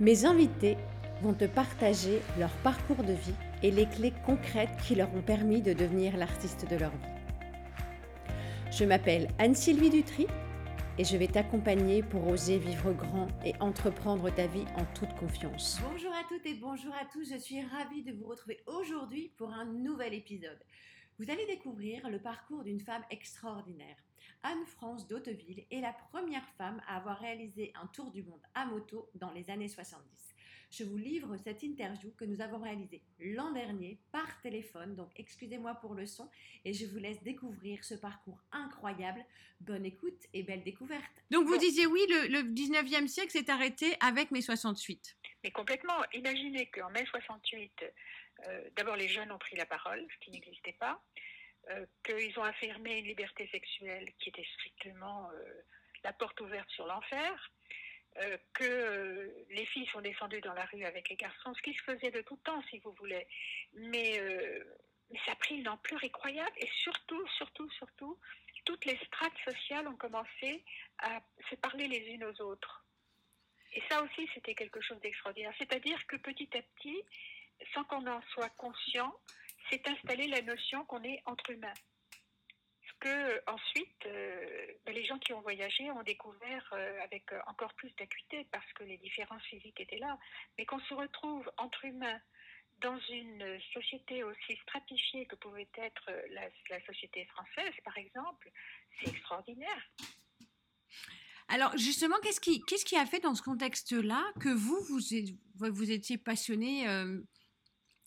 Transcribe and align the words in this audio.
Mes 0.00 0.24
invités 0.24 0.78
vont 1.20 1.34
te 1.34 1.44
partager 1.44 2.22
leur 2.38 2.50
parcours 2.62 3.04
de 3.04 3.12
vie 3.12 3.34
et 3.62 3.70
les 3.70 3.84
clés 3.84 4.14
concrètes 4.24 4.74
qui 4.86 4.94
leur 4.94 5.14
ont 5.14 5.20
permis 5.20 5.60
de 5.60 5.74
devenir 5.74 6.16
l'artiste 6.16 6.66
de 6.70 6.76
leur 6.76 6.90
vie. 6.90 8.32
Je 8.72 8.86
m'appelle 8.86 9.28
Anne-Sylvie 9.38 9.90
Dutry 9.90 10.26
et 10.96 11.04
je 11.04 11.18
vais 11.18 11.26
t'accompagner 11.26 12.02
pour 12.02 12.26
oser 12.28 12.56
vivre 12.56 12.92
grand 12.94 13.28
et 13.44 13.52
entreprendre 13.60 14.30
ta 14.30 14.46
vie 14.46 14.64
en 14.78 14.86
toute 14.94 15.12
confiance. 15.18 15.78
Bonjour 15.92 16.12
à 16.14 16.24
toutes 16.26 16.46
et 16.46 16.54
bonjour 16.54 16.94
à 16.94 17.04
tous, 17.12 17.30
je 17.30 17.38
suis 17.38 17.60
ravie 17.60 18.02
de 18.02 18.12
vous 18.12 18.24
retrouver 18.24 18.62
aujourd'hui 18.66 19.32
pour 19.36 19.52
un 19.52 19.66
nouvel 19.66 20.14
épisode. 20.14 20.58
Vous 21.20 21.30
allez 21.30 21.44
découvrir 21.44 22.08
le 22.08 22.18
parcours 22.18 22.64
d'une 22.64 22.80
femme 22.80 23.04
extraordinaire. 23.10 23.98
Anne-France 24.42 25.06
d'Hauteville 25.06 25.66
est 25.70 25.82
la 25.82 25.92
première 25.92 26.48
femme 26.56 26.80
à 26.88 26.96
avoir 26.96 27.20
réalisé 27.20 27.74
un 27.74 27.86
tour 27.88 28.10
du 28.10 28.22
monde 28.22 28.40
à 28.54 28.64
moto 28.64 29.06
dans 29.16 29.30
les 29.32 29.50
années 29.50 29.68
70. 29.68 30.00
Je 30.70 30.84
vous 30.84 30.96
livre 30.96 31.36
cette 31.36 31.62
interview 31.62 32.10
que 32.16 32.24
nous 32.24 32.40
avons 32.40 32.58
réalisée 32.58 33.02
l'an 33.18 33.52
dernier 33.52 33.98
par 34.12 34.40
téléphone, 34.40 34.96
donc 34.96 35.10
excusez-moi 35.16 35.74
pour 35.74 35.94
le 35.94 36.06
son, 36.06 36.30
et 36.64 36.72
je 36.72 36.86
vous 36.86 36.98
laisse 36.98 37.22
découvrir 37.22 37.84
ce 37.84 37.96
parcours 37.96 38.40
incroyable. 38.50 39.22
Bonne 39.60 39.84
écoute 39.84 40.22
et 40.32 40.42
belle 40.42 40.62
découverte. 40.62 41.12
Donc 41.30 41.46
vous 41.46 41.58
disiez 41.58 41.86
oui, 41.86 42.00
le, 42.08 42.42
19e 42.44 43.08
siècle 43.08 43.32
s'est 43.32 43.50
arrêté 43.50 43.94
avec 44.00 44.30
mai 44.30 44.40
68. 44.40 45.18
Mais 45.44 45.50
complètement. 45.50 46.02
Imaginez 46.14 46.70
qu'en 46.70 46.88
mai 46.90 47.04
68, 47.04 47.72
euh, 47.82 47.88
d'abord 48.76 48.96
les 48.96 49.08
jeunes 49.08 49.32
ont 49.32 49.38
pris 49.38 49.56
la 49.56 49.66
parole, 49.66 50.06
ce 50.12 50.24
qui 50.24 50.30
n'existait 50.30 50.76
pas. 50.78 51.00
Euh, 51.68 51.84
qu'ils 52.04 52.36
ont 52.38 52.42
affirmé 52.42 52.98
une 52.98 53.04
liberté 53.04 53.46
sexuelle 53.52 54.10
qui 54.18 54.30
était 54.30 54.46
strictement 54.54 55.30
euh, 55.30 55.62
la 56.02 56.12
porte 56.12 56.40
ouverte 56.40 56.68
sur 56.70 56.86
l'enfer, 56.86 57.50
euh, 58.16 58.38
que 58.54 59.46
les 59.50 59.66
filles 59.66 59.86
sont 59.92 60.00
descendues 60.00 60.40
dans 60.40 60.54
la 60.54 60.64
rue 60.64 60.84
avec 60.84 61.10
les 61.10 61.16
garçons, 61.16 61.52
ce 61.54 61.60
qui 61.60 61.74
se 61.74 61.82
faisait 61.82 62.10
de 62.10 62.22
tout 62.22 62.38
temps, 62.38 62.62
si 62.70 62.78
vous 62.78 62.92
voulez. 62.92 63.26
Mais, 63.74 64.18
ça 65.26 65.32
a 65.32 65.36
pris 65.36 65.56
une 65.56 65.68
ampleur 65.68 66.02
incroyable 66.02 66.56
et 66.56 66.68
surtout, 66.82 67.26
surtout, 67.36 67.68
surtout, 67.72 68.18
toutes 68.64 68.84
les 68.86 68.96
strates 69.04 69.38
sociales 69.44 69.86
ont 69.86 69.96
commencé 69.96 70.64
à 70.98 71.20
se 71.50 71.56
parler 71.56 71.88
les 71.88 72.08
unes 72.08 72.24
aux 72.24 72.40
autres. 72.40 72.84
Et 73.74 73.82
ça 73.88 74.02
aussi, 74.02 74.28
c'était 74.34 74.54
quelque 74.54 74.80
chose 74.80 75.00
d'extraordinaire. 75.00 75.54
C'est-à-dire 75.58 76.04
que 76.06 76.16
petit 76.16 76.48
à 76.56 76.62
petit, 76.62 77.02
sans 77.74 77.84
qu'on 77.84 78.06
en 78.06 78.20
soit 78.32 78.50
conscient, 78.50 79.14
c'est 79.70 79.86
installer 79.88 80.26
la 80.28 80.42
notion 80.42 80.84
qu'on 80.84 81.02
est 81.02 81.22
entre 81.26 81.50
humains. 81.50 81.74
Ce 82.86 82.92
que 83.00 83.50
ensuite, 83.50 84.06
euh, 84.06 84.66
ben, 84.84 84.94
les 84.94 85.04
gens 85.04 85.18
qui 85.18 85.32
ont 85.32 85.40
voyagé 85.40 85.90
ont 85.90 86.02
découvert 86.02 86.68
euh, 86.72 87.00
avec 87.04 87.32
euh, 87.32 87.40
encore 87.46 87.72
plus 87.74 87.94
d'acuité 87.96 88.46
parce 88.50 88.70
que 88.74 88.84
les 88.84 88.98
différences 88.98 89.42
physiques 89.44 89.80
étaient 89.80 89.98
là, 89.98 90.18
mais 90.58 90.66
qu'on 90.66 90.80
se 90.80 90.94
retrouve 90.94 91.50
entre 91.56 91.84
humains 91.84 92.20
dans 92.80 92.98
une 93.10 93.60
société 93.74 94.24
aussi 94.24 94.56
stratifiée 94.62 95.26
que 95.26 95.36
pouvait 95.36 95.68
être 95.74 96.10
la, 96.30 96.80
société 96.86 97.26
française, 97.26 97.74
par 97.84 97.96
exemple, 97.98 98.50
c'est 98.98 99.10
extraordinaire. 99.10 99.90
Alors 101.48 101.76
justement, 101.76 102.16
qu'est-ce 102.22 102.40
qui, 102.40 102.62
qu'est-ce 102.62 102.86
qui 102.86 102.96
a 102.96 103.04
fait 103.04 103.20
dans 103.20 103.34
ce 103.34 103.42
contexte-là 103.42 104.24
que 104.40 104.48
vous, 104.48 104.80
vous, 104.88 105.70
vous 105.70 105.90
étiez 105.90 106.16
passionné 106.16 106.86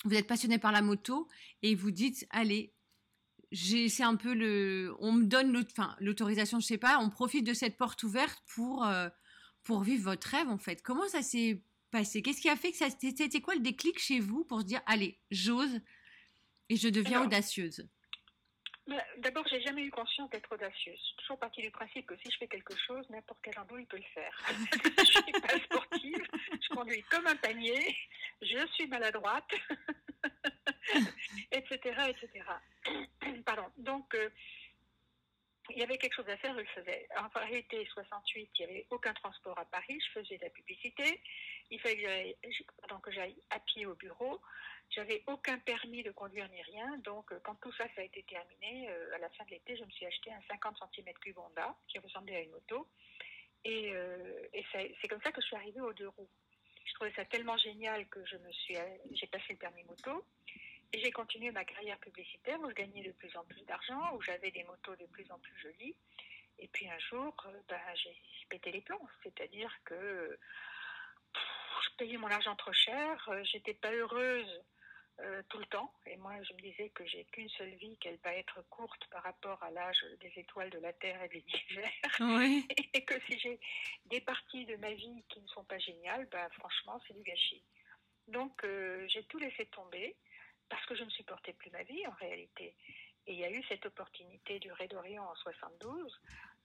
vous 0.04 0.14
êtes 0.16 0.28
passionné 0.28 0.58
par 0.58 0.72
la 0.72 0.82
moto 0.82 1.28
et 1.62 1.76
vous 1.76 1.92
dites, 1.92 2.26
allez, 2.30 2.74
c'est 3.52 4.04
un 4.04 4.16
peu 4.16 4.34
le, 4.34 4.96
on 5.00 5.14
me 5.14 5.26
donne 5.26 5.52
l'autorisation, 6.00 6.60
je 6.60 6.66
sais 6.66 6.78
pas, 6.78 7.00
on 7.00 7.10
profite 7.10 7.46
de 7.46 7.54
cette 7.54 7.78
porte 7.78 8.04
ouverte 8.04 8.42
pour, 8.54 8.86
euh, 8.86 9.10
pour 9.64 9.84
vivre 9.84 10.04
votre 10.04 10.28
rêve 10.28 10.50
en 10.50 10.58
fait. 10.58 10.82
Comment 10.82 11.08
ça 11.08 11.22
s'est 11.22 11.64
passé? 11.92 12.22
Qu'est-ce 12.22 12.42
qui 12.42 12.50
a 12.50 12.56
fait 12.56 12.72
que 12.72 12.78
ça, 12.78 12.88
c'était 12.90 13.42
quoi 13.42 13.56
le 13.56 13.62
déclic 13.62 14.00
chez 14.00 14.20
vous 14.20 14.44
pour 14.44 14.62
se 14.62 14.66
dire, 14.66 14.82
allez, 14.86 15.20
j'ose 15.32 15.80
et 16.70 16.76
je 16.76 16.90
deviens 16.90 17.24
audacieuse? 17.24 17.88
D'abord, 19.18 19.48
j'ai 19.48 19.62
jamais 19.62 19.84
eu 19.84 19.92
conscience 19.92 20.30
d'être 20.30 20.52
audacieuse. 20.52 20.98
Je 20.98 21.06
suis 21.06 21.16
toujours 21.18 21.40
partie 21.40 21.62
du 21.62 21.72
principe 21.72 22.06
que 22.06 22.18
si 22.18 22.30
je 22.30 22.38
fais 22.38 22.48
quelque 22.48 22.76
chose, 22.76 23.10
n'importe 23.10 23.40
quel 23.42 23.54
il 23.80 23.86
peut 23.86 23.98
le 23.98 24.04
faire. 24.14 24.38
je 24.98 25.04
suis 25.06 25.32
pas 25.32 25.58
sportive, 25.64 26.28
je 26.62 26.76
conduis 26.76 27.04
comme 27.04 27.26
un 27.28 27.36
panier, 27.38 27.96
je 28.42 28.68
suis 28.74 28.88
maladroite, 28.88 29.50
etc., 31.52 31.80
etc. 32.10 32.44
Pardon. 33.46 33.72
Donc, 33.78 34.14
euh, 34.16 34.30
il 35.70 35.78
y 35.78 35.84
avait 35.84 35.98
quelque 35.98 36.16
chose 36.16 36.30
à 36.30 36.38
faire, 36.38 36.54
je 36.54 36.60
le 36.60 36.66
faisais. 36.66 37.08
En 37.18 37.30
réalité, 37.40 37.88
68, 37.94 38.50
il 38.60 38.66
n'y 38.66 38.72
avait 38.72 38.88
aucun 38.90 39.14
transport 39.14 39.58
à 39.58 39.66
Paris, 39.66 39.98
je 40.00 40.20
faisais 40.20 40.38
de 40.38 40.44
la 40.44 40.50
publicité. 40.50 41.22
Il 41.72 41.80
fallait 41.80 42.36
que 43.04 43.12
j'aille 43.12 43.42
à 43.50 43.60
pied 43.60 43.86
au 43.86 43.96
bureau. 43.96 44.42
J'avais 44.90 45.24
aucun 45.28 45.58
permis 45.60 46.04
de 46.04 46.12
conduire 46.12 46.48
ni 46.50 46.62
rien. 46.62 46.98
Donc, 47.00 47.32
euh, 47.32 47.40
quand 47.44 47.56
tout 47.56 47.72
ça, 47.74 47.86
ça 47.96 48.02
a 48.02 48.04
été 48.04 48.24
terminé, 48.24 48.90
euh, 48.90 49.16
à 49.16 49.18
la 49.18 49.30
fin 49.30 49.44
de 49.46 49.50
l'été, 49.50 49.76
je 49.76 49.84
me 49.84 49.90
suis 49.90 50.06
acheté 50.06 50.32
un 50.32 50.42
50 50.50 50.78
cm3 50.96 51.34
Honda 51.38 51.76
qui 51.88 51.98
ressemblait 52.00 52.36
à 52.36 52.42
une 52.42 52.52
moto. 52.52 52.88
Et, 53.66 53.94
et 54.54 54.66
c'est 54.74 55.08
comme 55.08 55.22
ça 55.22 55.32
que 55.32 55.40
je 55.40 55.48
suis 55.48 55.56
arrivée 55.56 55.80
aux 55.80 55.94
deux 55.94 56.10
roues 56.10 56.28
je 56.86 56.94
trouvais 56.96 57.14
ça 57.16 57.26
tellement 57.26 57.58
génial 57.58 58.08
que 58.08 58.26
je 58.26 58.38
me 58.38 58.52
suis, 58.52 58.76
j'ai 59.14 59.28
passé 59.28 59.46
le 59.50 59.58
permis 59.58 59.84
moto. 59.84 60.26
Et 60.92 61.00
j'ai 61.00 61.12
continué 61.12 61.50
ma 61.50 61.66
carrière 61.66 61.98
publicitaire 61.98 62.60
où 62.60 62.70
je 62.70 62.76
gagnais 62.76 63.02
de 63.02 63.12
plus 63.14 63.36
en 63.36 63.44
plus 63.46 63.64
d'argent, 63.64 64.16
où 64.16 64.22
j'avais 64.22 64.52
des 64.52 64.64
motos 64.64 64.96
de 64.96 65.06
plus 65.08 65.30
en 65.32 65.40
plus 65.40 65.58
jolies. 65.60 65.96
Et 66.60 66.68
puis 66.68 66.88
un 66.88 67.00
jour, 67.00 67.36
euh, 67.48 67.60
ben, 67.68 67.80
j'ai 67.96 68.16
pété 68.48 68.72
les 68.72 68.82
plombs. 68.82 69.08
C'est-à-dire 69.24 69.76
que 69.86 70.38
je 71.84 71.96
payais 71.98 72.18
mon 72.18 72.28
argent 72.28 72.56
trop 72.56 72.74
cher, 72.74 73.30
euh, 73.30 73.44
j'étais 73.44 73.74
pas 73.74 73.92
heureuse 73.92 74.64
euh, 75.20 75.44
tout 75.50 75.60
le 75.60 75.66
temps. 75.68 75.94
Et 76.08 76.18
moi, 76.18 76.34
je 76.42 76.54
me 76.54 76.60
disais 76.60 76.90
que 76.90 77.06
j'ai 77.06 77.24
qu'une 77.26 77.50
seule 77.50 77.76
vie, 77.76 77.98
qu'elle 78.00 78.18
va 78.24 78.34
être 78.34 78.64
courte 78.70 79.06
par 79.12 79.22
rapport 79.22 79.62
à 79.62 79.70
l'âge 79.70 80.04
des 80.20 80.32
étoiles 80.38 80.72
de 80.72 80.80
la 80.80 80.92
Terre 80.92 81.22
et 81.22 81.30
des 81.30 81.42
divers. 81.42 81.92
Oui. 82.20 82.68
et 82.94 83.06
que 83.06 83.14
si 83.28 83.38
j'ai 83.38 83.60
des 84.06 84.22
parties 84.22 84.66
de 84.66 84.76
ma 84.78 84.92
vie 84.92 85.24
qui 85.30 85.40
ne 85.40 85.48
sont 85.48 85.64
pas 85.66 85.78
géniales, 85.78 86.28
bah, 86.32 86.50
franchement, 86.58 87.00
c'est 87.08 87.14
du 87.14 87.22
gâchis. 87.22 87.64
Donc, 88.28 88.64
euh, 88.64 89.06
j'ai 89.08 89.24
tout 89.26 89.38
laissé 89.38 89.68
tomber 89.68 90.16
parce 90.68 90.84
que 90.88 90.96
je 90.96 91.04
ne 91.04 91.10
supportais 91.12 91.54
plus 91.54 91.70
ma 91.70 91.84
vie 91.84 92.08
en 92.08 92.14
réalité. 92.14 92.76
Et 93.28 93.34
il 93.34 93.40
y 93.40 93.46
a 93.46 93.52
eu 93.52 93.64
cette 93.70 93.86
opportunité 93.86 94.58
du 94.58 94.72
Raid 94.72 94.90
d'Orient 94.90 95.26
en 95.26 95.36
72 95.36 96.22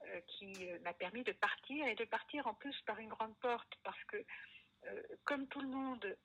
euh, 0.07 0.21
qui 0.27 0.71
m'a 0.83 0.95
permis 0.95 1.23
de 1.23 1.33
partir 1.33 1.87
et 1.87 1.95
de 1.95 2.05
partir 2.07 2.47
en 2.47 2.55
plus 2.55 2.81
par 2.87 2.99
une 2.99 3.11
grande 3.11 3.37
porte 3.41 3.79
parce 3.85 4.03
que, 4.05 4.25
comme 5.25 5.47
tout 5.49 5.61
le 5.61 5.69
monde, 5.69 6.17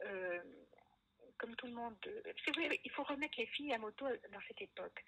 comme 1.38 1.56
tout 1.56 1.68
le 1.68 1.74
monde. 1.74 1.96
C'est 2.46 2.56
vrai, 2.56 2.80
il 2.84 2.92
faut 2.92 3.04
remettre 3.04 3.36
les 3.38 3.48
filles 3.48 3.74
à 3.74 3.78
moto 3.78 4.06
dans 4.32 4.40
cette 4.48 4.62
époque. 4.62 5.04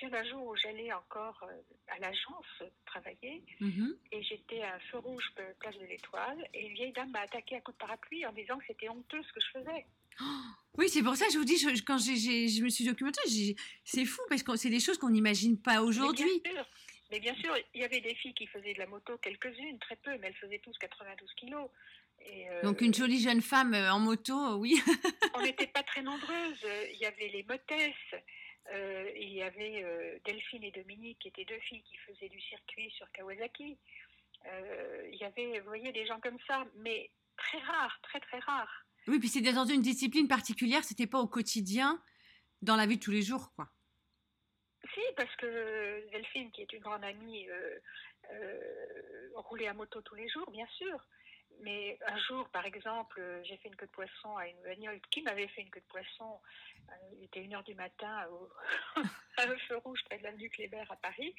C'est 0.00 0.12
un 0.12 0.24
jour 0.24 0.46
où 0.46 0.56
j'allais 0.56 0.92
encore 0.92 1.38
euh, 1.44 1.54
à 1.88 1.98
l'agence 1.98 2.62
travailler 2.84 3.42
mhm. 3.60 3.96
et 4.10 4.22
j'étais 4.22 4.62
à 4.62 4.74
un 4.74 4.78
feu 4.90 4.98
rouge 4.98 5.32
place 5.60 5.76
de 5.78 5.84
l'Étoile 5.84 6.48
et 6.52 6.66
une 6.66 6.74
vieille 6.74 6.92
dame 6.92 7.10
m'a 7.10 7.20
attaqué 7.20 7.56
à 7.56 7.60
coup 7.60 7.72
de 7.72 7.76
parapluie 7.76 8.26
en 8.26 8.32
disant 8.32 8.58
que 8.58 8.64
c'était 8.66 8.88
honteux 8.88 9.22
ce 9.22 9.32
que 9.32 9.40
je 9.40 9.58
faisais. 9.58 9.86
oui, 10.78 10.88
c'est 10.88 11.02
pour 11.02 11.16
ça 11.16 11.26
que 11.26 11.32
je 11.32 11.38
vous 11.38 11.44
dis, 11.44 11.62
quand 11.84 11.98
je 11.98 12.62
me 12.62 12.68
suis 12.68 12.84
documentée, 12.84 13.20
c'est 13.84 14.04
fou 14.04 14.20
parce 14.28 14.42
que 14.42 14.56
c'est 14.56 14.70
des 14.70 14.80
choses 14.80 14.98
qu'on 14.98 15.10
n'imagine 15.10 15.60
pas 15.60 15.80
aujourd'hui. 15.82 16.42
Mais 17.10 17.20
bien 17.20 17.34
sûr, 17.36 17.54
il 17.74 17.80
y 17.80 17.84
avait 17.84 18.00
des 18.00 18.14
filles 18.16 18.34
qui 18.34 18.46
faisaient 18.46 18.74
de 18.74 18.78
la 18.78 18.86
moto, 18.86 19.16
quelques-unes, 19.18 19.78
très 19.78 19.96
peu, 19.96 20.10
mais 20.18 20.28
elles 20.28 20.34
faisaient 20.34 20.58
tous 20.58 20.76
92 20.78 21.32
kilos. 21.34 21.68
Euh, 22.26 22.62
Donc 22.62 22.80
une 22.80 22.94
jolie 22.94 23.20
jeune 23.20 23.42
femme 23.42 23.74
euh, 23.74 23.92
en 23.92 23.98
moto, 23.98 24.34
euh, 24.34 24.54
oui. 24.54 24.80
on 25.34 25.42
n'était 25.42 25.66
pas 25.66 25.82
très 25.82 26.02
nombreuses. 26.02 26.66
Il 26.92 26.98
y 26.98 27.06
avait 27.06 27.28
les 27.28 27.42
motesses, 27.42 28.22
il 29.16 29.32
y 29.32 29.42
avait 29.42 30.20
Delphine 30.24 30.64
et 30.64 30.70
Dominique, 30.70 31.18
qui 31.20 31.28
étaient 31.28 31.44
deux 31.44 31.60
filles 31.60 31.82
qui 31.82 31.96
faisaient 31.98 32.28
du 32.28 32.40
circuit 32.40 32.90
sur 32.96 33.10
Kawasaki. 33.12 33.76
il 35.12 35.18
y 35.18 35.24
avait, 35.24 35.60
vous 35.60 35.66
voyez, 35.66 35.92
des 35.92 36.06
gens 36.06 36.20
comme 36.20 36.38
ça, 36.46 36.64
mais 36.76 37.10
très 37.36 37.58
rares, 37.58 37.98
très 38.02 38.20
très 38.20 38.38
rares. 38.40 38.86
Oui, 39.06 39.18
puis 39.18 39.28
c'était 39.28 39.52
dans 39.52 39.66
une 39.66 39.82
discipline 39.82 40.28
particulière, 40.28 40.82
c'était 40.82 41.06
pas 41.06 41.18
au 41.20 41.26
quotidien, 41.26 42.02
dans 42.62 42.76
la 42.76 42.86
vie 42.86 42.96
de 42.96 43.02
tous 43.02 43.10
les 43.10 43.22
jours, 43.22 43.52
quoi. 43.54 43.68
Si, 44.94 45.00
parce 45.16 45.34
que 45.36 46.10
Delphine, 46.12 46.50
qui 46.52 46.62
est 46.62 46.72
une 46.72 46.80
grande 46.80 47.04
amie, 47.04 47.46
roulait 49.34 49.66
à 49.66 49.74
moto 49.74 50.00
tous 50.02 50.14
les 50.14 50.28
jours, 50.28 50.50
bien 50.50 50.66
sûr. 50.78 50.98
Mais 51.60 51.98
un 52.06 52.18
jour, 52.18 52.48
par 52.50 52.66
exemple, 52.66 53.22
j'ai 53.44 53.56
fait 53.58 53.68
une 53.68 53.76
queue 53.76 53.86
de 53.86 53.92
poisson 53.92 54.36
à 54.36 54.46
une 54.48 54.60
bagnole 54.62 55.00
qui 55.10 55.22
m'avait 55.22 55.48
fait 55.48 55.62
une 55.62 55.70
queue 55.70 55.80
de 55.80 55.86
poisson? 55.86 56.40
Euh, 56.90 56.92
il 57.16 57.24
était 57.24 57.40
une 57.40 57.54
heure 57.54 57.62
du 57.62 57.74
matin 57.74 58.26
au, 58.30 58.50
à 59.38 59.42
un 59.42 59.56
feu 59.68 59.76
rouge 59.78 60.00
près 60.04 60.18
de 60.18 60.24
l'avenue 60.24 60.50
Kléber 60.50 60.84
à 60.88 60.96
Paris. 60.96 61.34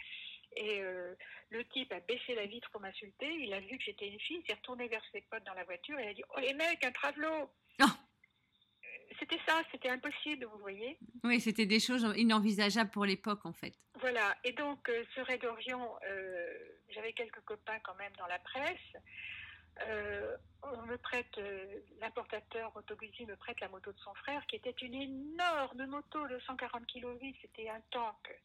Et 0.55 0.81
euh, 0.81 1.13
le 1.49 1.65
type 1.65 1.91
a 1.91 1.99
baissé 1.99 2.33
la 2.35 2.45
vitre 2.45 2.69
pour 2.71 2.81
m'insulter. 2.81 3.31
Il 3.35 3.53
a 3.53 3.59
vu 3.59 3.77
que 3.77 3.83
j'étais 3.83 4.07
une 4.07 4.19
fille. 4.19 4.37
Il 4.41 4.45
s'est 4.47 4.53
retourné 4.53 4.87
vers 4.87 5.03
ses 5.11 5.21
potes 5.21 5.43
dans 5.43 5.53
la 5.53 5.63
voiture 5.63 5.99
et 5.99 6.03
il 6.03 6.09
a 6.09 6.13
dit 6.13 6.23
Oh 6.35 6.39
les 6.39 6.53
mecs, 6.53 6.83
un 6.83 6.91
travelo 6.91 7.51
oh. 7.81 7.83
Euh, 7.83 9.13
C'était 9.19 9.39
ça, 9.47 9.61
c'était 9.71 9.89
impossible, 9.89 10.45
vous 10.45 10.59
voyez. 10.59 10.97
Oui, 11.23 11.39
c'était 11.41 11.65
des 11.65 11.79
choses 11.79 12.07
inenvisageables 12.15 12.91
pour 12.91 13.05
l'époque, 13.05 13.45
en 13.45 13.53
fait. 13.53 13.73
Voilà. 13.99 14.35
Et 14.43 14.53
donc, 14.53 14.89
ce 15.13 15.21
Raid 15.21 15.41
d'Orion, 15.41 15.95
j'avais 16.89 17.13
quelques 17.13 17.41
copains 17.41 17.79
quand 17.79 17.95
même 17.95 18.13
dans 18.17 18.27
la 18.27 18.39
presse. 18.39 18.95
Euh, 19.81 20.35
on 20.63 20.81
me 20.83 20.97
prête, 20.97 21.39
l'importateur 22.01 22.75
Auto 22.75 22.95
me 22.95 23.35
prête 23.35 23.59
la 23.59 23.69
moto 23.69 23.91
de 23.91 23.99
son 23.99 24.13
frère, 24.15 24.45
qui 24.47 24.55
était 24.55 24.75
une 24.81 24.95
énorme 24.95 25.85
moto 25.85 26.27
de 26.27 26.39
140 26.39 26.85
kg, 26.87 27.19
c'était 27.41 27.69
un 27.69 27.81
tank. 27.91 28.35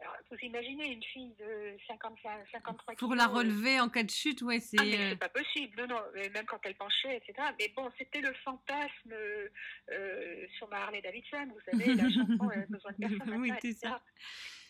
Alors, 0.00 0.14
vous 0.30 0.36
imaginez 0.42 0.92
une 0.92 1.02
fille 1.02 1.34
de 1.38 1.76
55, 1.86 2.46
53 2.52 2.94
Pour 2.96 3.14
la 3.14 3.26
relever 3.26 3.80
en 3.80 3.88
cas 3.88 4.02
de 4.02 4.10
chute, 4.10 4.42
ouais, 4.42 4.60
c'est. 4.60 4.76
Ah, 4.78 4.84
mais 4.84 5.10
c'est 5.10 5.16
pas 5.16 5.28
possible, 5.30 5.74
non, 5.80 5.86
non, 5.86 6.00
même 6.14 6.44
quand 6.44 6.60
elle 6.64 6.74
penchait, 6.74 7.16
etc. 7.16 7.48
Mais 7.58 7.72
bon, 7.74 7.90
c'était 7.98 8.20
le 8.20 8.32
fantasme 8.44 9.12
euh, 9.12 10.46
sur 10.58 10.68
ma 10.68 10.82
Harley 10.82 11.00
Davidson, 11.00 11.48
vous 11.48 11.70
savez, 11.70 11.94
la 11.94 12.10
chanson, 12.10 12.50
elle 12.52 12.62
a 12.62 12.66
besoin 12.66 12.92
de 12.92 12.96
personne. 12.96 13.34
oui, 13.40 13.52
c'est 13.62 13.72
ça. 13.72 14.02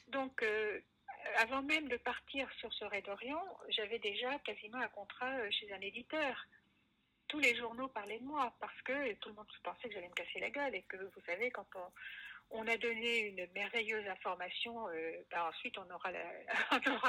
Donc, 0.09 0.43
euh, 0.43 0.81
avant 1.38 1.62
même 1.62 1.88
de 1.88 1.96
partir 1.96 2.49
sur 2.58 2.73
ce 2.73 2.84
raid 2.84 3.05
d'Orient, 3.05 3.44
j'avais 3.69 3.99
déjà 3.99 4.38
quasiment 4.40 4.78
un 4.78 4.88
contrat 4.88 5.32
euh, 5.38 5.50
chez 5.50 5.73
un 5.73 5.81
éditeur. 5.81 6.46
Tous 7.28 7.40
les 7.40 7.56
journaux 7.56 7.88
parlaient 7.88 8.19
de 8.19 8.25
moi 8.25 8.55
parce 8.61 8.81
que 8.82 9.14
tout 9.14 9.31
le 9.31 9.34
monde 9.34 9.46
pensait 9.62 9.88
que 9.88 9.94
j'allais 9.94 10.08
me 10.08 10.14
casser 10.14 10.40
la 10.40 10.50
gueule 10.50 10.75
et 10.75 10.82
que 10.82 10.96
vous 10.96 11.20
savez, 11.26 11.50
quand 11.50 11.67
on, 12.50 12.67
a 12.67 12.76
donné 12.76 13.28
une 13.28 13.46
merveilleuse 13.55 14.06
information, 14.06 14.88
euh, 14.88 15.12
ben 15.31 15.43
ensuite 15.43 15.76
on 15.78 15.90
aura, 15.93 16.12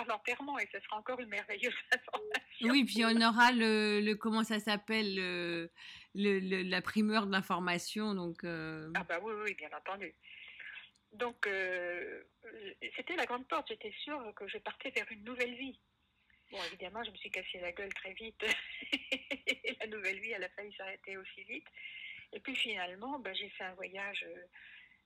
l'enterrement 0.08 0.58
et 0.58 0.68
ce 0.72 0.80
sera 0.80 0.98
encore 0.98 1.20
une 1.20 1.30
merveilleuse 1.30 1.76
information. 1.92 2.70
Oui, 2.70 2.84
puis 2.86 3.06
on 3.06 3.22
aura 3.22 3.52
le, 3.52 4.14
comment 4.16 4.44
ça 4.44 4.60
s'appelle, 4.60 5.16
le, 5.16 5.70
la 6.16 6.82
primeur 6.82 7.28
de 7.28 7.32
l'information. 7.32 8.16
Donc, 8.16 8.44
Ah 8.44 9.04
bah 9.08 9.20
oui, 9.22 9.34
oui, 9.44 9.54
bien 9.54 9.70
entendu. 9.78 10.16
Donc, 11.14 11.48
euh, 11.48 12.24
c'était 12.96 13.16
la 13.16 13.26
grande 13.26 13.48
porte. 13.48 13.68
J'étais 13.70 13.94
sûre 14.04 14.34
que 14.36 14.48
je 14.48 14.58
partais 14.58 14.90
vers 14.92 15.10
une 15.12 15.24
nouvelle 15.24 15.56
vie. 15.56 15.80
Bon, 16.52 16.58
évidemment, 16.66 17.04
je 17.04 17.12
me 17.12 17.16
suis 17.18 17.32
cassé 17.32 17.60
la 17.60 17.72
gueule 17.72 17.94
très 17.94 18.14
vite. 18.14 18.44
et 19.48 19.76
la 19.80 19.88
nouvelle 19.88 20.20
vie, 20.20 20.32
elle 20.32 20.44
a 20.44 20.50
failli 20.50 20.74
s'arrêter 20.76 21.18
aussi 21.18 21.44
vite. 21.44 21.68
Et 22.34 22.40
puis 22.40 22.56
finalement, 22.56 23.20
ben, 23.20 23.34
j'ai 23.36 23.50
fait 23.50 23.64
un 23.64 23.74
voyage 23.74 24.26
euh, 24.28 24.44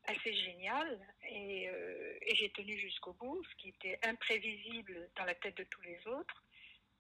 assez 0.08 0.34
génial 0.34 1.00
et, 1.30 1.70
euh, 1.70 2.18
et 2.22 2.36
j'ai 2.36 2.50
tenu 2.52 2.78
jusqu'au 2.80 3.14
bout, 3.14 3.44
ce 3.44 3.56
qui 3.58 3.70
était 3.70 4.00
imprévisible 4.04 5.10
dans 5.16 5.26
la 5.26 5.36
tête 5.36 5.58
de 5.58 5.64
tous 5.64 5.82
les 5.82 6.00
autres. 6.08 6.44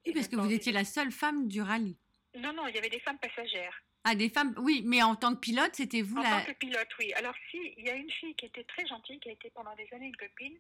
Oui, 0.06 0.14
parce 0.14 0.28
que 0.28 0.36
vous 0.36 0.52
étiez 0.52 0.72
la 0.72 0.84
seule 0.84 1.12
femme 1.12 1.48
du 1.48 1.62
rallye. 1.62 1.98
Non, 2.36 2.54
non, 2.54 2.68
il 2.68 2.76
y 2.76 2.78
avait 2.78 2.90
des 2.90 3.00
femmes 3.00 3.20
passagères. 3.20 3.84
Ah, 4.04 4.16
des 4.16 4.30
femmes, 4.30 4.56
oui, 4.58 4.82
mais 4.84 5.04
en 5.04 5.16
tant 5.16 5.36
que 5.36 5.40
pilote, 5.40 5.72
c'était 5.74 6.02
vous 6.02 6.18
en 6.18 6.24
la. 6.24 6.38
En 6.38 6.40
tant 6.40 6.46
que 6.46 6.58
pilote, 6.58 6.88
oui. 7.00 7.14
Alors, 7.14 7.36
si, 7.52 7.74
il 7.78 7.86
y 7.86 7.90
a 7.90 7.94
une 7.94 8.10
fille 8.10 8.34
qui 8.36 8.48
était 8.48 8.64
très 8.64 8.86
gentille, 8.88 9.20
qui 9.20 9.30
a 9.30 9.32
été 9.32 9.52
pendant 9.52 9.76
des 9.76 9.88
années 9.94 10.08
une 10.08 10.16
copine, 10.16 10.58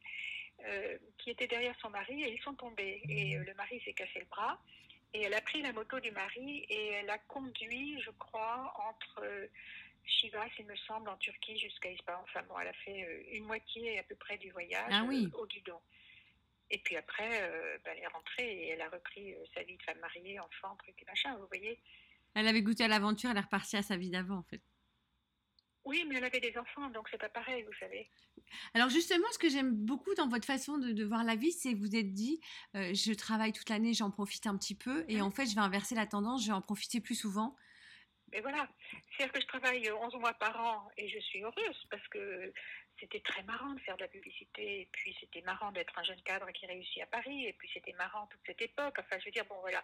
euh, 0.65 0.97
qui 1.17 1.31
était 1.31 1.47
derrière 1.47 1.75
son 1.81 1.89
mari, 1.89 2.23
et 2.23 2.33
ils 2.33 2.41
sont 2.43 2.53
tombés. 2.53 3.01
Et 3.09 3.37
euh, 3.37 3.43
le 3.43 3.53
mari 3.55 3.81
s'est 3.83 3.93
cassé 3.93 4.19
le 4.19 4.25
bras, 4.25 4.61
et 5.15 5.23
elle 5.23 5.33
a 5.33 5.41
pris 5.41 5.61
la 5.63 5.73
moto 5.73 5.99
du 5.99 6.11
mari, 6.11 6.67
et 6.69 6.87
elle 6.89 7.09
a 7.09 7.17
conduit, 7.17 7.99
je 8.01 8.11
crois, 8.11 8.75
entre 8.89 9.23
euh, 9.23 9.47
Chivas, 10.05 10.49
il 10.59 10.65
me 10.67 10.75
semble, 10.75 11.09
en 11.09 11.17
Turquie, 11.17 11.57
jusqu'à 11.57 11.89
Ispahan. 11.89 12.21
Enfin, 12.21 12.43
bon, 12.47 12.59
elle 12.59 12.67
a 12.67 12.73
fait 12.73 13.25
une 13.31 13.45
moitié 13.45 13.97
à 13.97 14.03
peu 14.03 14.15
près 14.15 14.37
du 14.37 14.51
voyage 14.51 14.91
ah, 14.91 15.03
oui. 15.07 15.29
au 15.33 15.47
guidon. 15.47 15.79
Et 16.69 16.77
puis 16.77 16.95
après, 16.95 17.29
ben, 17.83 17.93
elle 17.97 18.03
est 18.03 18.07
rentrée 18.07 18.49
et 18.49 18.69
elle 18.69 18.81
a 18.81 18.87
repris 18.87 19.35
sa 19.53 19.61
vie 19.63 19.75
de 19.75 19.83
femme 19.83 19.99
mariée, 19.99 20.39
enfant, 20.39 20.75
truc 20.77 20.95
et 21.01 21.05
machin, 21.05 21.35
vous 21.35 21.47
voyez. 21.47 21.77
Elle 22.33 22.47
avait 22.47 22.61
goûté 22.61 22.83
à 22.83 22.87
l'aventure, 22.87 23.29
elle 23.29 23.37
est 23.37 23.41
repartie 23.41 23.77
à 23.77 23.83
sa 23.83 23.97
vie 23.97 24.09
d'avant, 24.09 24.37
en 24.37 24.43
fait. 24.43 24.61
Oui, 25.83 26.05
mais 26.07 26.15
elle 26.15 26.23
avait 26.25 26.39
des 26.39 26.55
enfants, 26.57 26.89
donc 26.89 27.07
c'est 27.09 27.17
pas 27.17 27.29
pareil, 27.29 27.63
vous 27.63 27.73
savez. 27.79 28.09
Alors 28.73 28.89
justement, 28.89 29.25
ce 29.31 29.39
que 29.39 29.49
j'aime 29.49 29.73
beaucoup 29.73 30.13
dans 30.15 30.27
votre 30.27 30.45
façon 30.45 30.77
de, 30.77 31.03
voir 31.03 31.23
la 31.23 31.35
vie, 31.35 31.51
c'est 31.51 31.73
que 31.73 31.79
vous 31.79 31.95
êtes 31.95 32.13
dit, 32.13 32.39
euh, 32.75 32.93
je 32.93 33.13
travaille 33.13 33.51
toute 33.51 33.69
l'année, 33.69 33.93
j'en 33.93 34.11
profite 34.11 34.45
un 34.45 34.57
petit 34.57 34.75
peu, 34.75 35.05
et 35.07 35.21
en 35.21 35.31
fait, 35.31 35.47
je 35.47 35.55
vais 35.55 35.61
inverser 35.61 35.95
la 35.95 36.05
tendance, 36.05 36.43
je 36.43 36.47
vais 36.47 36.53
en 36.53 36.61
profiter 36.61 37.01
plus 37.01 37.15
souvent. 37.15 37.55
Mais 38.31 38.41
voilà, 38.41 38.67
c'est-à-dire 38.91 39.33
que 39.33 39.41
je 39.41 39.47
travaille 39.47 39.91
11 39.91 40.15
mois 40.15 40.33
par 40.35 40.57
an 40.61 40.89
et 40.95 41.09
je 41.09 41.19
suis 41.19 41.43
heureuse 41.43 41.85
parce 41.89 42.07
que 42.07 42.53
c'était 42.97 43.19
très 43.19 43.43
marrant 43.43 43.73
de 43.73 43.79
faire 43.81 43.97
de 43.97 44.01
la 44.01 44.07
publicité, 44.07 44.81
et 44.81 44.89
puis 44.91 45.15
c'était 45.19 45.41
marrant 45.41 45.71
d'être 45.71 45.97
un 45.97 46.03
jeune 46.03 46.21
cadre 46.21 46.49
qui 46.51 46.65
réussit 46.67 47.01
à 47.01 47.07
Paris, 47.07 47.47
et 47.47 47.53
puis 47.53 47.69
c'était 47.73 47.93
marrant 47.93 48.27
toute 48.27 48.41
cette 48.45 48.61
époque. 48.61 48.95
Enfin, 48.99 49.17
je 49.19 49.25
veux 49.25 49.31
dire, 49.31 49.45
bon 49.49 49.59
voilà, 49.59 49.83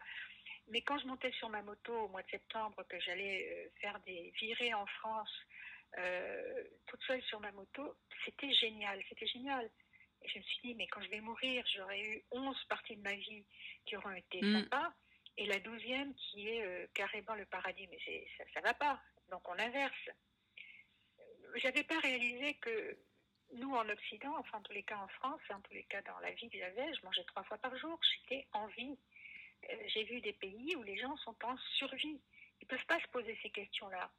mais 0.69 0.81
quand 0.81 0.97
je 0.99 1.07
montais 1.07 1.31
sur 1.33 1.49
ma 1.49 1.61
moto 1.61 1.93
au 1.93 2.07
mois 2.09 2.23
de 2.23 2.29
septembre, 2.29 2.83
que 2.89 2.99
j'allais 2.99 3.47
euh, 3.51 3.69
faire 3.79 3.99
des 4.05 4.31
virées 4.39 4.73
en 4.73 4.85
France, 4.85 5.31
euh, 5.97 6.63
toute 6.87 7.01
seule 7.03 7.21
sur 7.23 7.39
ma 7.39 7.51
moto, 7.51 7.95
c'était 8.25 8.51
génial, 8.53 9.01
c'était 9.09 9.27
génial. 9.27 9.69
Et 10.21 10.29
je 10.29 10.39
me 10.39 10.43
suis 10.43 10.59
dit, 10.63 10.75
mais 10.75 10.87
quand 10.87 11.01
je 11.01 11.09
vais 11.09 11.21
mourir, 11.21 11.63
j'aurai 11.75 12.01
eu 12.01 12.23
11 12.31 12.63
parties 12.65 12.95
de 12.97 13.01
ma 13.01 13.15
vie 13.15 13.45
qui 13.85 13.95
auront 13.95 14.11
été 14.11 14.41
mm. 14.41 14.61
sympas, 14.61 14.93
et 15.37 15.45
la 15.45 15.59
douzième 15.59 16.13
qui 16.15 16.49
est 16.49 16.65
euh, 16.65 16.87
carrément 16.93 17.35
le 17.35 17.45
paradis. 17.45 17.87
Mais 17.87 17.99
ça, 18.37 18.43
ça 18.53 18.61
va 18.61 18.73
pas. 18.73 18.99
Donc 19.29 19.47
on 19.47 19.57
inverse. 19.57 20.09
J'avais 21.55 21.83
pas 21.83 21.99
réalisé 21.99 22.55
que 22.55 22.97
nous, 23.53 23.73
en 23.73 23.87
Occident, 23.87 24.35
enfin 24.37 24.57
en 24.57 24.61
tous 24.61 24.73
les 24.73 24.83
cas 24.83 24.97
en 24.97 25.07
France, 25.07 25.39
en 25.49 25.61
tous 25.61 25.73
les 25.73 25.83
cas 25.83 26.01
dans 26.01 26.19
la 26.19 26.31
vie 26.31 26.49
que 26.49 26.57
j'avais, 26.57 26.93
je 26.93 27.05
mangeais 27.05 27.23
trois 27.25 27.43
fois 27.43 27.57
par 27.57 27.75
jour. 27.77 27.99
J'étais 28.03 28.47
en 28.53 28.67
vie. 28.67 28.97
Euh, 29.63 29.75
j'ai 29.87 30.03
vu 30.03 30.21
des 30.21 30.33
pays 30.33 30.75
où 30.75 30.83
les 30.83 30.97
gens 30.97 31.15
sont 31.17 31.35
en 31.43 31.57
survie. 31.77 32.21
Ils 32.61 32.65
ne 32.65 32.67
peuvent 32.67 32.85
pas 32.87 32.99
se 32.99 33.07
poser 33.07 33.37
ces 33.41 33.49
questions-là. 33.49 34.11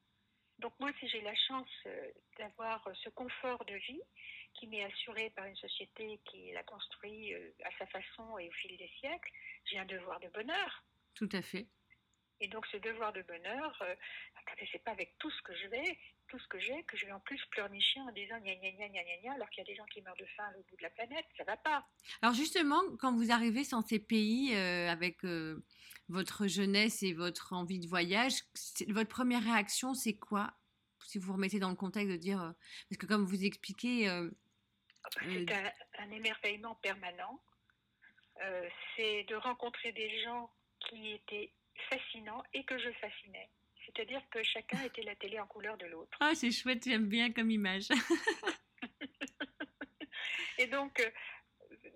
Donc 0.58 0.72
moi, 0.80 0.90
si 0.98 1.08
j'ai 1.08 1.20
la 1.20 1.34
chance 1.34 1.68
euh, 1.86 2.10
d'avoir 2.38 2.86
euh, 2.88 2.92
ce 3.04 3.08
confort 3.10 3.64
de 3.64 3.74
vie 3.74 4.02
qui 4.54 4.66
m'est 4.66 4.84
assuré 4.84 5.30
par 5.30 5.46
une 5.46 5.56
société 5.56 6.20
qui 6.24 6.50
l'a 6.52 6.64
construit 6.64 7.32
à 7.64 7.70
sa 7.78 7.86
façon 7.86 8.38
et 8.38 8.48
au 8.48 8.52
fil 8.52 8.76
des 8.76 8.90
siècles, 8.98 9.30
j'ai 9.66 9.78
un 9.78 9.84
devoir 9.84 10.18
de 10.20 10.28
bonheur. 10.28 10.84
Tout 11.14 11.28
à 11.32 11.42
fait. 11.42 11.68
Et 12.40 12.48
donc 12.48 12.66
ce 12.66 12.76
devoir 12.76 13.12
de 13.12 13.22
bonheur, 13.22 13.76
euh, 13.82 13.94
attendez, 14.36 14.68
c'est 14.70 14.82
pas 14.84 14.92
avec 14.92 15.16
tout 15.18 15.30
ce 15.30 15.42
que 15.42 15.54
je 15.56 15.66
vais, 15.68 15.98
tout 16.28 16.38
ce 16.38 16.46
que 16.46 16.58
j'ai, 16.60 16.84
que 16.84 16.96
je 16.96 17.06
vais 17.06 17.12
en 17.12 17.20
plus 17.20 17.44
pleurnicher 17.46 18.00
en 18.00 18.12
disant 18.12 18.38
gna 18.38 18.54
gna 18.54 18.70
gna 18.70 18.88
gna 18.88 19.02
gna 19.02 19.16
gna, 19.22 19.32
alors 19.34 19.50
qu'il 19.50 19.58
y 19.58 19.66
a 19.66 19.70
des 19.70 19.74
gens 19.74 19.86
qui 19.86 20.00
meurent 20.02 20.16
de 20.16 20.26
faim 20.36 20.48
au 20.56 20.62
bout 20.62 20.76
de 20.76 20.82
la 20.82 20.90
planète, 20.90 21.26
ça 21.36 21.44
va 21.44 21.56
pas. 21.56 21.84
Alors 22.22 22.34
justement, 22.34 22.80
quand 23.00 23.12
vous 23.16 23.32
arrivez 23.32 23.64
dans 23.70 23.82
ces 23.82 23.98
pays 23.98 24.54
euh, 24.54 24.88
avec 24.88 25.24
euh, 25.24 25.64
votre 26.08 26.46
jeunesse 26.46 27.02
et 27.02 27.12
votre 27.12 27.52
envie 27.52 27.80
de 27.80 27.88
voyage, 27.88 28.34
votre 28.88 29.10
première 29.10 29.42
réaction, 29.42 29.94
c'est 29.94 30.16
quoi? 30.16 30.52
Si 31.06 31.18
vous 31.18 31.26
vous 31.26 31.32
remettez 31.32 31.58
dans 31.58 31.70
le 31.70 31.76
contexte 31.76 32.12
de 32.12 32.16
dire, 32.16 32.54
parce 32.88 32.98
que 32.98 33.06
comme 33.06 33.24
vous 33.24 33.44
expliquez... 33.44 34.08
Ah 34.08 34.22
bah, 34.22 35.20
c'est 35.22 35.52
un, 35.52 35.72
un, 36.00 36.10
émerveillement 36.10 36.74
permanent. 36.76 37.40
c'est 38.94 39.24
de 39.24 39.34
rencontrer 39.36 39.92
des 39.92 40.22
gens 40.22 40.50
qui 40.80 41.12
étaient 41.12 41.50
fascinant 41.82 42.42
et 42.52 42.64
que 42.64 42.78
je 42.78 42.90
fascinais. 42.92 43.48
C'est-à-dire 43.88 44.22
que 44.30 44.42
chacun 44.42 44.82
était 44.82 45.02
la 45.02 45.16
télé 45.16 45.40
en 45.40 45.46
couleur 45.46 45.76
de 45.78 45.86
l'autre. 45.86 46.16
Ah, 46.20 46.34
c'est 46.34 46.50
chouette, 46.50 46.84
j'aime 46.84 47.08
bien 47.08 47.32
comme 47.32 47.50
image. 47.50 47.88
et 50.58 50.66
donc, 50.66 51.00
euh, 51.00 51.10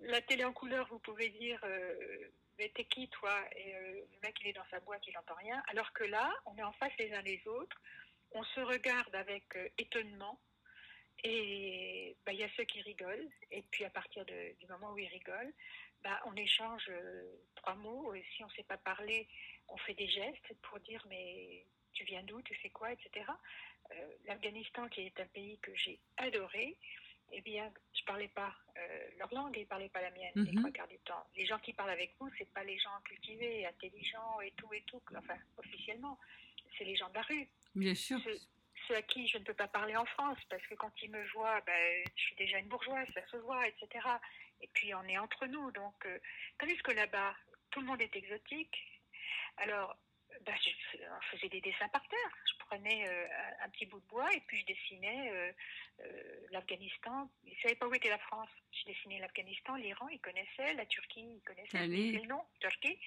la 0.01 0.21
télé 0.21 0.43
en 0.43 0.53
couleur, 0.53 0.87
vous 0.89 0.99
pouvez 0.99 1.29
dire, 1.29 1.59
euh, 1.63 2.29
mais 2.57 2.69
t'es 2.69 2.85
qui 2.85 3.09
toi? 3.09 3.39
Et 3.55 3.75
euh, 3.75 4.01
le 4.11 4.19
mec, 4.23 4.35
il 4.41 4.47
est 4.47 4.53
dans 4.53 4.65
sa 4.71 4.79
boîte, 4.79 5.03
il 5.07 5.13
n'entend 5.13 5.35
rien. 5.35 5.61
Alors 5.67 5.93
que 5.93 6.03
là, 6.03 6.33
on 6.45 6.57
est 6.57 6.63
en 6.63 6.73
face 6.73 6.93
les 6.97 7.13
uns 7.13 7.21
les 7.21 7.41
autres, 7.47 7.79
on 8.31 8.43
se 8.43 8.61
regarde 8.61 9.13
avec 9.13 9.43
étonnement. 9.77 10.39
Et 11.23 12.17
bah, 12.25 12.33
il 12.33 12.39
y 12.39 12.43
a 12.43 12.49
ceux 12.57 12.63
qui 12.63 12.81
rigolent, 12.81 13.29
et 13.51 13.61
puis 13.69 13.85
à 13.85 13.89
partir 13.89 14.25
du 14.25 14.67
moment 14.67 14.91
où 14.91 14.97
ils 14.97 15.07
rigolent, 15.07 15.53
bah, 16.03 16.21
on 16.25 16.35
échange 16.35 16.91
trois 17.55 17.75
mots. 17.75 18.13
Et 18.13 18.23
si 18.35 18.43
on 18.43 18.47
ne 18.47 18.53
sait 18.53 18.63
pas 18.63 18.77
parler, 18.77 19.27
on 19.69 19.77
fait 19.77 19.93
des 19.93 20.07
gestes 20.07 20.53
pour 20.61 20.79
dire 20.79 21.05
mais 21.09 21.65
tu 21.93 22.03
viens 22.05 22.23
d'où, 22.23 22.41
tu 22.41 22.55
fais 22.55 22.69
quoi, 22.69 22.91
etc. 22.91 23.25
Euh, 23.91 23.95
L'Afghanistan, 24.25 24.87
qui 24.89 25.01
est 25.01 25.19
un 25.19 25.25
pays 25.27 25.59
que 25.59 25.73
j'ai 25.75 25.99
adoré, 26.17 26.77
eh 27.31 27.41
bien, 27.41 27.71
je 27.93 28.03
parlais 28.05 28.27
pas 28.27 28.53
euh, 28.77 29.07
leur 29.17 29.33
langue 29.33 29.57
et 29.57 29.61
ils 29.61 29.67
parlaient 29.67 29.89
pas 29.89 30.01
la 30.01 30.11
mienne 30.11 30.31
les 30.35 30.51
mhm. 30.51 30.59
trois 30.59 30.71
quarts 30.71 30.87
du 30.87 30.99
temps. 30.99 31.25
Les 31.35 31.45
gens 31.45 31.59
qui 31.59 31.73
parlent 31.73 31.89
avec 31.89 32.15
vous, 32.19 32.29
c'est 32.37 32.51
pas 32.53 32.63
les 32.63 32.77
gens 32.77 32.99
cultivés, 33.05 33.65
intelligents 33.65 34.41
et 34.41 34.51
tout 34.51 34.71
et 34.73 34.81
tout, 34.87 35.01
enfin 35.15 35.37
officiellement, 35.57 36.17
c'est 36.77 36.83
les 36.83 36.95
gens 36.95 37.09
de 37.09 37.15
la 37.15 37.21
rue. 37.21 37.47
Bien 37.75 37.95
sûr. 37.95 38.19
Ceux, 38.87 38.95
à 38.95 39.01
qui 39.01 39.27
je 39.27 39.37
ne 39.37 39.43
peux 39.43 39.53
pas 39.53 39.67
parler 39.67 39.95
en 39.95 40.05
France 40.05 40.37
parce 40.49 40.65
que 40.67 40.75
quand 40.75 40.91
ils 41.01 41.09
me 41.09 41.25
voient, 41.29 41.61
ben, 41.61 42.03
je 42.15 42.21
suis 42.21 42.35
déjà 42.35 42.59
une 42.59 42.67
bourgeoise, 42.67 43.07
ça 43.13 43.25
se 43.31 43.37
voit, 43.37 43.65
etc. 43.67 43.87
Et 44.63 44.69
puis 44.73 44.95
on 44.95 45.03
est 45.03 45.17
entre 45.17 45.45
nous, 45.45 45.71
donc 45.71 46.05
euh, 46.05 46.17
tandis 46.57 46.77
que 46.77 46.91
là-bas, 46.91 47.35
tout 47.69 47.81
le 47.81 47.85
monde 47.85 48.01
est 48.01 48.15
exotique, 48.15 48.93
alors, 49.57 49.95
bah, 50.45 50.53
je 50.63 50.69
faisais 51.31 51.49
des 51.49 51.61
dessins 51.61 51.87
par 51.89 52.07
terre. 52.07 52.37
Je 52.49 52.65
prenais 52.65 53.07
euh, 53.07 53.27
un 53.63 53.69
petit 53.69 53.85
bout 53.85 53.99
de 53.99 54.05
bois 54.07 54.33
et 54.33 54.41
puis 54.41 54.59
je 54.61 54.65
dessinais 54.65 55.31
euh, 55.31 55.51
euh, 56.01 56.47
l'Afghanistan. 56.51 57.29
Ils 57.43 57.53
ne 57.53 57.61
savaient 57.61 57.75
pas 57.75 57.87
où 57.87 57.93
était 57.93 58.09
la 58.09 58.17
France? 58.17 58.49
Je 58.71 58.91
dessinais 58.91 59.19
l'Afghanistan, 59.19 59.75
l'Iran, 59.75 60.07
ils 60.09 60.19
connaissaient, 60.19 60.73
la 60.73 60.85
Turquie, 60.85 61.37
ils 61.37 61.43
connaissaient. 61.43 61.87
le 61.87 62.27
nom, 62.27 62.41
Turquie. 62.59 62.97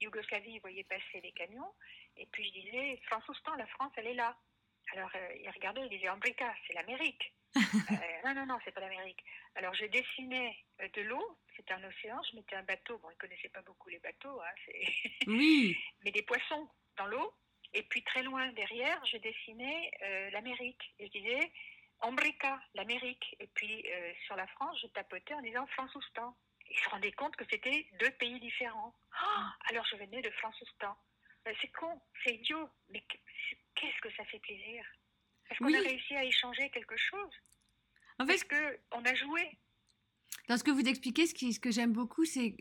Yougoslavie, 0.00 0.52
ils 0.52 0.60
voyaient 0.60 0.84
passer 0.84 1.20
des 1.20 1.32
camions. 1.32 1.72
Et 2.16 2.26
puis 2.26 2.44
je 2.44 2.60
disais, 2.60 2.96
France 3.06 3.28
Oustan, 3.28 3.54
la 3.56 3.66
France, 3.66 3.92
elle 3.96 4.06
est 4.06 4.14
là. 4.14 4.34
Alors 4.92 5.10
ils 5.38 5.50
regardaient, 5.50 5.82
ils 5.82 5.90
disaient, 5.90 6.08
Ambrica, 6.08 6.54
c'est 6.66 6.72
l'Amérique. 6.72 7.34
Non, 8.24 8.34
non, 8.34 8.46
non, 8.46 8.58
c'est 8.64 8.72
pas 8.72 8.80
l'Amérique. 8.80 9.24
Alors 9.56 9.74
je 9.74 9.86
dessinais 9.86 10.56
de 10.94 11.02
l'eau, 11.02 11.38
c'était 11.56 11.74
un 11.74 11.84
océan, 11.84 12.20
je 12.30 12.36
mettais 12.36 12.56
un 12.56 12.62
bateau, 12.62 12.98
bon, 12.98 13.10
ils 13.10 13.16
connaissaient 13.16 13.48
pas 13.48 13.62
beaucoup 13.62 13.88
les 13.88 13.98
bateaux, 13.98 14.40
hein, 14.40 14.54
oui. 15.26 15.76
mais 16.04 16.12
des 16.12 16.22
poissons 16.22 16.68
dans 16.96 17.06
l'eau, 17.06 17.34
Et 17.72 17.82
puis 17.84 18.02
très 18.02 18.22
loin 18.22 18.52
derrière, 18.52 19.04
je 19.06 19.16
dessinais 19.18 19.90
l'Amérique. 20.32 20.94
Et 20.98 21.06
je 21.06 21.12
disais 21.12 21.52
Ambrica, 22.00 22.60
l'Amérique. 22.74 23.36
Et 23.40 23.46
puis 23.48 23.84
sur 24.26 24.36
la 24.36 24.46
France, 24.48 24.78
je 24.82 24.88
tapotais 24.88 25.34
en 25.34 25.42
disant 25.42 25.66
Francoustan. 25.68 26.36
Ils 26.68 26.78
se 26.78 26.88
rendaient 26.90 27.12
compte 27.12 27.34
que 27.36 27.44
c'était 27.50 27.86
deux 27.98 28.10
pays 28.12 28.38
différents. 28.40 28.94
Oh, 29.22 29.42
alors 29.70 29.84
je 29.86 29.96
venais 29.96 30.22
de 30.22 30.30
Francoustan. 30.30 30.96
Ben, 31.44 31.54
c'est 31.60 31.72
con, 31.72 32.00
c'est 32.22 32.34
idiot, 32.34 32.68
mais 32.90 33.02
qu'est-ce 33.74 34.00
que 34.02 34.12
ça 34.14 34.24
fait 34.26 34.38
plaisir? 34.40 34.84
Est-ce 35.50 35.58
qu'on 35.58 35.74
a 35.74 35.80
réussi 35.80 36.14
à 36.14 36.24
échanger 36.24 36.70
quelque 36.70 36.96
chose? 36.96 37.32
En 38.18 38.26
fait, 38.26 38.34
Est-ce 38.34 38.44
qu'on 38.44 39.04
a 39.04 39.14
joué? 39.14 39.58
Dans 40.48 40.56
ce 40.56 40.64
que 40.64 40.70
vous 40.70 40.86
expliquez, 40.88 41.26
ce, 41.26 41.52
ce 41.52 41.60
que 41.60 41.70
j'aime 41.70 41.92
beaucoup, 41.92 42.24
c'est 42.24 42.54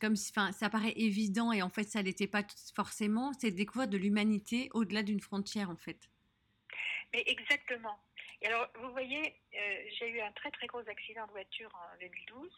comme 0.00 0.16
si, 0.16 0.32
enfin, 0.32 0.52
ça 0.52 0.68
paraît 0.68 0.94
évident 0.96 1.52
et 1.52 1.62
en 1.62 1.68
fait, 1.68 1.84
ça 1.84 2.02
l'était 2.02 2.26
pas 2.26 2.42
forcément. 2.74 3.32
C'est 3.34 3.50
de 3.50 3.56
découvrir 3.56 3.88
de 3.88 3.96
l'humanité 3.96 4.68
au-delà 4.74 5.02
d'une 5.02 5.20
frontière, 5.20 5.70
en 5.70 5.76
fait. 5.76 6.08
Mais 7.12 7.22
exactement. 7.26 7.98
Et 8.42 8.46
alors, 8.48 8.68
vous 8.80 8.90
voyez, 8.90 9.34
euh, 9.54 9.84
j'ai 9.98 10.08
eu 10.10 10.20
un 10.20 10.32
très 10.32 10.50
très 10.50 10.66
gros 10.66 10.86
accident 10.88 11.26
de 11.26 11.32
voiture 11.32 11.70
en 11.74 11.98
2012 12.00 12.50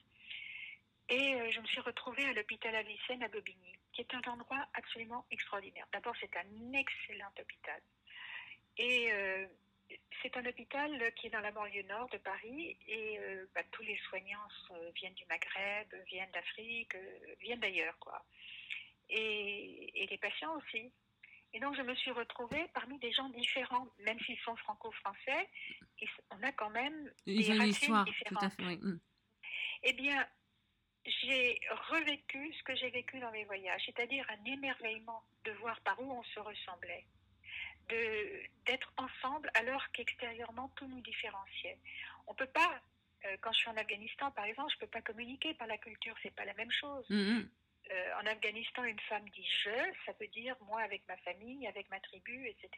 et 1.11 1.35
euh, 1.35 1.51
je 1.51 1.61
me 1.61 1.67
suis 1.67 1.81
retrouvée 1.81 2.25
à 2.25 2.33
l'hôpital 2.33 2.75
Avicenne 2.75 3.23
à 3.23 3.29
Bobigny, 3.29 3.79
qui 3.93 4.03
est 4.03 4.15
un 4.15 4.31
endroit 4.31 4.67
absolument 4.75 5.25
extraordinaire. 5.31 5.87
D'abord, 5.93 6.15
c'est 6.21 6.37
un 6.37 6.73
excellent 6.73 7.31
hôpital. 7.41 7.81
Et 8.77 9.13
euh, 9.13 9.47
c'est 10.23 10.37
un 10.37 10.45
hôpital 10.47 11.13
qui 11.15 11.29
est 11.29 11.31
dans 11.31 11.41
la 11.41 11.53
banlieue 11.53 11.83
nord 11.83 12.09
de 12.11 12.19
Paris 12.19 12.77
et 12.87 13.19
euh, 13.19 13.47
bah, 13.55 13.63
tous 13.71 13.83
les 13.83 13.97
soignants 14.09 14.49
viennent 14.95 15.15
du 15.15 15.25
Maghreb, 15.27 15.95
viennent 16.07 16.31
d'Afrique, 16.33 16.97
viennent 17.41 17.61
d'ailleurs, 17.61 17.99
quoi. 17.99 18.25
Et, 19.11 20.07
les 20.11 20.19
patients 20.19 20.55
aussi. 20.57 20.91
Et 21.53 21.61
donc, 21.61 21.77
je 21.77 21.83
me 21.83 21.95
suis 21.95 22.11
retrouvée 22.11 22.67
parmi 22.75 22.99
des 22.99 23.13
gens 23.13 23.29
différents, 23.31 23.89
même 24.01 24.19
s'ils 24.21 24.39
sont 24.41 24.57
franco-français, 24.57 25.49
on 26.31 26.43
a 26.43 26.53
quand 26.53 26.71
même 26.71 27.11
des 27.27 27.53
racines 27.59 28.05
différentes. 28.05 28.59
Mm. 28.59 28.99
Eh 29.85 29.93
bien, 29.95 30.27
j'ai 31.07 31.59
revécu 31.91 32.53
ce 32.53 32.63
que 32.65 32.75
j'ai 32.77 32.91
vécu 32.91 33.19
dans 33.19 33.31
mes 33.31 33.45
voyages, 33.45 33.83
c'est-à-dire 33.87 34.27
un 34.31 34.45
émerveillement 34.45 35.23
de 35.45 35.53
voir 35.53 35.81
par 35.81 36.01
où 36.01 36.11
on 36.13 36.23
se 36.23 36.41
ressemblait, 36.41 37.07
d'être 37.89 38.93
ensemble 38.97 39.51
alors 39.55 39.91
qu'extérieurement 39.93 40.71
tout 40.77 40.87
nous 40.87 41.01
différenciait. 41.01 41.79
On 42.27 42.35
peut 42.35 42.47
pas, 42.47 42.81
euh, 43.25 43.37
quand 43.41 43.53
je 43.53 43.59
suis 43.59 43.69
en 43.69 43.77
Afghanistan 43.77 44.31
par 44.31 44.45
exemple, 44.45 44.73
je 44.75 44.79
peux 44.79 44.87
pas 44.87 45.03
communiquer 45.03 45.55
par 45.55 45.67
la 45.67 45.79
culture, 45.79 46.15
c'est 46.23 46.35
pas 46.35 46.45
la 46.45 46.55
même 46.55 46.73
chose. 46.73 47.07
Mm-hmm. 47.11 47.49
Euh, 47.91 48.21
en 48.21 48.27
Afghanistan, 48.27 48.85
une 48.85 49.01
femme 49.01 49.27
dit 49.31 49.47
je, 49.65 49.71
ça 50.05 50.13
veut 50.21 50.27
dire 50.29 50.57
moi 50.67 50.83
avec 50.83 51.03
ma 51.09 51.17
famille, 51.19 51.67
avec 51.67 51.89
ma 51.91 52.01
tribu, 52.01 52.47
etc. 52.47 52.69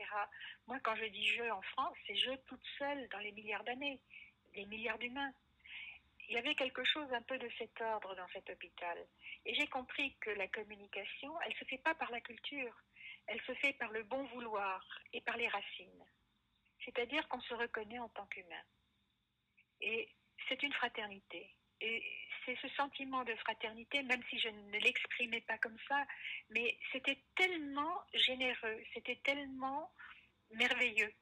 Moi, 0.68 0.78
quand 0.84 0.94
je 0.96 1.06
dis 1.06 1.26
je 1.26 1.50
en 1.50 1.62
France, 1.62 1.96
c'est 2.06 2.16
je 2.16 2.32
toute 2.46 2.64
seule 2.78 3.08
dans 3.08 3.18
les 3.18 3.32
milliards 3.32 3.64
d'années, 3.64 4.00
les 4.54 4.66
milliards 4.66 4.98
d'humains 4.98 5.32
il 6.30 6.34
y 6.34 6.38
avait 6.38 6.54
quelque 6.54 6.84
chose 6.84 7.12
un 7.12 7.22
peu 7.22 7.36
de 7.38 7.48
cet 7.58 7.80
ordre 7.80 8.14
dans 8.14 8.28
cet 8.32 8.48
hôpital. 8.50 8.96
Et 9.44 9.54
j'ai 9.54 9.66
compris 9.66 10.14
que 10.20 10.30
la 10.30 10.46
communication, 10.46 11.32
elle 11.42 11.52
ne 11.52 11.56
se 11.56 11.64
fait 11.64 11.78
pas 11.78 11.94
par 11.94 12.10
la 12.12 12.20
culture, 12.20 12.72
elle 13.30 13.40
se 13.42 13.54
fait 13.54 13.72
par 13.74 13.90
le 13.92 14.02
bon 14.02 14.24
vouloir 14.24 14.84
et 15.12 15.20
par 15.20 15.36
les 15.36 15.46
racines. 15.46 16.04
C'est-à-dire 16.84 17.26
qu'on 17.28 17.40
se 17.40 17.54
reconnaît 17.54 18.00
en 18.00 18.08
tant 18.08 18.26
qu'humain. 18.26 18.64
Et 19.80 20.08
c'est 20.48 20.60
une 20.64 20.72
fraternité. 20.72 21.54
Et 21.80 22.02
c'est 22.44 22.58
ce 22.60 22.68
sentiment 22.70 23.22
de 23.24 23.34
fraternité, 23.36 24.02
même 24.02 24.22
si 24.28 24.38
je 24.40 24.48
ne 24.48 24.78
l'exprimais 24.80 25.42
pas 25.42 25.58
comme 25.58 25.76
ça, 25.88 26.04
mais 26.50 26.76
c'était 26.90 27.18
tellement 27.36 28.02
généreux, 28.12 28.82
c'était 28.92 29.20
tellement 29.22 29.92
merveilleux. 30.50 31.12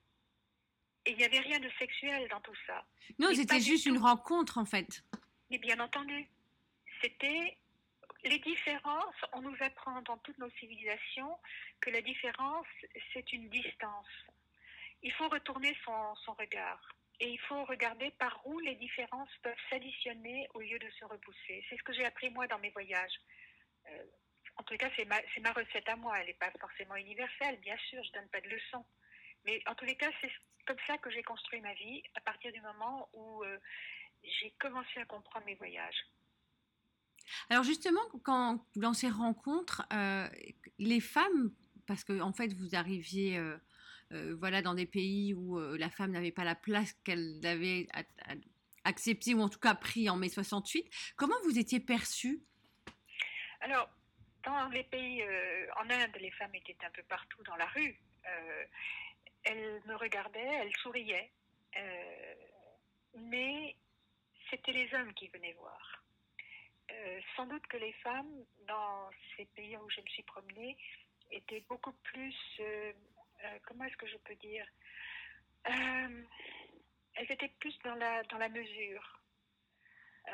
Et 1.04 1.10
il 1.10 1.16
n'y 1.18 1.24
avait 1.24 1.40
rien 1.40 1.60
de 1.60 1.70
sexuel 1.78 2.26
dans 2.30 2.40
tout 2.40 2.56
ça. 2.66 2.86
Non, 3.18 3.28
c'était 3.34 3.60
juste 3.60 3.84
une 3.84 3.98
rencontre 3.98 4.56
en 4.56 4.64
fait. 4.64 5.04
Mais 5.50 5.58
bien 5.58 5.78
entendu, 5.78 6.26
c'était 7.02 7.58
les 8.24 8.38
différences. 8.38 9.16
On 9.32 9.42
nous 9.42 9.56
apprend 9.60 10.02
dans 10.02 10.18
toutes 10.18 10.38
nos 10.38 10.50
civilisations 10.50 11.38
que 11.80 11.90
la 11.90 12.00
différence, 12.02 12.66
c'est 13.12 13.32
une 13.32 13.48
distance. 13.48 14.08
Il 15.02 15.12
faut 15.12 15.28
retourner 15.28 15.76
son, 15.84 16.14
son 16.24 16.32
regard. 16.34 16.80
Et 17.20 17.30
il 17.30 17.40
faut 17.40 17.64
regarder 17.64 18.10
par 18.12 18.40
où 18.46 18.60
les 18.60 18.76
différences 18.76 19.34
peuvent 19.42 19.58
s'additionner 19.70 20.48
au 20.54 20.60
lieu 20.60 20.78
de 20.78 20.88
se 20.90 21.04
repousser. 21.04 21.64
C'est 21.68 21.76
ce 21.76 21.82
que 21.82 21.92
j'ai 21.92 22.04
appris 22.04 22.30
moi 22.30 22.46
dans 22.46 22.58
mes 22.58 22.70
voyages. 22.70 23.20
Euh, 23.88 24.04
en 24.56 24.62
tout 24.62 24.76
cas, 24.76 24.88
c'est 24.96 25.04
ma, 25.04 25.20
ma, 25.40 25.52
recette 25.52 25.88
à 25.88 25.96
moi. 25.96 26.18
Elle 26.20 26.28
n'est 26.28 26.34
pas 26.34 26.52
forcément 26.60 26.94
universelle, 26.96 27.58
bien 27.60 27.76
sûr, 27.88 28.02
je 28.04 28.08
ne 28.10 28.14
donne 28.14 28.28
pas 28.28 28.40
de 28.40 28.48
leçons. 28.48 28.84
Mais 29.44 29.60
en 29.66 29.74
tous 29.74 29.84
les 29.84 29.96
cas, 29.96 30.10
c'est 30.20 30.30
comme 30.66 30.78
ça 30.86 30.98
que 30.98 31.10
j'ai 31.10 31.22
construit 31.22 31.60
ma 31.60 31.74
vie 31.74 32.02
à 32.14 32.20
partir 32.20 32.52
du 32.52 32.60
moment 32.60 33.08
où 33.12 33.42
euh, 33.42 33.58
j'ai 34.22 34.50
commencé 34.58 35.00
à 35.00 35.04
comprendre 35.04 35.46
mes 35.46 35.54
voyages. 35.54 36.04
Alors 37.50 37.64
justement, 37.64 38.00
quand 38.22 38.64
dans 38.76 38.94
ces 38.94 39.08
rencontres, 39.08 39.86
euh, 39.92 40.28
les 40.78 41.00
femmes, 41.00 41.52
parce 41.86 42.04
que 42.04 42.20
en 42.20 42.32
fait 42.32 42.52
vous 42.52 42.74
arriviez, 42.74 43.38
euh, 43.38 44.34
voilà, 44.38 44.62
dans 44.62 44.74
des 44.74 44.86
pays 44.86 45.34
où 45.34 45.58
la 45.58 45.90
femme 45.90 46.12
n'avait 46.12 46.32
pas 46.32 46.44
la 46.44 46.54
place 46.54 46.92
qu'elle 47.04 47.40
avait 47.44 47.88
acceptée 48.84 49.34
ou 49.34 49.40
en 49.40 49.48
tout 49.48 49.58
cas 49.58 49.74
pris 49.74 50.08
en 50.08 50.16
mai 50.16 50.28
68, 50.28 50.88
comment 51.16 51.36
vous 51.44 51.58
étiez 51.58 51.80
perçue? 51.80 52.40
Alors, 53.60 53.90
dans 54.44 54.68
les 54.68 54.84
pays, 54.84 55.22
en 55.76 55.90
Inde, 55.90 56.16
les 56.20 56.30
femmes 56.30 56.54
étaient 56.54 56.76
un 56.86 56.90
peu 56.90 57.02
partout 57.02 57.42
dans 57.44 57.56
la 57.56 57.66
rue. 57.66 58.00
Elle 59.44 59.82
me 59.86 59.96
regardait, 59.96 60.40
elle 60.40 60.74
souriait, 60.76 61.30
euh, 61.76 62.34
mais 63.14 63.76
c'était 64.50 64.72
les 64.72 64.92
hommes 64.94 65.14
qui 65.14 65.28
venaient 65.28 65.54
voir. 65.54 65.97
Euh, 66.98 67.20
sans 67.36 67.46
doute 67.46 67.66
que 67.68 67.76
les 67.76 67.92
femmes, 68.04 68.44
dans 68.66 69.10
ces 69.36 69.44
pays 69.46 69.76
où 69.76 69.88
je 69.90 70.00
me 70.00 70.06
suis 70.06 70.22
promenée, 70.24 70.76
étaient 71.30 71.64
beaucoup 71.68 71.92
plus, 72.02 72.34
euh, 72.60 72.92
comment 73.66 73.84
est-ce 73.84 73.96
que 73.96 74.08
je 74.08 74.16
peux 74.18 74.34
dire, 74.36 74.66
elles 75.64 77.30
étaient 77.30 77.52
plus 77.60 77.76
dans 77.84 77.94
la, 77.94 78.22
dans 78.24 78.38
la 78.38 78.48
mesure. 78.48 79.18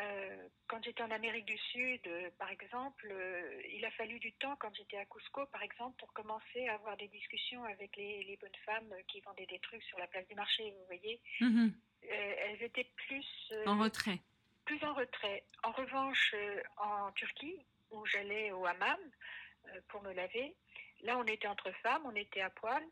Euh, 0.00 0.48
quand 0.66 0.82
j'étais 0.82 1.02
en 1.02 1.10
Amérique 1.10 1.44
du 1.44 1.58
Sud, 1.72 2.00
euh, 2.06 2.30
par 2.38 2.50
exemple, 2.50 3.06
euh, 3.10 3.62
il 3.72 3.84
a 3.84 3.90
fallu 3.92 4.18
du 4.18 4.32
temps, 4.32 4.56
quand 4.56 4.74
j'étais 4.74 4.96
à 4.96 5.04
Cusco, 5.04 5.46
par 5.46 5.62
exemple, 5.62 5.96
pour 5.98 6.12
commencer 6.12 6.66
à 6.68 6.74
avoir 6.74 6.96
des 6.96 7.08
discussions 7.08 7.62
avec 7.64 7.96
les, 7.96 8.38
bonnes 8.40 8.50
femmes 8.64 8.92
qui 9.08 9.20
vendaient 9.20 9.46
des 9.46 9.60
trucs 9.60 9.82
sur 9.84 9.98
la 9.98 10.06
place 10.06 10.26
du 10.26 10.34
marché, 10.34 10.70
vous 10.70 10.86
voyez. 10.86 11.20
Mhm. 11.40 11.72
elles 12.02 12.62
étaient 12.62 12.90
plus... 13.06 13.52
en 13.66 13.78
retrait. 13.78 14.18
Plus 14.64 14.82
en 14.84 14.94
retrait. 14.94 15.44
En 15.62 15.72
revanche, 15.72 16.34
en 16.78 17.12
Turquie, 17.12 17.64
où 17.90 18.04
j'allais 18.06 18.50
au 18.52 18.64
hammam 18.66 18.98
pour 19.88 20.02
me 20.02 20.12
laver, 20.12 20.54
là, 21.02 21.18
on 21.18 21.24
était 21.24 21.48
entre 21.48 21.70
femmes, 21.82 22.02
on 22.04 22.14
était 22.14 22.40
à 22.40 22.50
poil, 22.50 22.82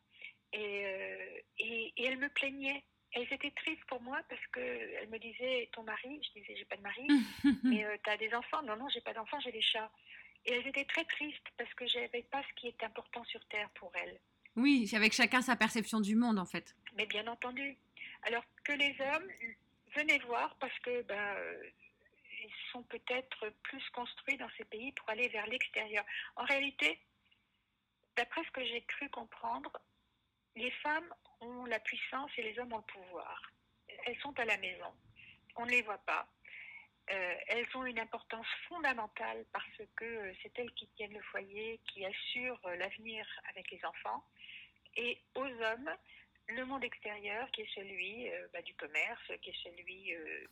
et, 0.52 1.42
et, 1.58 1.92
et 1.96 2.04
elles 2.04 2.18
me 2.18 2.28
plaignaient 2.28 2.84
elles 3.12 3.32
étaient 3.32 3.50
tristes 3.50 3.84
pour 3.86 4.00
moi 4.00 4.20
parce 4.28 4.40
qu'elles 4.54 5.08
me 5.10 5.18
disaient 5.18 5.68
ton 5.72 5.82
mari, 5.82 6.20
je 6.22 6.40
disais 6.40 6.56
j'ai 6.56 6.64
pas 6.64 6.76
de 6.76 6.82
mari, 6.82 7.06
mais 7.64 7.84
euh, 7.84 7.96
tu 8.02 8.10
as 8.10 8.16
des 8.16 8.32
enfants 8.34 8.62
Non, 8.62 8.76
non, 8.76 8.88
j'ai 8.88 9.00
pas 9.00 9.12
d'enfants, 9.12 9.40
j'ai 9.40 9.52
des 9.52 9.62
chats. 9.62 9.90
Et 10.44 10.52
elles 10.52 10.66
étaient 10.66 10.84
très 10.86 11.04
tristes 11.04 11.46
parce 11.56 11.72
que 11.74 11.86
j'avais 11.86 12.22
pas 12.22 12.42
ce 12.42 12.60
qui 12.60 12.68
est 12.68 12.82
important 12.82 13.22
sur 13.24 13.44
Terre 13.46 13.68
pour 13.74 13.92
elles. 13.94 14.18
Oui, 14.56 14.90
avec 14.94 15.12
chacun 15.12 15.40
sa 15.40 15.56
perception 15.56 16.00
du 16.00 16.16
monde 16.16 16.38
en 16.38 16.46
fait. 16.46 16.74
Mais 16.96 17.06
bien 17.06 17.26
entendu. 17.26 17.76
Alors 18.22 18.44
que 18.64 18.72
les 18.72 18.96
hommes 19.00 19.28
venaient 19.94 20.18
voir 20.20 20.56
parce 20.56 20.76
que 20.80 21.02
ben, 21.02 21.37
euh, 21.37 21.70
ils 22.42 22.70
sont 22.72 22.82
peut-être 22.84 23.49
plus 23.62 23.88
construits 23.90 24.37
dans 24.37 24.50
ces 24.56 24.64
pays 24.64 24.92
pour 24.92 25.08
aller 25.11 25.28
vers 25.28 25.46
l'extérieur. 25.46 26.04
En 26.37 26.44
réalité, 26.44 27.00
d'après 28.16 28.44
ce 28.44 28.50
que 28.50 28.64
j'ai 28.64 28.82
cru 28.82 29.08
comprendre, 29.11 29.72
les 30.56 30.70
femmes 30.70 31.14
ont 31.40 31.64
la 31.64 31.80
puissance 31.80 32.30
et 32.37 32.42
les 32.42 32.58
hommes 32.58 32.72
ont 32.72 32.78
le 32.78 32.92
pouvoir. 32.92 33.42
Elles 34.06 34.18
sont 34.20 34.38
à 34.38 34.44
la 34.44 34.56
maison. 34.58 34.92
On 35.56 35.66
ne 35.66 35.70
les 35.70 35.82
voit 35.82 35.99
pas. 35.99 36.26
Euh, 37.11 37.34
elles 37.49 37.66
ont 37.75 37.84
une 37.84 37.99
importance 37.99 38.46
fondamentale 38.68 39.44
parce 39.52 39.82
que 39.96 40.32
c'est 40.42 40.56
elles 40.58 40.72
qui 40.72 40.87
tiennent 40.96 41.12
le 41.12 41.22
foyer, 41.22 41.80
qui 41.88 42.04
assurent 42.04 42.61
l'avenir 42.78 43.26
avec 43.50 43.70
les 43.70 43.84
enfants. 43.84 44.25
Et 44.96 45.20
aux 45.34 45.46
hommes, 45.46 45.90
le 46.49 46.64
monde 46.64 46.84
extérieur 46.84 47.50
qui 47.52 47.62
est 47.62 47.75
celui 47.75 48.28
euh, 48.28 48.49
bah, 48.52 48.62
du 48.62 48.75
commerce, 48.75 49.32
qui 49.42 49.50
est 49.50 49.62
celui 49.62 50.14
euh, 50.14 50.46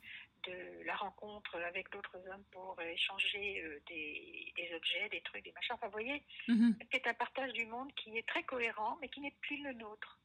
de 0.44 0.84
la 0.84 0.96
rencontre 0.96 1.56
avec 1.56 1.90
d'autres 1.90 2.16
hommes 2.28 2.44
pour 2.50 2.80
échanger 2.80 3.62
des, 3.88 4.70
objets, 4.74 5.08
des 5.10 5.20
trucs, 5.20 5.44
des 5.44 5.52
machins. 5.52 5.74
Enfin, 5.74 5.86
vous 5.86 5.92
voyez, 5.92 6.22
mm-hmm. 6.48 6.74
c'est 6.92 7.06
un 7.06 7.14
partage 7.14 7.52
du 7.52 7.66
monde 7.66 7.92
qui 7.94 8.16
est 8.16 8.26
très 8.26 8.42
cohérent, 8.44 8.96
mais 9.00 9.08
qui 9.08 9.20
n'est 9.20 9.34
plus 9.42 9.62
le 9.62 9.72
nôtre. 9.74 10.20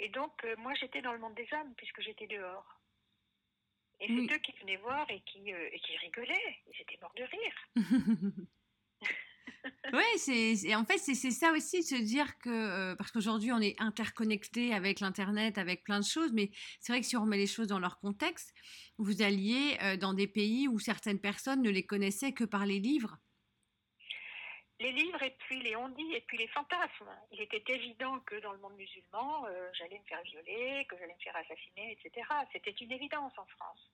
Et 0.00 0.08
donc, 0.08 0.32
euh, 0.44 0.56
moi, 0.56 0.72
j'étais 0.74 1.02
dans 1.02 1.12
le 1.12 1.18
monde 1.18 1.34
des 1.34 1.46
hommes, 1.52 1.74
puisque 1.76 2.00
j'étais 2.00 2.26
dehors. 2.26 2.80
Et 4.00 4.06
c'est 4.06 4.34
eux 4.34 4.38
qui 4.38 4.52
venaient 4.52 4.78
voir 4.78 5.08
et 5.10 5.20
qui, 5.20 5.52
euh, 5.52 5.68
et 5.70 5.78
qui 5.78 5.94
rigolaient. 5.98 6.58
Ils 6.72 6.80
étaient 6.80 6.98
morts 7.02 7.14
de 7.16 7.24
rire. 7.24 7.68
oui, 9.92 10.18
c'est 10.18 10.74
en 10.74 10.84
fait 10.84 10.98
c'est 10.98 11.14
ça 11.14 11.52
aussi 11.52 11.82
se 11.82 11.94
dire 11.94 12.38
que 12.38 12.50
euh, 12.50 12.96
parce 12.96 13.10
qu'aujourd'hui 13.10 13.52
on 13.52 13.60
est 13.60 13.80
interconnecté 13.80 14.72
avec 14.72 15.00
l'internet, 15.00 15.58
avec 15.58 15.84
plein 15.84 16.00
de 16.00 16.04
choses, 16.04 16.32
mais 16.32 16.50
c'est 16.80 16.92
vrai 16.92 17.00
que 17.00 17.06
si 17.06 17.16
on 17.16 17.22
remet 17.22 17.36
les 17.36 17.46
choses 17.46 17.66
dans 17.66 17.78
leur 17.78 17.98
contexte, 17.98 18.54
vous 18.98 19.22
alliez 19.22 19.76
euh, 19.82 19.96
dans 19.96 20.14
des 20.14 20.26
pays 20.26 20.68
où 20.68 20.78
certaines 20.78 21.20
personnes 21.20 21.62
ne 21.62 21.70
les 21.70 21.84
connaissaient 21.84 22.32
que 22.32 22.44
par 22.44 22.66
les 22.66 22.78
livres. 22.78 23.18
Les 24.80 24.92
livres 24.92 25.22
et 25.22 25.36
puis 25.40 25.60
les 25.62 25.76
on 25.76 25.88
et 25.88 26.24
puis 26.26 26.38
les 26.38 26.48
fantasmes. 26.48 27.14
Il 27.32 27.42
était 27.42 27.62
évident 27.68 28.18
que 28.20 28.40
dans 28.40 28.52
le 28.52 28.58
monde 28.60 28.76
musulman, 28.76 29.44
euh, 29.46 29.68
j'allais 29.74 29.98
me 29.98 30.04
faire 30.04 30.22
violer, 30.22 30.86
que 30.88 30.96
j'allais 30.96 31.14
me 31.14 31.22
faire 31.22 31.36
assassiner, 31.36 31.98
etc. 32.00 32.26
C'était 32.50 32.70
une 32.70 32.90
évidence 32.90 33.32
en 33.36 33.44
France. 33.44 33.90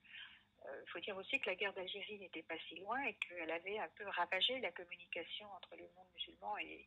Il 0.66 0.72
euh, 0.72 0.86
faut 0.86 1.00
dire 1.00 1.16
aussi 1.16 1.38
que 1.40 1.50
la 1.50 1.54
guerre 1.54 1.72
d'Algérie 1.74 2.18
n'était 2.18 2.42
pas 2.42 2.58
si 2.68 2.76
loin 2.76 3.00
et 3.04 3.14
qu'elle 3.14 3.50
avait 3.50 3.78
un 3.78 3.88
peu 3.96 4.08
ravagé 4.08 4.58
la 4.60 4.72
communication 4.72 5.50
entre 5.52 5.76
le 5.76 5.88
monde 5.94 6.08
musulman 6.14 6.58
et, 6.58 6.86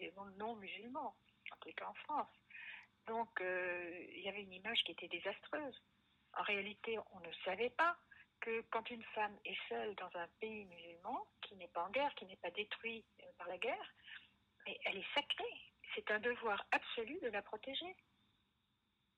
le 0.00 0.12
monde 0.12 0.36
non 0.36 0.54
musulman, 0.56 1.14
en 1.50 1.56
tout 1.60 1.72
cas 1.72 1.86
en 1.86 1.94
France. 1.94 2.28
Donc 3.06 3.40
euh, 3.40 4.06
il 4.14 4.20
y 4.20 4.28
avait 4.28 4.42
une 4.42 4.52
image 4.52 4.82
qui 4.84 4.92
était 4.92 5.08
désastreuse. 5.08 5.82
En 6.36 6.42
réalité, 6.42 6.98
on 7.12 7.20
ne 7.20 7.32
savait 7.44 7.70
pas 7.70 7.96
que 8.40 8.60
quand 8.70 8.88
une 8.90 9.02
femme 9.14 9.36
est 9.44 9.58
seule 9.68 9.94
dans 9.96 10.10
un 10.14 10.28
pays 10.40 10.64
musulman, 10.66 11.26
qui 11.42 11.56
n'est 11.56 11.68
pas 11.68 11.84
en 11.84 11.90
guerre, 11.90 12.14
qui 12.14 12.26
n'est 12.26 12.36
pas 12.36 12.50
détruit 12.50 13.04
euh, 13.20 13.24
par 13.38 13.48
la 13.48 13.58
guerre, 13.58 13.94
mais 14.66 14.78
elle 14.84 14.98
est 14.98 15.14
sacrée. 15.14 15.72
C'est 15.94 16.10
un 16.10 16.20
devoir 16.20 16.64
absolu 16.70 17.18
de 17.22 17.28
la 17.28 17.42
protéger. 17.42 17.96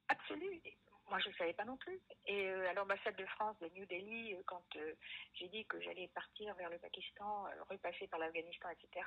Absolu. 0.08 0.62
Moi, 1.10 1.18
je 1.18 1.28
ne 1.28 1.34
savais 1.34 1.52
pas 1.52 1.64
non 1.64 1.76
plus. 1.76 1.98
Et 2.26 2.46
euh, 2.46 2.70
à 2.70 2.74
l'ambassade 2.74 3.16
de 3.16 3.26
France 3.26 3.56
de 3.60 3.68
New 3.74 3.84
Delhi, 3.86 4.32
euh, 4.32 4.42
quand 4.46 4.64
euh, 4.76 4.94
j'ai 5.34 5.48
dit 5.48 5.66
que 5.66 5.80
j'allais 5.80 6.06
partir 6.14 6.54
vers 6.54 6.70
le 6.70 6.78
Pakistan, 6.78 7.46
repasser 7.68 8.06
par 8.06 8.20
l'Afghanistan, 8.20 8.68
etc., 8.70 9.04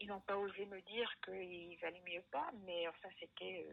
ils 0.00 0.08
n'ont 0.08 0.20
pas 0.20 0.36
osé 0.36 0.66
me 0.66 0.80
dire 0.82 1.10
qu'il 1.24 1.78
valait 1.80 2.02
mieux 2.06 2.22
pas, 2.30 2.50
mais 2.66 2.86
enfin, 2.88 3.08
c'était, 3.20 3.66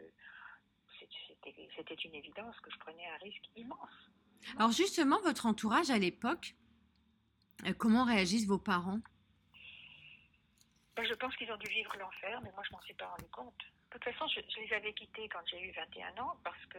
c'était, 1.76 1.94
une 1.94 2.14
évidence 2.14 2.58
que 2.60 2.70
je 2.70 2.78
prenais 2.78 3.06
un 3.06 3.16
risque 3.16 3.44
immense. 3.56 4.10
Alors 4.56 4.70
justement, 4.70 5.20
votre 5.20 5.46
entourage 5.46 5.90
à 5.90 5.98
l'époque, 5.98 6.54
comment 7.76 8.04
réagissent 8.04 8.46
vos 8.46 8.58
parents? 8.58 9.00
Ben, 10.94 11.04
Je 11.04 11.14
pense 11.14 11.34
qu'ils 11.36 11.50
ont 11.50 11.56
dû 11.56 11.68
vivre 11.68 11.94
l'enfer, 11.98 12.40
mais 12.44 12.52
moi 12.52 12.62
je 12.66 12.72
m'en 12.72 12.80
suis 12.82 12.94
pas 12.94 13.08
rendu 13.08 13.28
compte. 13.32 13.58
De 13.90 13.98
toute 13.98 14.04
façon, 14.04 14.28
je, 14.28 14.40
je 14.48 14.60
les 14.60 14.72
avais 14.74 14.94
quittés 14.94 15.28
quand 15.28 15.44
j'ai 15.50 15.60
eu 15.60 15.72
21 15.72 16.22
ans 16.22 16.36
parce 16.44 16.64
que 16.66 16.78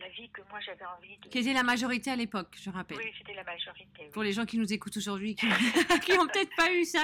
la 0.00 0.08
vie 0.08 0.30
que 0.30 0.42
moi 0.50 0.60
j'avais 0.60 0.84
envie 0.84 1.16
de. 1.18 1.28
Qui 1.28 1.38
était 1.38 1.52
la 1.52 1.62
majorité 1.62 2.10
à 2.10 2.16
l'époque, 2.16 2.56
je 2.60 2.70
rappelle. 2.70 2.98
Oui, 2.98 3.12
c'était 3.18 3.34
la 3.34 3.44
majorité. 3.44 4.08
Pour 4.12 4.22
les 4.22 4.32
gens 4.32 4.46
qui 4.46 4.58
nous 4.58 4.72
écoutent 4.72 4.96
aujourd'hui, 4.96 5.34
qui, 5.34 5.46
n'ont 6.16 6.26
peut-être 6.26 6.54
pas 6.56 6.72
eu 6.72 6.84
ça, 6.84 7.00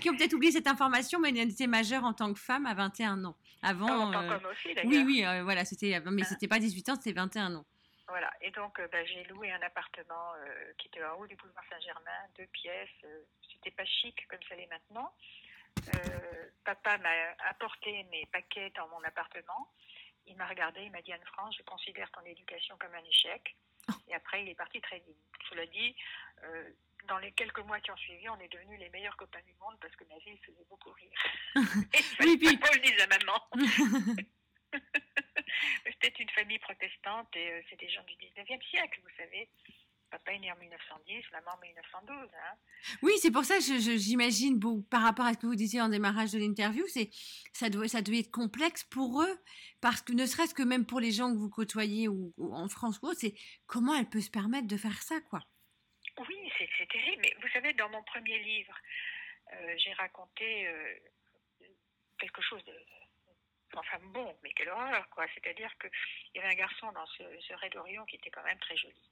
qui 0.00 0.10
ont 0.10 0.16
peut-être 0.16 0.34
oublié 0.34 0.52
cette 0.52 0.66
information, 0.66 1.20
mais 1.20 1.30
elle 1.30 1.50
était 1.50 1.66
majeure 1.66 2.04
en 2.04 2.12
tant 2.12 2.32
que 2.32 2.38
femme 2.38 2.66
à 2.66 2.74
21 2.74 3.24
ans. 3.24 3.36
Avant. 3.62 3.88
en 3.88 4.12
tant 4.12 4.22
euh, 4.22 4.50
aussi, 4.50 4.74
d'ailleurs. 4.74 4.90
Oui, 4.90 5.04
oui, 5.06 5.24
euh, 5.24 5.42
voilà, 5.42 5.64
c'était, 5.64 5.98
mais 6.00 6.22
ah. 6.22 6.26
c'était 6.26 6.48
pas 6.48 6.58
18 6.58 6.88
ans, 6.90 6.94
c'était 6.96 7.12
21 7.12 7.54
ans. 7.56 7.64
Voilà, 8.08 8.30
et 8.42 8.50
donc 8.50 8.78
euh, 8.78 8.86
bah, 8.92 9.02
j'ai 9.06 9.24
loué 9.24 9.50
un 9.50 9.62
appartement 9.62 10.34
qui 10.76 10.88
était 10.88 11.02
en 11.02 11.14
haut 11.18 11.26
du 11.26 11.36
boulevard 11.36 11.64
Saint-Germain, 11.70 12.28
deux 12.36 12.46
pièces. 12.46 12.90
c'était 13.50 13.74
pas 13.74 13.86
chic 13.86 14.26
comme 14.28 14.42
ça 14.48 14.54
l'est 14.54 14.68
maintenant. 14.68 15.10
papa 16.64 16.98
m'a 16.98 17.08
apporté 17.48 18.04
mes 18.10 18.26
paquets 18.26 18.70
dans 18.76 18.88
mon 18.88 19.02
appartement. 19.04 19.70
Il 20.26 20.36
m'a 20.36 20.46
regardé, 20.46 20.82
il 20.82 20.90
m'a 20.90 21.02
dit 21.02 21.12
Anne-France, 21.12 21.56
je 21.58 21.62
considère 21.64 22.10
ton 22.10 22.22
éducation 22.22 22.76
comme 22.78 22.94
un 22.94 23.04
échec. 23.04 23.56
Oh. 23.90 23.92
Et 24.08 24.14
après, 24.14 24.42
il 24.42 24.48
est 24.48 24.54
parti 24.54 24.80
très 24.80 24.98
vite. 25.00 25.18
Cela 25.48 25.66
dit, 25.66 25.94
euh, 26.42 26.70
dans 27.06 27.18
les 27.18 27.32
quelques 27.32 27.60
mois 27.60 27.80
qui 27.80 27.90
ont 27.90 27.96
suivi, 27.96 28.28
on 28.28 28.40
est 28.40 28.48
devenus 28.48 28.78
les 28.80 28.88
meilleurs 28.90 29.16
copains 29.16 29.42
du 29.42 29.54
monde 29.60 29.76
parce 29.80 29.94
que 29.96 30.04
ma 30.04 30.18
vie 30.18 30.38
faisait 30.38 30.64
beaucoup 30.68 30.90
rire. 30.90 31.10
oui, 32.20 32.38
puis... 32.38 32.58
à 33.02 33.06
maman. 33.06 33.48
C'était 35.84 36.22
une 36.22 36.30
famille 36.30 36.58
protestante 36.58 37.34
et 37.36 37.52
euh, 37.52 37.62
c'était 37.70 37.86
des 37.86 37.92
gens 37.92 38.02
du 38.02 38.14
19e 38.14 38.62
siècle, 38.70 39.00
vous 39.02 39.16
savez. 39.16 39.48
Papa 40.10 40.32
est 40.32 40.38
né 40.38 40.52
en 40.52 40.56
1910, 40.56 41.24
maman 41.32 41.50
en 41.52 41.60
1912. 41.60 42.30
Hein. 42.34 42.56
Oui, 43.02 43.12
c'est 43.20 43.30
pour 43.30 43.44
ça 43.44 43.56
que 43.56 43.98
j'imagine, 43.98 44.60
par 44.90 45.02
rapport 45.02 45.26
à 45.26 45.32
ce 45.32 45.38
que 45.38 45.46
vous 45.46 45.54
disiez 45.54 45.80
en 45.80 45.88
démarrage 45.88 46.32
de 46.32 46.38
l'interview, 46.38 46.86
c'est 46.88 47.10
ça 47.52 47.68
devait, 47.68 47.88
ça 47.88 48.02
devait 48.02 48.20
être 48.20 48.30
complexe 48.30 48.84
pour 48.84 49.22
eux, 49.22 49.38
parce 49.80 50.02
que 50.02 50.12
ne 50.12 50.26
serait-ce 50.26 50.54
que 50.54 50.62
même 50.62 50.86
pour 50.86 51.00
les 51.00 51.10
gens 51.10 51.32
que 51.32 51.36
vous 51.38 51.50
côtoyez 51.50 52.08
ou, 52.08 52.32
en 52.38 52.68
France 52.68 53.00
ou 53.02 53.12
c'est 53.14 53.34
comment 53.66 53.94
elle 53.94 54.08
peut 54.08 54.20
se 54.20 54.30
permettre 54.30 54.68
de 54.68 54.76
faire 54.76 55.02
ça, 55.02 55.20
quoi. 55.30 55.40
Oui, 56.18 56.52
c'est 56.58 56.88
terrible. 56.88 57.22
Mais 57.22 57.34
vous 57.42 57.48
savez, 57.48 57.72
dans 57.72 57.88
mon 57.88 58.02
premier 58.04 58.38
livre, 58.38 58.78
euh, 59.52 59.74
j'ai 59.78 59.92
raconté 59.94 60.68
euh, 60.68 60.94
quelque 62.18 62.42
chose 62.42 62.64
de 62.64 62.74
enfin 63.76 63.98
bon, 64.02 64.36
mais 64.42 64.50
quelle 64.52 64.68
horreur, 64.68 65.08
quoi. 65.10 65.26
C'est-à-dire 65.34 65.70
qu'il 65.78 65.90
y 66.34 66.38
avait 66.38 66.52
un 66.52 66.58
garçon 66.58 66.90
dans 66.92 67.06
ce, 67.06 67.22
ce 67.40 67.54
raid 67.54 67.72
d'Orion 67.72 68.04
qui 68.06 68.16
était 68.16 68.30
quand 68.30 68.44
même 68.44 68.58
très 68.58 68.76
joli. 68.76 69.02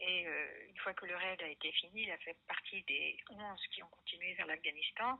Et 0.00 0.26
euh, 0.26 0.68
une 0.68 0.76
fois 0.78 0.92
que 0.94 1.06
le 1.06 1.16
raid 1.16 1.42
a 1.42 1.48
été 1.48 1.72
fini, 1.72 2.02
il 2.02 2.10
a 2.10 2.18
fait 2.18 2.36
partie 2.46 2.82
des 2.82 3.16
11 3.30 3.40
qui 3.70 3.82
ont 3.82 3.88
continué 3.88 4.34
vers 4.34 4.46
l'Afghanistan. 4.46 5.18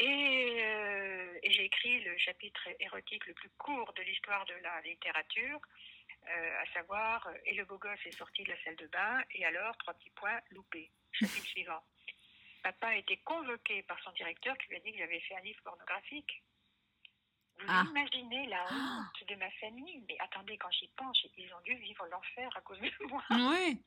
Euh, 0.00 1.38
et, 1.42 1.50
j'ai 1.50 1.64
écrit 1.64 2.00
le 2.04 2.16
chapitre 2.18 2.68
érotique 2.80 3.26
le 3.26 3.34
plus 3.34 3.50
court 3.56 3.92
de 3.94 4.02
l'histoire 4.02 4.44
de 4.44 4.54
la 4.62 4.80
littérature, 4.82 5.60
euh, 6.28 6.62
à 6.62 6.72
savoir 6.72 7.28
Et 7.46 7.54
le 7.54 7.64
beau 7.64 7.78
gosse 7.78 8.04
est 8.04 8.16
sorti 8.16 8.44
de 8.44 8.50
la 8.50 8.62
salle 8.62 8.76
de 8.76 8.86
bain, 8.88 9.22
et 9.32 9.44
alors, 9.44 9.76
trois 9.78 9.94
petits 9.94 10.10
points, 10.10 10.40
loupé. 10.50 10.90
Chapitre 11.12 11.46
suivant. 11.46 11.82
Papa 12.62 12.88
a 12.88 12.96
été 12.96 13.16
convoqué 13.18 13.82
par 13.84 13.98
son 14.02 14.10
directeur 14.12 14.56
qui 14.58 14.68
lui 14.68 14.76
a 14.76 14.80
dit 14.80 14.92
que 14.92 14.98
j'avais 14.98 15.20
fait 15.20 15.36
un 15.36 15.40
livre 15.40 15.62
pornographique. 15.62 16.42
Vous 17.58 17.64
ah. 17.68 17.84
imaginez 17.90 18.46
la 18.48 18.64
honte 18.70 19.28
de 19.28 19.34
ma 19.36 19.50
famille 19.52 20.02
Mais 20.08 20.16
attendez, 20.20 20.56
quand 20.58 20.70
j'y 20.72 20.88
pense, 20.96 21.26
ils 21.36 21.52
ont 21.54 21.60
dû 21.64 21.74
vivre 21.76 22.06
l'enfer 22.10 22.50
à 22.54 22.60
cause 22.60 22.80
de 22.80 22.90
moi. 23.08 23.22
Oui. 23.30 23.82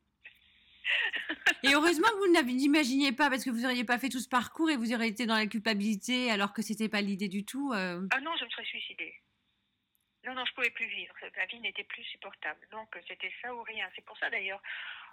et 1.64 1.74
heureusement 1.74 2.08
que 2.08 2.18
vous 2.18 2.34
ne 2.34 2.42
l'imaginiez 2.42 3.12
pas 3.12 3.30
parce 3.30 3.44
que 3.46 3.52
vous 3.52 3.62
n'auriez 3.62 3.84
pas 3.84 4.00
fait 4.00 4.10
tout 4.10 4.20
ce 4.20 4.30
parcours 4.30 4.72
et 4.72 4.76
vous 4.76 4.92
auriez 4.94 5.10
été 5.10 5.26
dans 5.26 5.36
la 5.36 5.46
culpabilité 5.46 6.32
alors 6.32 6.54
que 6.54 6.62
c'était 6.62 6.90
pas 6.90 7.02
l'idée 7.02 7.28
du 7.28 7.46
tout. 7.46 7.72
Euh. 7.74 8.08
Ah 8.12 8.22
non, 8.22 8.36
je 8.40 8.46
me 8.46 8.50
serais 8.50 8.66
suicidée. 8.66 9.14
Non, 10.26 10.34
non, 10.34 10.46
je 10.46 10.54
pouvais 10.54 10.72
plus 10.72 10.88
vivre. 10.88 11.14
La 11.36 11.46
vie 11.46 11.60
n'était 11.60 11.84
plus 11.84 12.04
supportable. 12.06 12.68
Donc 12.72 12.98
c'était 13.08 13.32
ça 13.42 13.54
ou 13.54 13.62
rien. 13.64 13.90
C'est 13.96 14.04
pour 14.04 14.18
ça 14.18 14.30
d'ailleurs, 14.30 14.62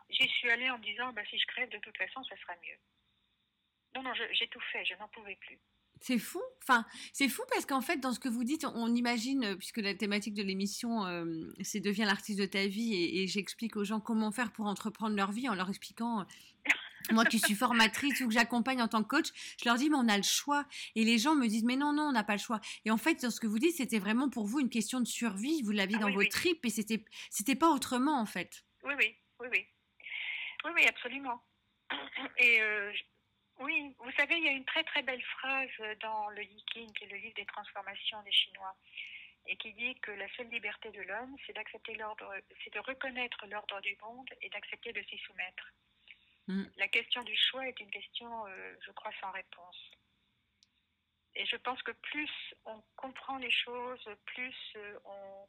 j'y 0.08 0.28
suis 0.28 0.50
allée 0.50 0.70
en 0.70 0.78
me 0.78 0.82
disant, 0.82 1.12
bah, 1.12 1.22
si 1.28 1.38
je 1.38 1.46
crève, 1.46 1.68
de 1.68 1.78
toute 1.78 1.96
façon, 1.96 2.24
ça 2.24 2.36
sera 2.38 2.54
mieux. 2.56 2.78
Non, 3.94 4.02
non, 4.02 4.12
j'ai 4.14 4.48
tout 4.48 4.60
fait. 4.72 4.84
Je 4.84 4.94
n'en 4.94 5.08
pouvais 5.08 5.36
plus. 5.36 5.58
C'est 6.00 6.18
fou. 6.18 6.42
Enfin, 6.62 6.84
c'est 7.12 7.28
fou 7.28 7.42
parce 7.50 7.64
qu'en 7.64 7.80
fait, 7.80 7.98
dans 7.98 8.12
ce 8.12 8.20
que 8.20 8.28
vous 8.28 8.44
dites, 8.44 8.66
on 8.74 8.94
imagine, 8.94 9.44
euh, 9.44 9.56
puisque 9.56 9.78
la 9.78 9.94
thématique 9.94 10.34
de 10.34 10.42
l'émission, 10.42 11.06
euh, 11.06 11.52
c'est 11.60 11.80
devient 11.80 12.04
l'artiste 12.04 12.40
de 12.40 12.46
ta 12.46 12.66
vie, 12.66 12.94
et, 12.94 13.26
j'explique 13.26 13.76
aux 13.76 13.84
gens 13.84 14.00
comment 14.00 14.32
faire 14.32 14.52
pour 14.52 14.66
entreprendre 14.66 15.16
leur 15.16 15.32
vie 15.32 15.48
en 15.48 15.54
leur 15.54 15.68
expliquant. 15.68 16.20
Euh, 16.20 16.24
moi 17.12 17.24
qui 17.24 17.38
suis 17.38 17.54
formatrice 17.54 18.20
ou 18.20 18.28
que 18.28 18.34
j'accompagne 18.34 18.82
en 18.82 18.88
tant 18.88 19.02
que 19.02 19.08
coach, 19.08 19.28
je 19.60 19.68
leur 19.68 19.76
dis 19.76 19.88
mais 19.88 19.96
on 19.96 20.08
a 20.08 20.16
le 20.16 20.24
choix. 20.24 20.64
Et 20.96 21.04
les 21.04 21.18
gens 21.18 21.36
me 21.36 21.46
disent 21.46 21.64
mais 21.64 21.76
non 21.76 21.92
non 21.92 22.04
on 22.04 22.12
n'a 22.12 22.24
pas 22.24 22.34
le 22.34 22.40
choix. 22.40 22.60
Et 22.84 22.90
en 22.90 22.96
fait 22.96 23.22
dans 23.22 23.30
ce 23.30 23.38
que 23.38 23.46
vous 23.46 23.60
dites 23.60 23.76
c'était 23.76 24.00
vraiment 24.00 24.28
pour 24.28 24.44
vous 24.46 24.58
une 24.58 24.70
question 24.70 25.00
de 25.00 25.06
survie. 25.06 25.62
Vous 25.62 25.70
l'aviez 25.70 25.98
ah 26.00 26.02
dans 26.06 26.10
vos 26.10 26.24
tripes 26.24 26.64
et 26.64 26.70
c'était 26.70 27.04
c'était 27.30 27.54
pas 27.54 27.70
autrement 27.70 28.20
en 28.20 28.26
fait. 28.26 28.64
Oui 28.82 28.94
oui 28.98 29.14
oui 29.38 29.48
oui 29.52 29.66
oui 30.64 30.70
oui 30.74 30.84
absolument. 30.88 31.40
Et 32.38 32.60
oui, 33.58 33.94
vous 33.98 34.12
savez, 34.12 34.36
il 34.36 34.44
y 34.44 34.48
a 34.48 34.52
une 34.52 34.64
très 34.64 34.84
très 34.84 35.02
belle 35.02 35.22
phrase 35.22 35.98
dans 36.00 36.28
le 36.30 36.42
Yiking, 36.42 36.92
qui 36.92 37.04
est 37.04 37.08
le 37.08 37.16
livre 37.16 37.34
des 37.36 37.46
transformations 37.46 38.22
des 38.22 38.32
Chinois, 38.32 38.76
et 39.46 39.56
qui 39.56 39.72
dit 39.72 39.94
que 40.00 40.10
la 40.12 40.28
seule 40.36 40.48
liberté 40.48 40.90
de 40.90 41.02
l'homme, 41.02 41.36
c'est 41.46 41.52
d'accepter 41.52 41.94
l'ordre, 41.94 42.34
c'est 42.62 42.72
de 42.72 42.80
reconnaître 42.80 43.46
l'ordre 43.46 43.80
du 43.80 43.96
monde 44.02 44.28
et 44.42 44.48
d'accepter 44.50 44.92
de 44.92 45.02
s'y 45.02 45.18
soumettre. 45.18 45.72
Mm. 46.48 46.64
La 46.76 46.88
question 46.88 47.22
du 47.22 47.36
choix 47.36 47.66
est 47.66 47.80
une 47.80 47.90
question, 47.90 48.46
euh, 48.46 48.74
je 48.84 48.90
crois, 48.92 49.12
sans 49.20 49.30
réponse. 49.30 49.90
Et 51.34 51.44
je 51.46 51.56
pense 51.56 51.82
que 51.82 51.92
plus 51.92 52.30
on 52.64 52.82
comprend 52.96 53.36
les 53.38 53.50
choses, 53.50 54.08
plus 54.24 54.56
euh, 54.76 54.98
on, 55.04 55.46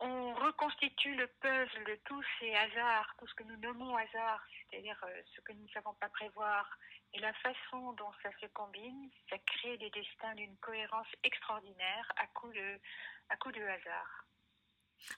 on 0.00 0.34
reconstitue 0.34 1.14
le 1.16 1.26
puzzle 1.40 1.84
de 1.84 1.98
tous 2.04 2.22
ces 2.38 2.54
hasards, 2.54 3.14
tout 3.18 3.26
ce 3.26 3.34
que 3.34 3.44
nous 3.44 3.56
nommons 3.56 3.96
hasard, 3.96 4.44
c'est-à-dire 4.70 4.98
euh, 5.04 5.22
ce 5.34 5.40
que 5.40 5.52
nous 5.52 5.64
ne 5.64 5.68
savons 5.68 5.94
pas 5.94 6.08
prévoir, 6.08 6.78
et 7.14 7.20
la 7.20 7.32
façon 7.34 7.92
dont 7.94 8.12
ça 8.22 8.30
se 8.40 8.46
combine, 8.46 9.10
ça 9.28 9.36
crée 9.38 9.76
des 9.78 9.90
destins 9.90 10.34
d'une 10.34 10.56
cohérence 10.58 11.08
extraordinaire 11.24 12.12
à 12.16 12.26
coup 12.28 12.52
de, 12.52 12.78
à 13.30 13.36
coup 13.36 13.50
de 13.50 13.60
hasard. 13.60 14.24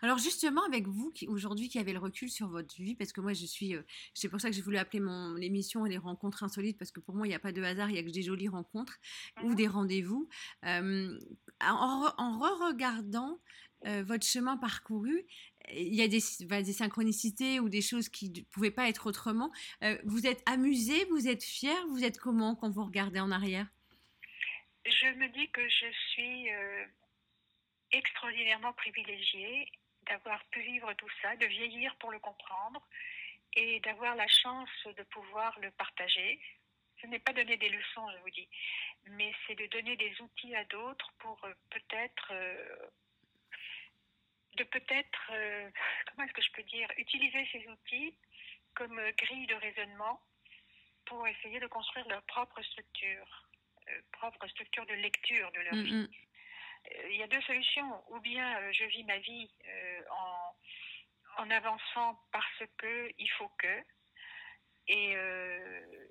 Alors 0.02 0.18
justement, 0.18 0.64
avec 0.64 0.86
vous 0.86 1.10
qui 1.10 1.26
aujourd'hui 1.26 1.68
qui 1.68 1.78
avez 1.78 1.92
le 1.92 1.98
recul 1.98 2.30
sur 2.30 2.48
votre 2.48 2.74
vie, 2.76 2.94
parce 2.94 3.12
que 3.12 3.20
moi 3.20 3.32
je 3.32 3.46
suis, 3.46 3.74
euh, 3.74 3.82
c'est 4.14 4.28
pour 4.28 4.40
ça 4.40 4.48
que 4.48 4.54
j'ai 4.54 4.62
voulu 4.62 4.76
appeler 4.76 5.00
mon 5.00 5.36
émission 5.36 5.84
les 5.84 5.98
rencontres 5.98 6.42
insolites, 6.42 6.78
parce 6.78 6.90
que 6.90 7.00
pour 7.00 7.14
moi 7.14 7.26
il 7.26 7.30
n'y 7.30 7.34
a 7.34 7.40
pas 7.40 7.52
de 7.52 7.62
hasard, 7.62 7.90
il 7.90 7.96
y 7.96 7.98
a 7.98 8.02
que 8.02 8.10
des 8.10 8.22
jolies 8.22 8.48
rencontres 8.48 8.98
ou 9.42 9.50
mhm. 9.50 9.54
des 9.54 9.66
rendez-vous. 9.66 10.28
Euh, 10.64 11.18
en, 11.60 12.38
re-regardant 12.38 13.40
euh, 13.86 14.02
votre 14.02 14.26
chemin 14.26 14.56
parcouru, 14.56 15.24
il 15.72 15.94
y 15.94 16.02
a 16.02 16.08
des, 16.08 16.20
bah, 16.46 16.62
synchronicités 16.64 17.60
ou 17.60 17.68
des 17.68 17.82
choses 17.82 18.08
qui 18.08 18.30
ne 18.30 18.42
pouvaient 18.42 18.70
pas 18.70 18.88
être 18.88 19.06
autrement. 19.06 19.50
Euh, 19.82 19.98
vous 20.04 20.26
êtes 20.26 20.42
amusé, 20.46 21.04
vous 21.06 21.28
êtes 21.28 21.42
fier, 21.42 21.76
vous 21.88 22.04
êtes 22.04 22.18
comment 22.18 22.56
quand 22.56 22.70
vous 22.70 22.84
regardez 22.84 23.20
en 23.20 23.30
arrière? 23.30 23.66
Je 24.84 25.06
me 25.18 25.28
dis 25.28 25.50
que 25.50 25.66
je 25.68 25.86
suis 26.10 26.50
euh, 26.50 26.84
extraordinairement 27.92 28.72
privilégiée 28.72 29.70
d'avoir 30.08 30.44
pu 30.46 30.60
vivre 30.62 30.92
tout 30.94 31.10
ça, 31.22 31.36
de 31.36 31.46
vieillir 31.46 31.94
pour 31.96 32.10
le 32.10 32.18
comprendre 32.18 32.86
et 33.54 33.80
d'avoir 33.80 34.16
la 34.16 34.26
chance 34.28 34.68
de 34.84 35.02
pouvoir 35.04 35.58
le 35.60 35.70
partager. 35.72 36.40
Ce 37.00 37.06
n'est 37.06 37.18
pas 37.18 37.32
donner 37.32 37.56
des 37.56 37.68
leçons, 37.68 38.06
je 38.14 38.22
vous 38.22 38.30
dis, 38.30 38.48
mais 39.10 39.32
c'est 39.46 39.54
de 39.54 39.66
donner 39.66 39.96
des 39.96 40.12
outils 40.20 40.54
à 40.54 40.64
d'autres 40.64 41.12
pour 41.18 41.40
peut-être 41.70 42.32
de 44.60 44.64
peut-être, 44.64 45.30
euh, 45.32 45.70
comment 46.08 46.26
est-ce 46.26 46.34
que 46.34 46.42
je 46.42 46.52
peux 46.52 46.62
dire, 46.64 46.88
utiliser 46.98 47.48
ces 47.52 47.66
outils 47.68 48.14
comme 48.74 48.98
euh, 48.98 49.12
grille 49.16 49.46
de 49.46 49.54
raisonnement 49.54 50.20
pour 51.06 51.26
essayer 51.26 51.58
de 51.60 51.66
construire 51.66 52.06
leur 52.08 52.22
propre 52.22 52.62
structure, 52.62 53.48
euh, 53.88 54.00
propre 54.12 54.46
structure 54.48 54.86
de 54.86 54.94
lecture 54.94 55.50
de 55.52 55.60
leur 55.60 55.74
mm, 55.74 55.82
vie. 55.82 55.94
Mm. 55.94 56.08
Il 57.10 57.16
y 57.16 57.22
a 57.22 57.26
deux 57.26 57.42
solutions. 57.42 58.04
Ou 58.10 58.20
bien 58.20 58.72
je 58.72 58.84
vis 58.84 59.04
ma 59.04 59.18
vie 59.18 59.50
en, 60.10 61.42
en 61.42 61.50
avançant 61.50 62.18
parce 62.32 62.62
que 62.78 63.12
il 63.18 63.30
faut 63.32 63.50
que, 63.58 63.84
et, 64.88 65.14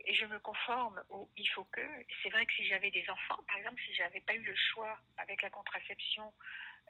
et, 0.10 0.16
je 0.16 0.26
me 0.26 0.40
conforme 0.40 1.02
au 1.10 1.30
il 1.38 1.48
faut 1.50 1.66
que. 1.66 1.82
C'est 2.22 2.30
vrai 2.30 2.46
que 2.46 2.54
si 2.54 2.66
j'avais 2.66 2.92
des 2.92 3.08
enfants, 3.10 3.42
par 3.48 3.58
exemple, 3.58 3.82
si 3.86 3.94
j'avais 3.94 4.22
pas 4.22 4.36
eu 4.36 4.44
le 4.44 4.56
choix 4.56 4.98
avec 5.18 5.42
la 5.42 5.50
contraception 5.50 6.34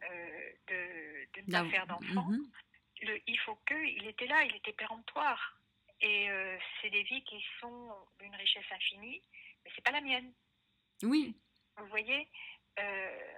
euh, 0.03 0.51
de, 0.67 1.41
ne 1.41 1.51
pas 1.51 1.69
faire 1.69 1.87
d'enfants, 1.87 2.29
mhm. 2.29 2.51
le 3.03 3.21
il 3.27 3.39
faut 3.39 3.57
que, 3.65 3.75
il 3.85 4.07
était 4.07 4.27
là, 4.27 4.43
il 4.43 4.55
était 4.55 4.73
péremptoire. 4.73 5.55
Et 6.01 6.29
euh, 6.29 6.57
c'est 6.81 6.89
des 6.89 7.03
vies 7.03 7.23
qui 7.25 7.43
sont 7.59 7.93
d'une 8.19 8.35
richesse 8.35 8.71
infinie, 8.71 9.21
mais 9.63 9.71
c'est 9.75 9.83
pas 9.83 9.91
la 9.91 10.01
mienne. 10.01 10.31
Oui. 11.03 11.35
Vous 11.77 11.87
voyez, 11.87 12.27
euh, 12.79 13.33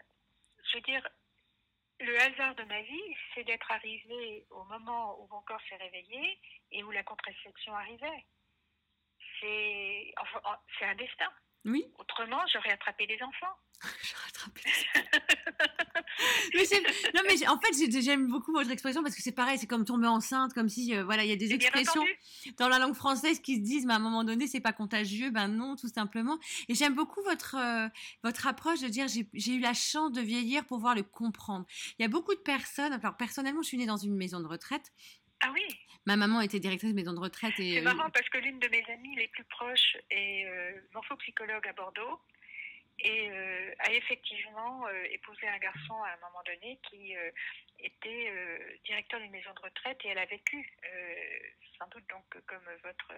je 0.64 0.78
veux 0.78 0.84
dire, 0.84 1.08
le 2.00 2.20
hasard 2.20 2.56
de 2.56 2.64
ma 2.64 2.82
vie, 2.82 3.16
c'est 3.34 3.44
d'être 3.44 3.72
arrivé 3.72 4.46
au 4.50 4.64
moment 4.66 5.20
où 5.22 5.28
mon 5.28 5.42
corps 5.42 5.62
s'est 5.70 5.76
réveillé 5.76 6.40
et 6.72 6.84
où 6.84 6.92
la 6.92 7.04
contraception 7.04 7.76
arrivait. 7.76 8.26
C'est 9.42 10.14
enfin, 10.20 10.40
un 10.82 10.96
destin. 10.96 11.28
Oui. 11.66 11.86
Autrement, 12.00 12.40
j'aurais 12.52 12.72
attrapé 12.72 13.06
des 13.06 13.20
enfants. 13.22 13.54
j'aurais 13.82 14.28
attrapé 14.30 14.62
des 14.64 15.12
non, 17.16 17.22
mais 17.26 17.48
en 17.48 17.60
fait, 17.60 18.02
j'aime 18.02 18.28
beaucoup 18.28 18.52
votre 18.52 18.70
expression 18.72 19.02
parce 19.04 19.16
que 19.16 19.22
c'est 19.22 19.32
pareil, 19.32 19.58
c'est 19.58 19.68
comme 19.68 19.86
tomber 19.86 20.08
enceinte, 20.08 20.54
comme 20.54 20.70
si, 20.70 20.96
euh, 20.96 21.04
voilà, 21.04 21.24
il 21.24 21.30
y 21.30 21.34
a 21.34 21.36
des 21.36 21.54
expressions 21.54 22.04
dans 22.58 22.68
la 22.68 22.80
langue 22.80 22.94
française 22.94 23.40
qui 23.40 23.56
se 23.56 23.62
disent, 23.62 23.86
mais 23.86 23.94
à 23.94 23.98
un 23.98 24.00
moment 24.00 24.24
donné, 24.24 24.48
c'est 24.48 24.60
pas 24.60 24.74
contagieux, 24.74 25.30
ben 25.30 25.48
non, 25.48 25.76
tout 25.76 25.88
simplement. 25.88 26.38
Et 26.68 26.76
j'aime 26.76 26.96
beaucoup 26.96 27.22
votre, 27.24 27.56
euh, 27.56 27.88
votre 28.24 28.48
approche 28.48 28.82
de 28.82 28.88
dire, 28.88 29.08
j'ai 29.08 29.54
eu 29.54 29.60
la 29.60 29.74
chance 29.74 30.12
de 30.12 30.22
vieillir 30.22 30.66
pour 30.66 30.78
pouvoir 30.78 30.96
le 30.96 31.04
comprendre. 31.04 31.66
Il 32.00 32.04
y 32.04 32.06
a 32.06 32.10
beaucoup 32.10 32.36
de 32.36 32.40
personnes, 32.40 32.94
alors 32.94 33.18
personnellement, 33.18 33.62
je 33.62 33.68
suis 33.68 33.78
née 33.78 33.86
dans 33.86 33.98
une 33.98 34.16
maison 34.16 34.40
de 34.40 34.48
retraite. 34.48 34.92
Ah 35.42 35.52
oui 35.54 35.64
Ma 36.06 36.16
maman 36.16 36.42
était 36.42 36.60
directrice 36.60 36.92
de 36.92 36.96
maison 36.96 37.14
de 37.14 37.20
retraite. 37.20 37.54
C'est 37.58 37.80
euh, 37.80 37.82
marrant 37.82 38.10
parce 38.10 38.28
que 38.30 38.40
l'une 38.40 38.60
de 38.60 38.68
mes 38.70 38.84
amies 38.92 39.16
les 39.16 39.28
plus 39.28 39.44
proches 39.46 39.98
est 40.10 40.46
euh, 40.46 40.82
morphopsychologue 40.94 41.68
à 41.68 41.74
Bordeaux 41.74 42.20
et 43.04 43.30
euh, 43.32 43.74
a 43.80 43.92
effectivement 43.94 44.88
euh, 44.88 45.04
épousé 45.12 45.48
un 45.48 45.58
garçon 45.58 45.96
à 46.04 46.14
un 46.14 46.18
moment 46.18 46.42
donné 46.46 46.80
qui 46.90 47.16
euh, 47.16 47.32
était 47.80 48.32
directeur 48.86 49.20
d'une 49.20 49.32
maison 49.32 49.52
de 49.56 49.62
retraite 49.62 49.98
et 50.06 50.10
elle 50.10 50.20
a 50.20 50.26
vécu 50.26 50.72
sans 51.80 51.88
doute 51.88 52.08
donc 52.10 52.26
comme 52.46 52.64
votre 52.84 53.12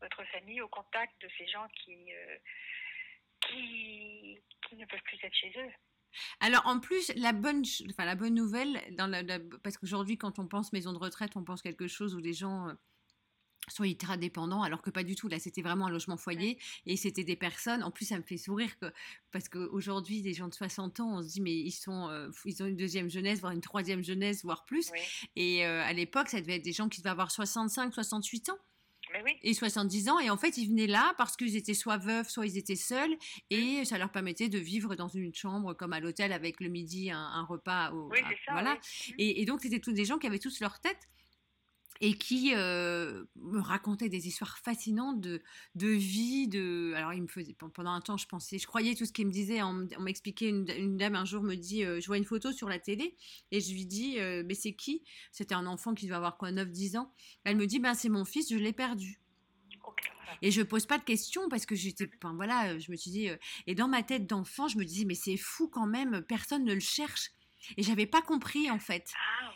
votre 0.00 0.24
famille 0.30 0.60
au 0.60 0.68
contact 0.68 1.20
de 1.20 1.28
ces 1.36 1.48
gens 1.48 1.66
qui 1.74 2.12
qui, 3.40 4.40
qui 4.68 4.76
ne 4.76 4.84
peuvent 4.86 5.02
plus 5.02 5.18
être 5.22 5.34
chez 5.34 5.52
eux. 5.56 5.72
Alors 6.40 6.66
en 6.66 6.80
plus, 6.80 7.12
la 7.16 7.32
bonne, 7.32 7.62
enfin, 7.90 8.04
la 8.04 8.14
bonne 8.14 8.34
nouvelle, 8.34 8.80
dans 8.96 9.10
parce 9.62 9.78
qu'aujourd'hui 9.78 10.18
quand 10.18 10.38
on 10.38 10.46
pense 10.46 10.72
maison 10.72 10.92
de 10.92 10.98
retraite, 10.98 11.32
on 11.36 11.44
pense 11.44 11.62
quelque 11.62 11.88
chose 11.88 12.14
où 12.14 12.18
les 12.18 12.32
gens 12.32 12.74
sont 13.70 13.84
hyper 13.84 14.16
dépendants, 14.18 14.62
alors 14.62 14.82
que 14.82 14.90
pas 14.90 15.04
du 15.04 15.14
tout. 15.14 15.28
Là, 15.28 15.38
c'était 15.38 15.62
vraiment 15.62 15.86
un 15.86 15.90
logement 15.90 16.16
foyer 16.16 16.58
et 16.86 16.96
c'était 16.96 17.24
des 17.24 17.36
personnes. 17.36 17.82
En 17.82 17.90
plus, 17.90 18.06
ça 18.06 18.16
me 18.16 18.22
fait 18.22 18.36
sourire 18.36 18.78
que, 18.78 18.86
parce 19.30 19.48
qu'aujourd'hui, 19.48 20.22
des 20.22 20.34
gens 20.34 20.48
de 20.48 20.54
60 20.54 21.00
ans, 21.00 21.18
on 21.18 21.22
se 21.22 21.28
dit, 21.28 21.40
mais 21.40 21.54
ils, 21.54 21.72
sont, 21.72 22.08
euh, 22.08 22.30
ils 22.44 22.62
ont 22.62 22.66
une 22.66 22.76
deuxième 22.76 23.10
jeunesse, 23.10 23.40
voire 23.40 23.52
une 23.52 23.60
troisième 23.60 24.02
jeunesse, 24.02 24.42
voire 24.44 24.64
plus. 24.64 24.90
Et 25.36 25.66
euh, 25.66 25.82
à 25.82 25.92
l'époque, 25.92 26.28
ça 26.28 26.40
devait 26.40 26.56
être 26.56 26.64
des 26.64 26.72
gens 26.72 26.88
qui 26.88 27.00
devaient 27.00 27.10
avoir 27.10 27.30
65, 27.30 27.92
68 27.94 28.50
ans. 28.50 28.58
Et 29.42 29.54
70 29.54 30.08
ans, 30.08 30.18
et 30.18 30.30
en 30.30 30.36
fait, 30.36 30.56
ils 30.56 30.68
venaient 30.68 30.86
là 30.86 31.14
parce 31.18 31.36
qu'ils 31.36 31.56
étaient 31.56 31.74
soit 31.74 31.98
veufs, 31.98 32.28
soit 32.28 32.46
ils 32.46 32.58
étaient 32.58 32.76
seuls, 32.76 33.16
et 33.50 33.84
ça 33.84 33.98
leur 33.98 34.10
permettait 34.10 34.48
de 34.48 34.58
vivre 34.58 34.94
dans 34.94 35.08
une 35.08 35.34
chambre 35.34 35.74
comme 35.74 35.92
à 35.92 36.00
l'hôtel 36.00 36.32
avec 36.32 36.60
le 36.60 36.68
midi 36.68 37.10
un, 37.10 37.44
repas. 37.48 37.92
Au, 37.92 38.08
oui, 38.10 38.18
ça, 38.46 38.52
voilà. 38.52 38.78
Et, 39.18 39.40
et, 39.40 39.44
donc, 39.44 39.60
c'était 39.60 39.80
tous 39.80 39.92
des 39.92 40.04
gens 40.04 40.18
qui 40.18 40.26
avaient 40.26 40.38
tous 40.38 40.60
leur 40.60 40.80
tête 40.80 41.08
et 42.00 42.16
qui 42.16 42.52
euh, 42.54 43.24
me 43.36 43.60
racontait 43.60 44.08
des 44.08 44.28
histoires 44.28 44.58
fascinantes 44.58 45.20
de, 45.20 45.42
de 45.74 45.88
vie. 45.88 46.48
De... 46.48 46.92
Alors, 46.94 47.12
il 47.12 47.22
me 47.22 47.26
faisait, 47.26 47.56
pendant 47.74 47.90
un 47.90 48.00
temps, 48.00 48.16
je 48.16 48.26
pensais, 48.26 48.58
je 48.58 48.66
croyais 48.66 48.94
tout 48.94 49.04
ce 49.04 49.12
qu'il 49.12 49.26
me 49.26 49.32
disait. 49.32 49.62
On, 49.62 49.88
m'expliquait, 50.00 50.48
une, 50.48 50.96
dame 50.96 51.16
un 51.16 51.24
jour 51.24 51.42
me 51.42 51.56
dit, 51.56 51.84
euh, 51.84 52.00
je 52.00 52.06
vois 52.06 52.18
une 52.18 52.24
photo 52.24 52.52
sur 52.52 52.68
la 52.68 52.78
télé, 52.78 53.16
et 53.50 53.60
je 53.60 53.72
lui 53.72 53.84
dis, 53.84 54.18
euh, 54.20 54.42
mais 54.46 54.54
c'est 54.54 54.74
qui? 54.74 55.02
C'était 55.32 55.54
un 55.54 55.66
enfant 55.66 55.94
qui 55.94 56.06
devait 56.06 56.16
avoir 56.16 56.36
quoi, 56.36 56.52
9-10 56.52 56.98
ans. 56.98 57.12
Elle 57.44 57.56
me 57.56 57.66
dit, 57.66 57.80
ben 57.80 57.94
c'est 57.94 58.08
mon 58.08 58.24
fils, 58.24 58.50
je 58.50 58.56
l'ai 58.56 58.72
perdu. 58.72 59.20
Et 60.42 60.52
je 60.52 60.62
pose 60.62 60.86
pas 60.86 60.98
de 60.98 61.04
questions 61.04 61.48
parce 61.48 61.66
que 61.66 61.74
j'étais, 61.74 62.08
enfin 62.22 62.34
voilà, 62.34 62.78
je 62.78 62.92
me 62.92 62.96
suis 62.96 63.10
dit, 63.10 63.28
et 63.66 63.74
dans 63.74 63.88
ma 63.88 64.04
tête 64.04 64.26
d'enfant, 64.26 64.68
je 64.68 64.78
me 64.78 64.84
disais, 64.84 65.04
mais 65.04 65.14
c'est 65.14 65.36
fou 65.36 65.68
quand 65.68 65.86
même, 65.86 66.22
personne 66.28 66.64
ne 66.64 66.74
le 66.74 66.80
cherche. 66.80 67.30
Et 67.76 67.82
j'avais 67.82 68.06
pas 68.06 68.22
compris 68.22 68.70
en 68.70 68.78
fait. 68.78 69.10
Ah. 69.16 69.48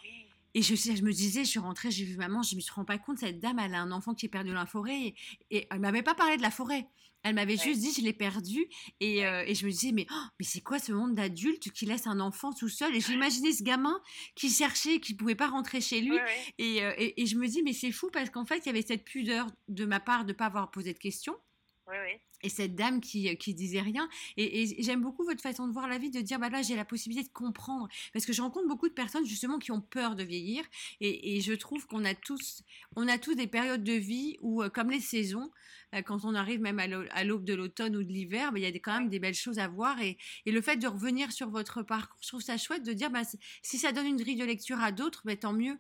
Et 0.55 0.63
je, 0.63 0.75
je 0.75 1.03
me 1.03 1.13
disais, 1.13 1.45
je 1.45 1.51
suis 1.51 1.59
rentrée, 1.59 1.91
j'ai 1.91 2.05
vu 2.05 2.17
maman, 2.17 2.43
je 2.43 2.57
me 2.57 2.61
suis 2.61 2.73
rendu 2.73 2.87
pas 2.87 2.99
compte, 2.99 3.19
cette 3.19 3.41
dame, 3.41 3.59
elle 3.59 3.75
a 3.75 3.81
un 3.81 3.93
enfant 3.93 4.15
qui 4.15 4.27
est 4.27 4.29
perdu 4.29 4.51
dans 4.51 4.57
la 4.57 4.67
forêt. 4.67 5.01
Et, 5.01 5.15
et 5.51 5.67
elle 5.71 5.81
m'avait 5.81 6.03
pas 6.03 6.15
parlé 6.15 6.37
de 6.37 6.43
la 6.43 6.51
forêt. 6.51 6.87
Elle 7.25 7.37
m'avait 7.37 7.57
juste 7.57 7.81
dit, 7.81 7.93
je 7.93 8.03
l'ai 8.03 8.13
perdu. 8.13 8.67
Et, 9.01 9.25
euh, 9.25 9.45
et, 9.47 9.55
je 9.55 9.65
me 9.65 9.71
disais, 9.71 9.93
mais, 9.93 10.07
oh, 10.11 10.25
mais 10.39 10.45
c'est 10.45 10.61
quoi 10.61 10.79
ce 10.79 10.93
monde 10.93 11.15
d'adultes 11.15 11.71
qui 11.71 11.87
laisse 11.87 12.07
un 12.07 12.19
enfant 12.19 12.53
tout 12.53 12.69
seul? 12.69 12.95
Et 12.97 13.01
j'imaginais 13.01 13.53
ce 13.53 13.63
gamin 13.63 14.01
qui 14.35 14.51
cherchait, 14.51 14.99
qui 14.99 15.15
pouvait 15.15 15.37
pas 15.37 15.49
rentrer 15.49 15.81
chez 15.81 16.01
lui. 16.01 16.19
Et, 16.59 16.83
euh, 16.83 16.93
et, 16.99 17.23
et, 17.23 17.27
je 17.27 17.37
me 17.37 17.47
dis, 17.47 17.63
mais 17.63 17.73
c'est 17.73 17.93
fou 17.93 18.11
parce 18.13 18.31
qu'en 18.31 18.45
fait, 18.45 18.59
il 18.59 18.67
y 18.67 18.71
avait 18.71 18.83
cette 18.83 19.05
pudeur 19.05 19.47
de 19.69 19.85
ma 19.85 20.01
part 20.01 20.25
de 20.25 20.33
pas 20.33 20.47
avoir 20.47 20.71
posé 20.71 20.93
de 20.93 20.99
questions. 20.99 21.37
Oui, 21.93 21.99
oui 22.05 22.21
et 22.43 22.49
cette 22.49 22.75
dame 22.75 23.01
qui, 23.01 23.29
euh, 23.29 23.35
qui 23.35 23.55
disait 23.55 23.81
rien. 23.81 24.09
Et, 24.37 24.83
j'aime 24.83 25.01
beaucoup 25.01 25.25
votre 25.25 25.41
façon 25.41 25.67
de 25.67 25.73
voir 25.73 25.89
la 25.89 25.99
vie, 25.99 26.11
de 26.11 26.21
dire 26.21 26.39
bah 26.39 26.49
là 26.49 26.63
j'ai 26.63 26.77
la 26.77 26.85
possibilité 26.85 27.27
de 27.27 27.33
comprendre, 27.33 27.89
parce 28.13 28.27
que 28.27 28.33
je 28.33 28.43
rencontre 28.43 28.69
beaucoup 28.69 28.89
de 28.89 28.95
personnes 28.95 29.25
justement 29.25 29.59
qui 29.59 29.73
ont 29.73 29.81
peur 29.81 30.17
de 30.17 30.23
vieillir, 30.23 30.65
et, 31.01 31.41
je 31.41 31.53
trouve 31.53 31.87
qu'on 31.87 32.05
a 32.05 32.15
tous, 32.15 32.63
on 32.97 33.09
a 33.09 33.19
tous 33.19 33.35
des 33.35 33.47
périodes 33.47 33.83
de 33.83 33.93
vie 33.93 34.37
où, 34.41 34.63
euh, 34.63 34.69
comme 34.69 34.91
les 34.91 35.01
saisons, 35.01 35.51
euh, 35.95 36.03
quand 36.03 36.25
on 36.25 36.35
arrive 36.35 36.61
même 36.61 36.79
à 36.79 37.25
l'aube 37.25 37.45
de 37.45 37.55
l'automne 37.55 37.97
ou 37.97 38.03
de 38.03 38.13
l'hiver, 38.13 38.53
bah, 38.53 38.59
il 38.59 38.63
y 38.63 38.67
a 38.67 38.71
quand 38.71 38.99
même 38.99 39.09
des 39.09 39.19
belles 39.19 39.35
choses 39.35 39.59
à 39.59 39.69
voir, 39.69 40.01
et, 40.01 40.19
le 40.47 40.61
fait 40.61 40.77
de 40.77 40.87
revenir 40.87 41.33
sur 41.33 41.49
votre 41.49 41.83
parcours, 41.83 42.19
je 42.23 42.29
trouve 42.29 42.41
ça 42.41 42.59
chouette 42.59 42.83
de 42.83 42.93
dire 42.93 43.11
bah, 43.11 43.23
si 43.63 43.79
ça 43.79 43.93
donne 43.93 44.07
une 44.07 44.17
grille 44.17 44.37
de 44.37 44.45
lecture 44.45 44.81
à 44.81 44.93
d'autres, 44.93 45.23
bah, 45.25 45.37
tant 45.37 45.53
mieux. 45.53 45.79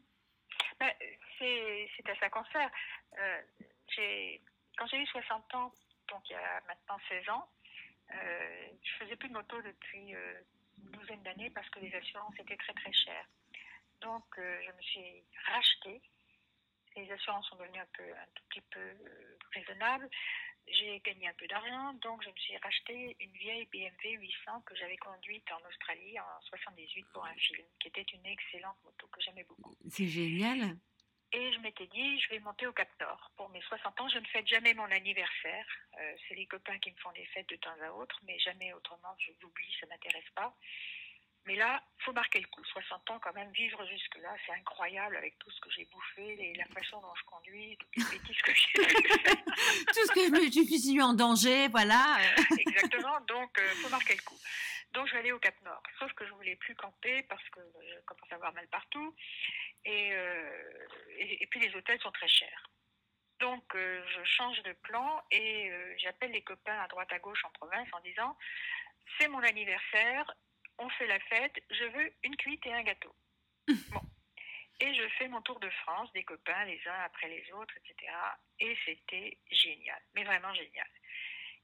Bah, 0.80 0.86
c'est 1.38 2.08
à 2.08 2.14
ça 2.20 2.30
qu'on 2.30 2.44
sert. 2.46 2.70
quand 4.78 4.86
j'ai 4.86 4.98
eu 4.98 5.06
60 5.06 5.54
ans, 5.54 5.72
donc 6.08 6.28
il 6.28 6.32
y 6.32 6.36
a 6.36 6.60
maintenant 6.66 6.98
16 7.08 7.28
ans. 7.30 7.48
Euh, 8.14 8.66
je 8.82 9.04
faisais 9.04 9.16
plus 9.16 9.28
de 9.28 9.34
moto 9.34 9.60
depuis 9.62 10.14
euh, 10.14 10.40
une 10.78 10.90
douzaine 10.90 11.22
d'années 11.22 11.50
parce 11.50 11.68
que 11.70 11.80
les 11.80 11.94
assurances 11.94 12.38
étaient 12.38 12.56
très 12.56 12.74
très 12.74 12.92
chères. 12.92 13.26
Donc 14.00 14.24
euh, 14.38 14.60
je 14.66 14.72
me 14.72 14.82
suis 14.82 15.24
rachetée. 15.46 16.02
Les 16.96 17.10
assurances 17.10 17.48
sont 17.48 17.56
devenues 17.56 17.80
un, 17.80 17.88
peu, 17.96 18.02
un 18.02 18.26
tout 18.34 18.42
petit 18.50 18.60
peu 18.70 18.80
euh, 18.80 19.38
raisonnables. 19.52 20.08
J'ai 20.68 21.00
gagné 21.00 21.28
un 21.28 21.34
peu 21.34 21.46
d'argent, 21.48 21.92
donc 21.94 22.22
je 22.22 22.28
me 22.28 22.36
suis 22.36 22.56
racheté 22.58 23.16
une 23.18 23.32
vieille 23.32 23.66
BMW 23.72 24.20
800 24.20 24.60
que 24.60 24.76
j'avais 24.76 24.96
conduite 24.96 25.44
en 25.50 25.68
Australie 25.68 26.18
en 26.20 26.40
78 26.42 27.04
pour 27.12 27.24
un 27.24 27.34
film, 27.34 27.66
qui 27.80 27.88
était 27.88 28.02
une 28.02 28.24
excellente 28.26 28.76
moto 28.84 29.08
que 29.08 29.20
j'aimais 29.20 29.44
beaucoup. 29.44 29.74
C'est 29.88 30.06
génial. 30.06 30.76
Et 31.34 31.52
je 31.52 31.58
m'étais 31.60 31.86
dit, 31.86 32.20
je 32.20 32.28
vais 32.28 32.40
monter 32.40 32.66
au 32.66 32.72
Cap 32.72 32.88
Nord. 33.00 33.30
Pour 33.36 33.48
mes 33.48 33.62
60 33.62 34.00
ans, 34.02 34.08
je 34.08 34.18
ne 34.18 34.26
fête 34.26 34.46
jamais 34.46 34.74
mon 34.74 34.90
anniversaire. 34.90 35.64
Euh, 35.98 36.14
c'est 36.28 36.34
les 36.34 36.46
copains 36.46 36.78
qui 36.78 36.90
me 36.90 36.96
font 36.96 37.12
des 37.12 37.24
fêtes 37.26 37.48
de 37.48 37.56
temps 37.56 37.74
à 37.82 37.90
autre, 37.92 38.20
mais 38.24 38.38
jamais 38.38 38.72
autrement, 38.74 39.16
je 39.18 39.32
l'oublie, 39.40 39.74
ça 39.80 39.86
m'intéresse 39.86 40.28
pas. 40.34 40.54
Mais 41.46 41.56
là, 41.56 41.82
faut 41.98 42.12
marquer 42.12 42.40
le 42.40 42.46
coup. 42.48 42.64
60 42.64 43.10
ans, 43.10 43.18
quand 43.18 43.34
même, 43.34 43.50
vivre 43.52 43.84
jusque-là, 43.86 44.34
c'est 44.46 44.52
incroyable 44.52 45.16
avec 45.16 45.38
tout 45.38 45.50
ce 45.50 45.60
que 45.60 45.70
j'ai 45.70 45.84
bouffé, 45.86 46.52
la 46.56 46.66
façon 46.66 47.00
dont 47.00 47.14
je 47.16 47.24
conduis, 47.24 47.76
toutes 47.78 47.96
les 47.96 48.18
bêtises 48.18 48.42
que 48.42 48.52
j'ai 48.54 48.72
Tout 48.82 50.06
ce 50.06 50.12
que 50.12 50.26
je 50.26 50.30
me 50.30 50.50
suis 50.50 50.92
mis 50.92 51.02
en 51.02 51.14
danger, 51.14 51.68
voilà. 51.68 52.18
Exactement, 52.58 53.20
donc 53.22 53.50
il 53.58 53.64
euh, 53.64 53.74
faut 53.82 53.88
marquer 53.88 54.14
le 54.14 54.22
coup. 54.22 54.38
Donc 54.92 55.08
je 55.08 55.14
vais 55.14 55.18
aller 55.20 55.32
au 55.32 55.38
Cap 55.40 55.54
Nord. 55.64 55.82
Sauf 55.98 56.12
que 56.12 56.26
je 56.26 56.32
voulais 56.32 56.56
plus 56.56 56.76
camper 56.76 57.22
parce 57.24 57.48
que 57.50 57.60
je 57.60 58.00
commence 58.04 58.30
à 58.30 58.34
avoir 58.36 58.52
mal 58.52 58.68
partout. 58.68 59.14
et, 59.84 60.12
et, 61.18 61.46
puis 61.50 61.60
les 61.60 61.74
hôtels 61.74 62.00
sont 62.00 62.12
très 62.12 62.28
chers. 62.28 62.70
Donc 63.40 63.64
je 63.74 64.24
change 64.24 64.62
de 64.62 64.72
plan 64.82 65.24
et 65.30 65.72
j'appelle 65.96 66.30
les 66.30 66.42
copains 66.42 66.78
à 66.78 66.88
droite 66.88 67.10
à 67.10 67.18
gauche 67.18 67.42
en 67.44 67.50
province 67.50 67.88
en 67.92 68.00
disant 68.00 68.36
c'est 69.18 69.28
mon 69.28 69.42
anniversaire, 69.42 70.30
on 70.82 70.90
fait 70.90 71.06
la 71.06 71.20
fête, 71.20 71.62
je 71.70 71.84
veux 71.84 72.12
une 72.24 72.36
cuite 72.36 72.66
et 72.66 72.74
un 72.74 72.82
gâteau. 72.82 73.14
Bon. 73.92 74.00
Et 74.80 74.94
je 74.94 75.08
fais 75.16 75.28
mon 75.28 75.40
tour 75.42 75.60
de 75.60 75.70
France, 75.70 76.12
des 76.12 76.24
copains 76.24 76.64
les 76.64 76.80
uns 76.88 77.00
après 77.04 77.28
les 77.28 77.52
autres, 77.52 77.74
etc. 77.76 78.12
Et 78.58 78.76
c'était 78.84 79.38
génial, 79.48 80.00
mais 80.14 80.24
vraiment 80.24 80.52
génial. 80.54 80.88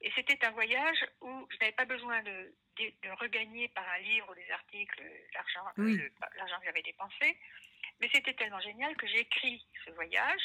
Et 0.01 0.13
c'était 0.15 0.45
un 0.45 0.53
voyage 0.53 1.05
où 1.21 1.49
je 1.51 1.57
n'avais 1.57 1.73
pas 1.73 1.85
besoin 1.85 2.23
de, 2.23 2.55
de, 2.79 3.11
regagner 3.19 3.67
par 3.69 3.89
un 3.89 3.99
livre 3.99 4.31
ou 4.31 4.35
des 4.37 4.49
articles 4.53 5.03
l'argent 5.35 5.65
l'argent 6.37 6.59
que 6.61 6.67
j'avais 6.67 6.83
dépensé, 6.83 7.37
mais 8.01 8.09
c'était 8.13 8.35
tellement 8.35 8.61
génial 8.61 8.95
que 8.97 9.09
j'ai 9.09 9.21
écrit 9.21 9.67
ce 9.85 9.91
voyage. 9.91 10.43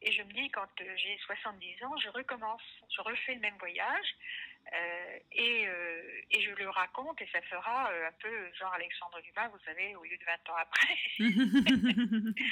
Et 0.00 0.12
je 0.12 0.22
me 0.22 0.32
dis, 0.32 0.48
quand 0.50 0.68
j'ai 0.78 1.18
70 1.18 1.84
ans, 1.84 1.96
je 1.96 2.08
recommence, 2.10 2.62
je 2.94 3.00
refais 3.00 3.34
le 3.34 3.40
même 3.40 3.56
voyage 3.58 4.14
euh, 4.72 5.18
et, 5.32 5.66
euh, 5.66 6.20
et, 6.30 6.42
je 6.42 6.50
le 6.52 6.68
raconte 6.68 7.20
et 7.22 7.28
ça 7.32 7.40
fera 7.42 7.90
euh, 7.90 8.08
un 8.08 8.12
peu 8.20 8.52
genre 8.54 8.72
Alexandre 8.74 9.20
Dumas, 9.22 9.48
vous 9.48 9.58
savez, 9.64 9.96
au 9.96 10.04
lieu 10.04 10.16
de 10.16 10.24
20 10.24 10.50
ans 10.50 10.56
après. 10.56 10.96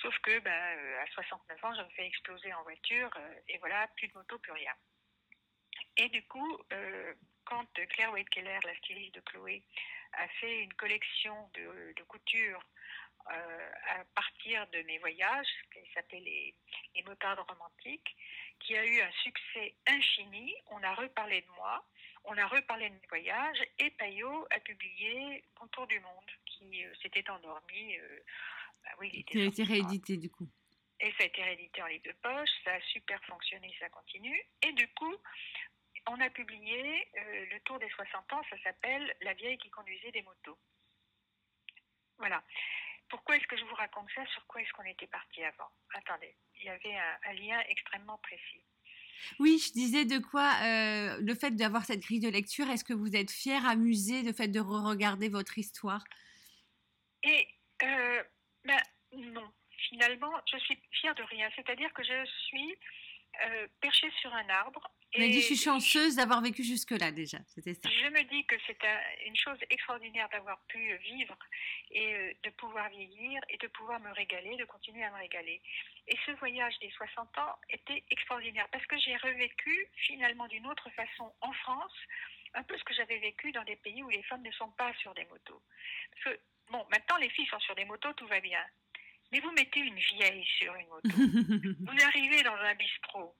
Sauf 0.00 0.16
que 0.20 0.38
ben, 0.38 0.78
à 1.02 1.06
69 1.12 1.64
ans, 1.64 1.74
je 1.74 1.82
me 1.82 1.90
fais 1.90 2.06
exploser 2.06 2.54
en 2.54 2.62
voiture 2.62 3.10
et 3.48 3.58
voilà, 3.58 3.88
plus 3.96 4.08
de 4.08 4.14
moto, 4.14 4.38
plus 4.38 4.52
rien. 4.52 4.72
Et 5.96 6.08
du 6.10 6.22
coup, 6.24 6.58
quand 7.44 7.66
Claire 7.90 8.12
White-Keller, 8.12 8.60
la 8.64 8.76
styliste 8.76 9.14
de 9.14 9.20
Chloé, 9.20 9.62
a 10.12 10.28
fait 10.28 10.62
une 10.62 10.74
collection 10.74 11.50
de, 11.54 11.94
de 11.96 12.02
couture 12.04 12.62
euh, 13.30 13.70
à 13.98 14.04
partir 14.14 14.66
de 14.68 14.82
mes 14.82 14.98
voyages, 14.98 15.48
qui 15.72 15.92
s'appelait 15.92 16.20
les, 16.20 16.54
les 16.94 17.02
motardes 17.02 17.40
romantiques, 17.40 18.16
qui 18.60 18.76
a 18.76 18.84
eu 18.84 19.00
un 19.00 19.10
succès 19.22 19.74
infini. 19.86 20.54
On 20.70 20.82
a 20.82 20.94
reparlé 20.94 21.40
de 21.40 21.50
moi, 21.56 21.84
on 22.24 22.38
a 22.38 22.46
reparlé 22.46 22.88
de 22.88 22.94
mes 22.94 23.06
voyages, 23.08 23.58
et 23.78 23.90
Payot 23.90 24.46
a 24.50 24.60
publié 24.60 25.42
Mon 25.60 25.66
tour 25.68 25.86
du 25.88 25.98
monde, 25.98 26.30
qui 26.44 26.84
euh, 26.84 26.94
s'était 27.02 27.28
endormi. 27.28 27.96
Euh, 27.98 28.20
bah 28.84 28.90
oui, 29.00 29.10
il 29.12 29.20
était 29.20 29.40
a 29.40 29.44
été 29.46 29.64
réédité 29.64 30.16
du 30.16 30.30
coup. 30.30 30.48
Et 31.00 31.10
ça 31.12 31.24
a 31.24 31.26
été 31.26 31.42
réédité 31.42 31.82
en 31.82 31.86
livre 31.86 32.04
de 32.04 32.12
poche, 32.22 32.50
ça 32.64 32.74
a 32.74 32.80
super 32.80 33.22
fonctionné, 33.24 33.74
ça 33.80 33.88
continue. 33.88 34.40
Et 34.62 34.72
du 34.72 34.86
coup, 34.94 35.16
on 36.06 36.20
a 36.20 36.30
publié 36.30 37.08
le 37.50 37.58
tour 37.64 37.78
des 37.80 37.90
60 37.90 38.32
ans, 38.32 38.42
ça 38.48 38.56
s'appelle 38.62 39.14
La 39.20 39.34
vieille 39.34 39.58
qui 39.58 39.68
conduisait 39.68 40.12
des 40.12 40.22
motos. 40.22 40.58
Voilà. 42.18 42.42
Pourquoi 43.08 43.36
est-ce 43.36 43.46
que 43.46 43.56
je 43.56 43.64
vous 43.64 43.74
raconte 43.74 44.08
ça? 44.14 44.24
Sur 44.26 44.46
quoi 44.46 44.60
est-ce 44.60 44.72
qu'on 44.72 44.84
était 44.84 45.06
parti 45.06 45.42
avant? 45.42 45.68
Attendez, 45.94 46.34
il 46.58 46.64
y 46.64 46.68
avait 46.68 46.96
un, 46.96 47.32
lien 47.34 47.60
extrêmement 47.68 48.18
précis. 48.18 48.64
Oui, 49.38 49.58
je 49.58 49.72
disais 49.72 50.04
de 50.04 50.18
quoi 50.18 50.52
euh, 50.62 51.18
le 51.20 51.34
fait 51.34 51.52
d'avoir 51.52 51.84
cette 51.84 52.00
grille 52.00 52.20
de 52.20 52.28
lecture, 52.28 52.68
est-ce 52.68 52.84
que 52.84 52.92
vous 52.92 53.16
êtes 53.16 53.30
fier, 53.30 53.64
amusé 53.66 54.22
de 54.22 54.32
fait 54.32 54.48
de 54.48 54.60
re-regarder 54.60 55.28
votre 55.28 55.56
histoire? 55.58 56.04
Et 57.22 57.48
euh, 57.82 58.22
ben, 58.64 58.80
non, 59.12 59.48
finalement, 59.88 60.32
je 60.52 60.58
suis 60.58 60.78
fière 60.92 61.14
de 61.14 61.22
rien. 61.22 61.48
C'est-à-dire 61.56 61.92
que 61.92 62.02
je 62.02 62.26
suis 62.46 62.76
euh, 63.44 63.66
perchée 63.80 64.10
sur 64.20 64.32
un 64.34 64.48
arbre 64.48 64.90
mais 65.18 65.32
je 65.32 65.40
suis 65.40 65.56
chanceuse 65.56 66.16
d'avoir 66.16 66.40
vécu 66.40 66.62
jusque-là 66.62 67.10
déjà. 67.10 67.38
C'était 67.46 67.74
ça. 67.74 67.88
Je 67.88 68.08
me 68.10 68.22
dis 68.30 68.44
que 68.46 68.56
c'est 68.66 68.78
une 69.26 69.36
chose 69.36 69.58
extraordinaire 69.70 70.28
d'avoir 70.30 70.60
pu 70.68 70.96
vivre 70.98 71.36
et 71.90 72.14
euh, 72.14 72.32
de 72.42 72.50
pouvoir 72.50 72.88
vieillir 72.90 73.40
et 73.48 73.56
de 73.58 73.66
pouvoir 73.68 74.00
me 74.00 74.10
régaler, 74.12 74.56
de 74.56 74.64
continuer 74.64 75.04
à 75.04 75.10
me 75.10 75.18
régaler. 75.18 75.60
Et 76.08 76.16
ce 76.24 76.32
voyage 76.32 76.78
des 76.80 76.90
60 76.90 77.38
ans 77.38 77.56
était 77.70 78.02
extraordinaire 78.10 78.68
parce 78.70 78.86
que 78.86 78.98
j'ai 78.98 79.16
revécu 79.16 79.88
finalement 79.96 80.46
d'une 80.48 80.66
autre 80.66 80.88
façon 80.90 81.32
en 81.40 81.52
France 81.52 81.94
un 82.54 82.62
peu 82.62 82.76
ce 82.78 82.84
que 82.84 82.94
j'avais 82.94 83.18
vécu 83.18 83.52
dans 83.52 83.64
des 83.64 83.76
pays 83.76 84.02
où 84.02 84.08
les 84.08 84.22
femmes 84.24 84.42
ne 84.42 84.52
sont 84.52 84.70
pas 84.70 84.92
sur 84.94 85.14
des 85.14 85.24
motos. 85.26 85.62
Parce 86.10 86.36
que, 86.36 86.40
bon, 86.70 86.86
maintenant 86.90 87.16
les 87.18 87.28
filles 87.30 87.46
sont 87.46 87.60
sur 87.60 87.74
des 87.74 87.84
motos, 87.84 88.12
tout 88.14 88.26
va 88.26 88.40
bien. 88.40 88.64
Mais 89.32 89.40
vous 89.40 89.50
mettez 89.52 89.80
une 89.80 89.98
vieille 89.98 90.44
sur 90.58 90.74
une 90.74 90.86
moto. 90.88 91.08
vous 91.80 92.04
arrivez 92.04 92.42
dans 92.42 92.54
un 92.54 92.74
bistrot. 92.74 93.34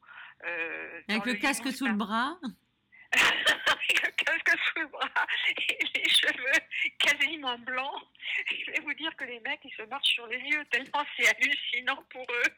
Euh, 0.45 1.01
Avec 1.09 1.25
le, 1.25 1.35
casque 1.35 1.73
sous 1.73 1.87
le 1.87 1.95
bras 1.95 2.39
Avec 3.13 4.03
le 4.03 4.11
casque 4.11 4.59
sous 4.69 4.81
le 4.81 4.87
bras 4.89 5.27
et 5.57 5.79
les 5.95 6.09
cheveux 6.09 6.61
quasiment 6.99 7.59
blancs. 7.59 8.03
Je 8.51 8.71
vais 8.73 8.81
vous 8.81 8.93
dire 8.95 9.15
que 9.17 9.25
les 9.25 9.41
mecs, 9.41 9.61
ils 9.65 9.75
se 9.75 9.83
marchent 9.83 10.15
sur 10.15 10.27
les 10.27 10.39
yeux 10.39 10.65
tellement 10.71 11.05
c'est 11.17 11.29
hallucinant 11.29 12.03
pour 12.11 12.23
eux. 12.23 12.51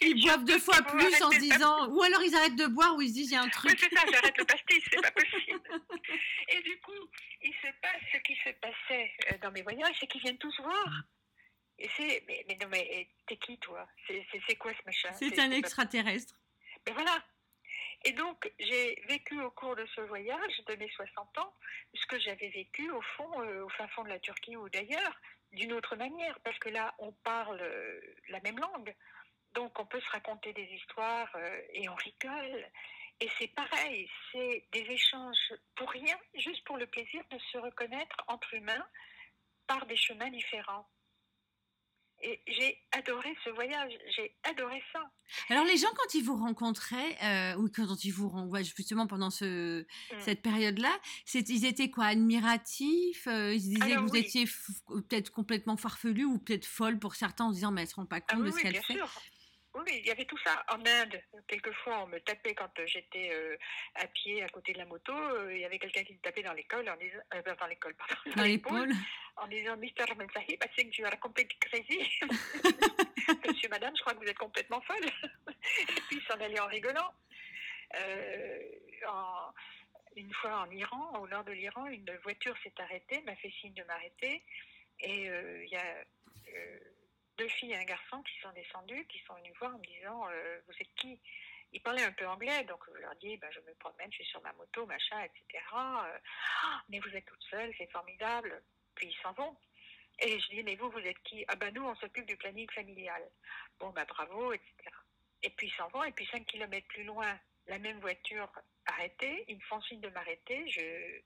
Ils, 0.00 0.22
boivent 0.22 0.44
deux 0.44 0.58
fois 0.58 0.80
plus 0.82 1.22
en 1.22 1.30
disant, 1.30 1.88
ou 1.88 2.02
alors 2.02 2.22
ils 2.22 2.34
arrêtent 2.34 2.56
de 2.56 2.66
boire 2.66 2.94
ou 2.96 3.02
ils 3.02 3.08
se 3.08 3.14
disent 3.14 3.30
il 3.30 3.34
y 3.34 3.36
a 3.36 3.42
un 3.42 3.48
truc. 3.48 3.72
Oui, 3.72 3.78
c'est 3.78 3.94
ça, 3.94 4.04
j'arrête 4.12 4.38
le 4.38 4.44
pastis, 4.44 4.84
c'est 4.90 5.02
pas 5.02 5.10
possible. 5.10 5.60
Et 6.48 6.62
du 6.62 6.80
coup, 6.80 7.10
il 7.42 7.52
se 7.52 7.68
passe 7.82 8.00
ce 8.12 8.18
qui 8.18 8.36
se 8.36 8.50
passait 8.60 9.12
euh, 9.32 9.38
dans 9.42 9.50
mes 9.50 9.62
voyages, 9.62 9.96
c'est 10.00 10.06
qu'ils 10.06 10.22
viennent 10.22 10.38
tous 10.38 10.58
voir. 10.60 11.02
Et 11.78 11.90
c'est, 11.96 12.24
mais, 12.28 12.44
mais 12.48 12.56
non, 12.60 12.68
mais 12.70 13.08
t'es 13.26 13.36
qui 13.36 13.58
toi? 13.58 13.86
C'est 14.06 14.56
quoi 14.56 14.72
ce 14.72 14.84
machin? 14.86 15.12
C'est 15.14 15.38
un 15.40 15.50
extraterrestre. 15.50 16.34
Et 16.86 16.92
voilà. 16.92 17.22
Et 18.04 18.12
donc, 18.12 18.52
j'ai 18.58 19.02
vécu 19.08 19.40
au 19.40 19.50
cours 19.50 19.76
de 19.76 19.86
ce 19.94 20.02
voyage 20.02 20.62
de 20.66 20.74
mes 20.76 20.90
60 20.90 21.38
ans 21.38 21.54
ce 21.94 22.06
que 22.06 22.18
j'avais 22.18 22.48
vécu 22.48 22.90
au 22.90 23.00
fond, 23.00 23.42
euh, 23.42 23.64
au 23.64 23.68
fin 23.70 23.88
fond 23.88 24.04
de 24.04 24.10
la 24.10 24.18
Turquie 24.18 24.56
ou 24.56 24.68
d'ailleurs, 24.68 25.20
d'une 25.52 25.72
autre 25.72 25.96
manière, 25.96 26.38
parce 26.40 26.58
que 26.58 26.68
là, 26.68 26.94
on 26.98 27.12
parle 27.12 27.60
euh, 27.62 28.00
la 28.28 28.40
même 28.40 28.58
langue. 28.58 28.94
Donc, 29.54 29.78
on 29.78 29.86
peut 29.86 30.00
se 30.00 30.10
raconter 30.10 30.52
des 30.52 30.64
histoires 30.64 31.30
euh, 31.36 31.60
et 31.72 31.88
on 31.88 31.94
rigole. 31.94 32.70
Et 33.20 33.28
c'est 33.38 33.48
pareil, 33.48 34.10
c'est 34.32 34.66
des 34.72 34.80
échanges 34.90 35.54
pour 35.76 35.88
rien, 35.90 36.18
juste 36.34 36.64
pour 36.64 36.76
le 36.76 36.86
plaisir 36.86 37.22
de 37.30 37.38
se 37.38 37.58
reconnaître 37.58 38.16
entre 38.26 38.52
humains 38.54 38.86
par 39.66 39.86
des 39.86 39.96
chemins 39.96 40.30
différents. 40.30 40.86
Et 42.26 42.40
j'ai 42.46 42.78
adoré 42.92 43.36
ce 43.44 43.50
voyage, 43.50 43.92
j'ai 44.16 44.34
adoré 44.44 44.82
ça. 44.92 45.00
Alors 45.50 45.64
les 45.66 45.76
gens 45.76 45.88
quand 45.94 46.14
ils 46.14 46.24
vous 46.24 46.36
rencontraient 46.36 47.16
euh, 47.22 47.56
ou 47.56 47.68
quand 47.68 48.02
ils 48.02 48.12
vous 48.12 48.30
renvoient 48.30 48.62
justement 48.62 49.06
pendant 49.06 49.28
ce, 49.28 49.82
mm. 49.82 50.20
cette 50.20 50.40
période-là, 50.40 50.90
ils 51.34 51.66
étaient 51.66 51.90
quoi 51.90 52.06
admiratifs 52.06 53.26
euh, 53.26 53.52
Ils 53.52 53.60
disaient 53.60 53.96
que 53.96 54.00
vous 54.00 54.16
étiez 54.16 54.46
peut-être 54.88 55.30
complètement 55.32 55.76
farfelu 55.76 56.24
ou 56.24 56.38
peut-être 56.38 56.64
folle 56.64 56.98
pour 56.98 57.14
certains 57.14 57.44
en 57.44 57.50
disant 57.50 57.72
mais 57.72 57.82
elles 57.82 57.88
se 57.88 57.94
rendent 57.94 58.08
pas 58.08 58.20
ah 58.26 58.34
compte 58.34 58.44
de 58.44 58.50
ce 58.50 58.58
qu'elle 58.58 58.82
fait. 58.82 58.94
Sûr. 58.94 59.10
Oui, 59.74 59.82
il 59.88 60.06
y 60.06 60.10
avait 60.12 60.24
tout 60.24 60.38
ça. 60.38 60.64
En 60.68 60.78
Inde, 60.86 61.20
quelquefois, 61.48 62.04
on 62.04 62.06
me 62.06 62.20
tapait 62.20 62.54
quand 62.54 62.70
j'étais 62.86 63.30
euh, 63.32 63.56
à 63.96 64.06
pied 64.06 64.40
à 64.44 64.48
côté 64.48 64.72
de 64.72 64.78
la 64.78 64.84
moto. 64.84 65.12
Euh, 65.12 65.52
il 65.52 65.60
y 65.60 65.64
avait 65.64 65.80
quelqu'un 65.80 66.04
qui 66.04 66.12
me 66.12 66.18
tapait 66.18 66.44
dans 66.44 66.52
l'école, 66.52 66.88
en 66.88 66.96
disant, 66.96 67.18
euh, 67.34 67.54
dans 67.58 67.66
l'école, 67.66 67.94
pardon, 67.94 68.14
dans, 68.36 68.44
l'épaule, 68.44 68.92
en 69.36 69.48
disant 69.48 69.76
Mister 69.76 70.04
Mensahib, 70.16 70.62
I 70.62 70.68
think 70.76 70.96
you 70.96 71.04
are 71.04 71.18
completely 71.18 71.58
crazy. 71.58 71.98
Monsieur, 73.48 73.68
Madame, 73.68 73.94
je 73.96 74.02
crois 74.02 74.14
que 74.14 74.18
vous 74.18 74.30
êtes 74.30 74.38
complètement 74.38 74.80
folle. 74.82 75.06
Et 75.06 76.00
puis, 76.08 76.22
s'en 76.28 76.40
allait 76.40 76.60
en 76.60 76.68
rigolant. 76.68 77.12
une 80.16 80.32
fois 80.34 80.60
en 80.60 80.70
Iran, 80.70 81.18
au 81.20 81.26
nord 81.26 81.42
de 81.42 81.52
l'Iran, 81.52 81.86
une 81.86 82.16
voiture 82.22 82.54
s'est 82.62 82.74
arrêtée, 82.78 83.22
m'a 83.22 83.34
fait 83.36 83.52
signe 83.60 83.74
de 83.74 83.82
m'arrêter. 83.82 84.40
Et 85.00 85.24
il 85.24 85.68
y 85.68 85.76
a 85.76 85.96
deux 87.38 87.48
filles 87.48 87.72
et 87.72 87.76
un 87.76 87.84
garçon 87.84 88.22
qui 88.22 88.38
sont 88.40 88.52
descendus, 88.52 89.06
qui 89.06 89.18
sont 89.26 89.34
venus 89.34 89.52
voir 89.58 89.74
en 89.74 89.78
me 89.78 89.86
disant 89.86 90.28
euh, 90.30 90.60
Vous 90.66 90.74
êtes 90.80 90.94
qui? 90.96 91.20
Ils 91.72 91.82
parlaient 91.82 92.04
un 92.04 92.12
peu 92.12 92.26
anglais, 92.28 92.62
donc 92.64 92.80
je 92.94 93.00
leur 93.00 93.14
dis 93.16 93.36
ben, 93.36 93.50
Je 93.52 93.60
me 93.60 93.74
promène, 93.74 94.10
je 94.10 94.16
suis 94.16 94.26
sur 94.26 94.42
ma 94.42 94.52
moto, 94.52 94.86
machin, 94.86 95.20
etc. 95.22 95.64
Euh, 95.72 96.18
ah, 96.62 96.82
mais 96.88 97.00
vous 97.00 97.16
êtes 97.16 97.24
toute 97.26 97.42
seule, 97.50 97.72
c'est 97.78 97.90
formidable. 97.90 98.62
Puis 98.94 99.08
ils 99.08 99.22
s'en 99.22 99.32
vont. 99.32 99.56
Et 100.20 100.38
je 100.38 100.48
dis 100.48 100.62
Mais 100.62 100.76
vous, 100.76 100.90
vous 100.90 100.98
êtes 100.98 101.20
qui? 101.24 101.44
Ah 101.48 101.56
ben 101.56 101.72
nous, 101.74 101.84
on 101.84 101.94
s'occupe 101.96 102.26
du 102.26 102.36
planning 102.36 102.70
familial. 102.70 103.22
Bon, 103.80 103.90
ben 103.90 104.04
bravo, 104.04 104.52
etc. 104.52 104.72
Et 105.42 105.50
puis 105.50 105.66
ils 105.66 105.74
s'en 105.76 105.88
vont, 105.88 106.04
et 106.04 106.12
puis 106.12 106.26
cinq 106.26 106.46
kilomètres 106.46 106.86
plus 106.88 107.04
loin, 107.04 107.38
la 107.66 107.78
même 107.78 107.98
voiture 108.00 108.50
arrêtée, 108.86 109.44
ils 109.48 109.56
me 109.56 109.62
font 109.62 109.80
signe 109.82 110.00
de 110.00 110.08
m'arrêter. 110.10 110.68
Je 110.70 111.20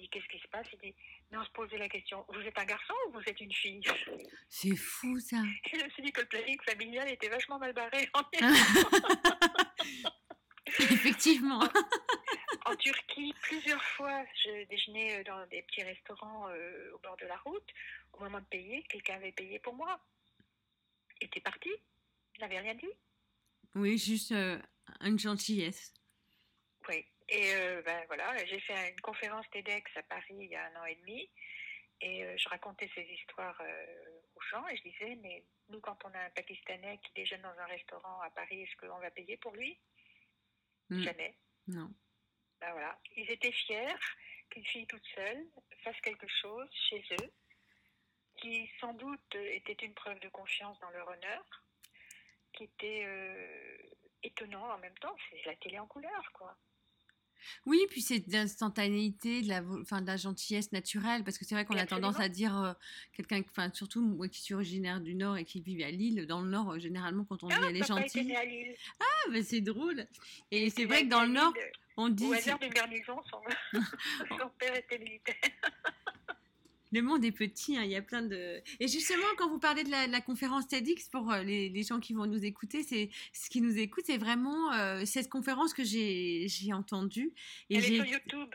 dis 0.00 0.08
Qu'est-ce 0.08 0.28
qui 0.28 0.38
se 0.38 0.48
passe? 0.48 0.66
Il 0.72 0.78
dit 0.78 0.94
mais 1.30 1.38
on 1.38 1.44
se 1.44 1.50
posait 1.50 1.78
la 1.78 1.88
question, 1.88 2.24
vous 2.28 2.40
êtes 2.40 2.58
un 2.58 2.64
garçon 2.64 2.94
ou 3.06 3.12
vous 3.12 3.22
êtes 3.24 3.40
une 3.40 3.52
fille? 3.52 3.80
C'est 4.48 4.74
fou 4.74 5.18
ça. 5.20 5.36
je 5.72 5.84
me 5.84 5.90
suis 5.90 6.02
dit 6.02 6.12
que 6.12 6.22
le 6.22 6.26
planning 6.26 6.60
familial 6.62 7.08
était 7.08 7.28
vachement 7.28 7.58
mal 7.58 7.72
barré 7.72 8.08
en 8.14 8.22
Effectivement. 10.78 11.60
en 12.64 12.76
Turquie, 12.76 13.32
plusieurs 13.42 13.82
fois, 13.96 14.24
je 14.44 14.66
déjeunais 14.68 15.22
dans 15.24 15.46
des 15.46 15.62
petits 15.62 15.82
restaurants 15.84 16.48
euh, 16.48 16.92
au 16.94 16.98
bord 16.98 17.16
de 17.18 17.26
la 17.26 17.36
route. 17.38 17.68
Au 18.12 18.20
moment 18.24 18.40
de 18.40 18.46
payer, 18.46 18.82
quelqu'un 18.88 19.14
avait 19.14 19.32
payé 19.32 19.60
pour 19.60 19.74
moi. 19.74 20.00
Il 21.20 21.26
était 21.26 21.40
parti, 21.40 21.70
n'avait 22.40 22.58
rien 22.58 22.74
dit. 22.74 22.90
Oui, 23.76 23.98
juste 23.98 24.32
euh, 24.32 24.58
une 25.02 25.18
gentillesse. 25.18 25.94
Oui. 26.88 27.04
Et 27.30 27.54
euh, 27.54 27.82
ben 27.82 28.04
voilà, 28.06 28.44
j'ai 28.46 28.58
fait 28.60 28.90
une 28.90 29.00
conférence 29.00 29.48
TEDx 29.50 29.84
à 29.96 30.02
Paris 30.02 30.34
il 30.38 30.50
y 30.50 30.56
a 30.56 30.64
un 30.66 30.82
an 30.82 30.84
et 30.84 30.96
demi. 30.96 31.30
Et 32.00 32.24
euh, 32.24 32.36
je 32.36 32.48
racontais 32.48 32.90
ces 32.94 33.02
histoires 33.02 33.60
euh, 33.60 34.20
aux 34.34 34.40
gens 34.50 34.66
et 34.68 34.76
je 34.76 34.82
disais, 34.82 35.16
mais 35.22 35.44
nous, 35.68 35.80
quand 35.80 35.98
on 36.04 36.14
a 36.14 36.18
un 36.18 36.30
Pakistanais 36.30 36.98
qui 37.04 37.12
déjeune 37.14 37.42
dans 37.42 37.58
un 37.58 37.66
restaurant 37.66 38.20
à 38.22 38.30
Paris, 38.30 38.62
est-ce 38.62 38.76
qu'on 38.76 38.98
va 38.98 39.10
payer 39.10 39.36
pour 39.36 39.52
lui? 39.52 39.78
Mm. 40.88 41.02
Jamais. 41.02 41.36
Non. 41.68 41.92
Ben 42.60 42.72
voilà. 42.72 42.98
Ils 43.16 43.30
étaient 43.30 43.52
fiers 43.52 43.94
qu'une 44.50 44.64
fille 44.64 44.86
toute 44.86 45.06
seule 45.14 45.46
fasse 45.84 46.00
quelque 46.00 46.26
chose 46.28 46.68
chez 46.88 47.04
eux, 47.20 47.32
qui 48.36 48.68
sans 48.80 48.94
doute 48.94 49.34
était 49.34 49.84
une 49.84 49.94
preuve 49.94 50.18
de 50.20 50.28
confiance 50.30 50.78
dans 50.80 50.90
leur 50.90 51.06
honneur, 51.08 51.44
qui 52.52 52.64
était 52.64 53.04
euh, 53.04 53.78
étonnant 54.22 54.72
en 54.72 54.78
même 54.78 54.98
temps. 54.98 55.16
C'est 55.30 55.44
la 55.46 55.56
télé 55.56 55.78
en 55.78 55.86
couleur, 55.86 56.32
quoi. 56.32 56.56
Oui, 57.66 57.78
puis 57.88 58.00
c'est 58.02 58.18
de 58.20 58.32
l'instantanéité, 58.32 59.42
de 59.42 59.48
la, 59.48 59.62
enfin, 59.80 60.00
de 60.00 60.06
la 60.06 60.16
gentillesse 60.16 60.72
naturelle, 60.72 61.24
parce 61.24 61.38
que 61.38 61.44
c'est 61.44 61.54
vrai 61.54 61.64
qu'on 61.64 61.76
a 61.76 61.86
tendance 61.86 62.18
à 62.20 62.28
dire 62.28 62.56
euh, 62.58 62.72
quelqu'un, 63.12 63.42
enfin, 63.50 63.70
surtout 63.72 64.00
moi 64.02 64.28
qui 64.28 64.40
suis 64.40 64.54
originaire 64.54 65.00
du 65.00 65.14
Nord 65.14 65.36
et 65.36 65.44
qui 65.44 65.60
vit 65.60 65.82
à 65.84 65.90
Lille, 65.90 66.26
dans 66.26 66.42
le 66.42 66.50
Nord, 66.50 66.72
euh, 66.72 66.78
généralement, 66.78 67.24
quand 67.24 67.42
on 67.42 67.48
dit 67.48 67.54
Ah, 67.56 67.66
elle 67.68 67.76
est 67.76 67.86
gentille, 67.86 68.24
né 68.24 68.36
à 68.36 68.44
Lille. 68.44 68.74
ah, 69.00 69.30
ben, 69.30 69.42
c'est 69.42 69.60
drôle. 69.60 70.06
Et 70.50 70.70
c'est 70.70 70.84
vrai 70.84 71.04
que 71.04 71.08
dans 71.08 71.22
le 71.22 71.32
Nord, 71.32 71.52
Lille. 71.54 71.72
on 71.96 72.08
dit 72.08 72.26
Au 72.26 72.32
hasard 72.32 72.58
d'une 72.58 72.70
garnison, 72.70 73.20
son, 73.30 73.40
son 74.38 74.50
père 74.58 74.76
était 74.76 74.98
militaire. 74.98 75.34
Le 76.92 77.02
monde 77.02 77.24
est 77.24 77.32
petit, 77.32 77.76
hein, 77.76 77.82
il 77.84 77.90
y 77.90 77.96
a 77.96 78.02
plein 78.02 78.22
de. 78.22 78.60
Et 78.80 78.88
justement, 78.88 79.26
quand 79.38 79.48
vous 79.48 79.58
parlez 79.58 79.84
de 79.84 79.90
la, 79.90 80.06
de 80.06 80.12
la 80.12 80.20
conférence 80.20 80.66
TEDx, 80.68 81.08
pour 81.08 81.30
euh, 81.30 81.42
les, 81.42 81.68
les 81.68 81.82
gens 81.82 82.00
qui 82.00 82.12
vont 82.14 82.26
nous 82.26 82.44
écouter, 82.44 82.82
c'est 82.82 83.10
ce 83.32 83.48
qui 83.50 83.60
nous 83.60 83.78
écoute, 83.78 84.04
c'est 84.06 84.18
vraiment 84.18 84.72
euh, 84.72 85.04
cette 85.04 85.28
conférence 85.28 85.72
que 85.74 85.84
j'ai 85.84 86.46
entendue. 86.72 87.32
Et 87.68 87.76
Elle 87.76 87.84
est 87.84 87.96
sur 87.96 88.04
YouTube. 88.06 88.54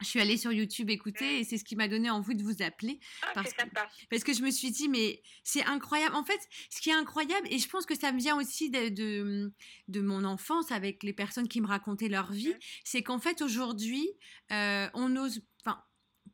je 0.00 0.06
suis 0.06 0.20
allée 0.20 0.36
sur 0.36 0.52
YouTube 0.52 0.90
écouter, 0.90 1.40
et 1.40 1.44
c'est 1.44 1.56
ce 1.58 1.64
qui 1.64 1.76
m'a 1.76 1.88
donné 1.88 2.10
envie 2.10 2.34
de 2.36 2.42
vous 2.42 2.62
appeler. 2.62 3.00
Ah, 3.22 3.30
Parce 3.34 3.52
que- 3.52 3.60
sympa. 3.62 3.88
Parce 4.10 4.22
que 4.24 4.32
je 4.34 4.42
me 4.42 4.50
suis 4.50 4.70
dit, 4.70 4.88
mais 4.88 5.22
c'est 5.42 5.64
incroyable. 5.64 6.14
En 6.14 6.24
fait, 6.24 6.40
ce 6.70 6.80
qui 6.80 6.90
est 6.90 6.94
incroyable, 6.94 7.46
et 7.50 7.58
je 7.58 7.68
pense 7.68 7.86
que 7.86 7.96
ça 7.96 8.12
me 8.12 8.18
vient 8.18 8.36
aussi 8.36 8.70
de, 8.70 8.88
de, 8.88 9.52
de 9.88 10.00
mon 10.00 10.24
enfance 10.24 10.70
avec 10.72 11.02
les 11.02 11.12
personnes 11.12 11.48
qui 11.48 11.60
me 11.60 11.66
racontaient 11.66 12.08
leur 12.08 12.32
vie, 12.32 12.48
Mhm. 12.50 12.58
c'est 12.84 13.02
qu'en 13.02 13.18
fait, 13.18 13.40
aujourd'hui, 13.42 14.06
euh, 14.52 14.88
on 14.94 15.16
ose. 15.16 15.40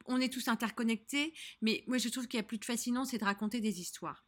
On 0.06 0.20
est 0.20 0.32
tous 0.32 0.48
interconnectés, 0.48 1.32
mais 1.60 1.84
moi, 1.86 1.98
je 1.98 2.08
trouve 2.08 2.26
qu'il 2.26 2.38
y 2.38 2.40
a 2.40 2.44
plus 2.44 2.58
de 2.58 2.64
fascinant, 2.64 3.04
c'est 3.04 3.18
de 3.18 3.24
raconter 3.24 3.60
des 3.60 3.80
histoires. 3.80 4.24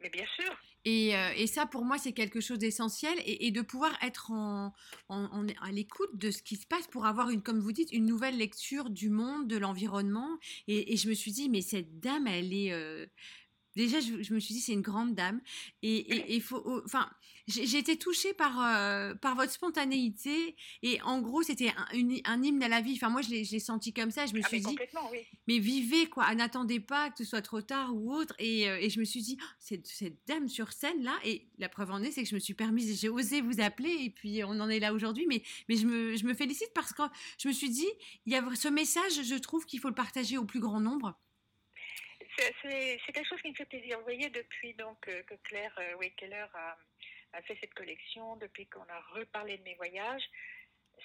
Mais 0.00 0.10
bien 0.10 0.26
sûr. 0.36 0.54
Et, 0.84 1.16
euh, 1.16 1.32
et 1.34 1.46
ça, 1.46 1.64
pour 1.64 1.82
moi, 1.84 1.96
c'est 1.96 2.12
quelque 2.12 2.40
chose 2.40 2.58
d'essentiel 2.58 3.18
et, 3.24 3.46
et 3.46 3.50
de 3.50 3.62
pouvoir 3.62 3.96
être 4.02 4.30
en, 4.32 4.74
en- 5.08 5.24
en- 5.24 5.46
à 5.62 5.72
l'écoute 5.72 6.10
de 6.18 6.30
ce 6.30 6.42
qui 6.42 6.56
se 6.56 6.66
passe 6.66 6.86
pour 6.88 7.06
avoir, 7.06 7.30
une, 7.30 7.42
comme 7.42 7.58
vous 7.58 7.72
dites, 7.72 7.90
une 7.90 8.04
nouvelle 8.04 8.36
lecture 8.36 8.90
du 8.90 9.08
monde, 9.08 9.48
de 9.48 9.56
l'environnement. 9.56 10.28
Et, 10.66 10.92
et 10.92 10.96
je 10.98 11.08
me 11.08 11.14
suis 11.14 11.32
dit, 11.32 11.48
mais 11.48 11.62
cette 11.62 12.00
dame, 12.00 12.26
elle 12.26 12.52
est... 12.52 12.72
euh, 12.72 13.06
Déjà, 13.76 14.00
je, 14.00 14.22
je 14.22 14.34
me 14.34 14.40
suis 14.40 14.54
dit, 14.54 14.60
c'est 14.60 14.72
une 14.72 14.82
grande 14.82 15.14
dame. 15.14 15.40
Et 15.82 16.34
il 16.34 16.42
faut... 16.42 16.62
Enfin, 16.84 17.08
j'ai 17.46 17.76
été 17.78 17.98
touchée 17.98 18.32
par, 18.32 18.58
euh, 18.64 19.14
par 19.14 19.34
votre 19.36 19.52
spontanéité. 19.52 20.56
Et 20.82 21.00
en 21.02 21.20
gros, 21.20 21.42
c'était 21.42 21.68
un, 21.76 21.86
une- 21.94 22.20
un 22.24 22.42
hymne 22.42 22.62
à 22.62 22.68
la 22.68 22.80
vie. 22.80 22.94
Enfin, 22.94 23.10
moi, 23.10 23.20
je 23.22 23.30
l'ai 23.30 23.44
senti 23.60 23.92
comme 23.92 24.10
ça. 24.10 24.26
Je 24.26 24.34
me 24.34 24.40
Ah, 24.42 24.48
suis 24.48 24.58
mais 24.58 24.62
dit, 24.70 24.76
oui. 25.12 25.18
mais 25.46 25.58
vivez 25.58 26.06
quoi, 26.08 26.34
n'attendez 26.34 26.80
pas 26.80 27.10
que 27.10 27.18
ce 27.18 27.24
soit 27.24 27.42
trop 27.42 27.60
tard 27.60 27.94
ou 27.94 28.12
autre. 28.14 28.34
Et, 28.38 28.68
euh, 28.68 28.78
et 28.80 28.88
je 28.90 28.98
me 28.98 29.04
suis 29.04 29.20
dit, 29.22 29.36
Oh, 29.40 29.44
cette, 29.58 29.86
cette 29.86 30.18
dame 30.26 30.48
sur 30.48 30.72
scène 30.72 31.02
là, 31.02 31.14
et 31.24 31.46
la 31.58 31.68
preuve 31.68 31.90
en 31.90 32.02
est, 32.02 32.12
c'est 32.12 32.22
que 32.22 32.28
je 32.28 32.34
me 32.34 32.40
suis 32.40 32.54
permise, 32.54 32.98
j'ai 33.00 33.08
osé 33.08 33.40
vous 33.40 33.60
appeler, 33.60 33.94
et 34.04 34.10
puis 34.10 34.42
on 34.44 34.58
en 34.60 34.68
est 34.68 34.80
là 34.80 34.94
aujourd'hui. 34.94 35.26
Mais, 35.28 35.42
mais 35.68 35.76
je, 35.76 35.86
me, 35.86 36.16
je 36.16 36.24
me 36.24 36.34
félicite 36.34 36.70
parce 36.74 36.92
que 36.92 37.02
je 37.38 37.48
me 37.48 37.52
suis 37.52 37.70
dit, 37.70 37.86
il 38.26 38.32
y 38.32 38.36
a 38.36 38.44
ce 38.54 38.68
message, 38.68 39.22
je 39.22 39.34
trouve 39.34 39.66
qu'il 39.66 39.80
faut 39.80 39.88
le 39.88 39.94
partager 39.94 40.38
au 40.38 40.44
plus 40.44 40.60
grand 40.60 40.80
nombre. 40.80 41.18
C'est- 42.36 42.98
quelque 43.12 43.28
chose 43.28 43.40
qui 43.42 43.50
me 43.50 43.54
fait 43.54 43.64
plaisir. 43.64 43.98
Vous 43.98 44.04
voyez, 44.04 44.30
depuis 44.30 44.74
donc 44.74 45.06
euh, 45.08 45.22
que 45.22 45.34
Claire 45.44 45.74
euh, 45.78 45.94
Wakeler 45.96 46.46
a, 46.54 46.76
fait 47.42 47.56
cette 47.60 47.74
collection, 47.74 48.36
depuis 48.36 48.66
qu'on 48.66 48.88
a 48.88 49.00
reparlé 49.12 49.58
de 49.58 49.62
mes 49.62 49.74
voyages, 49.74 50.22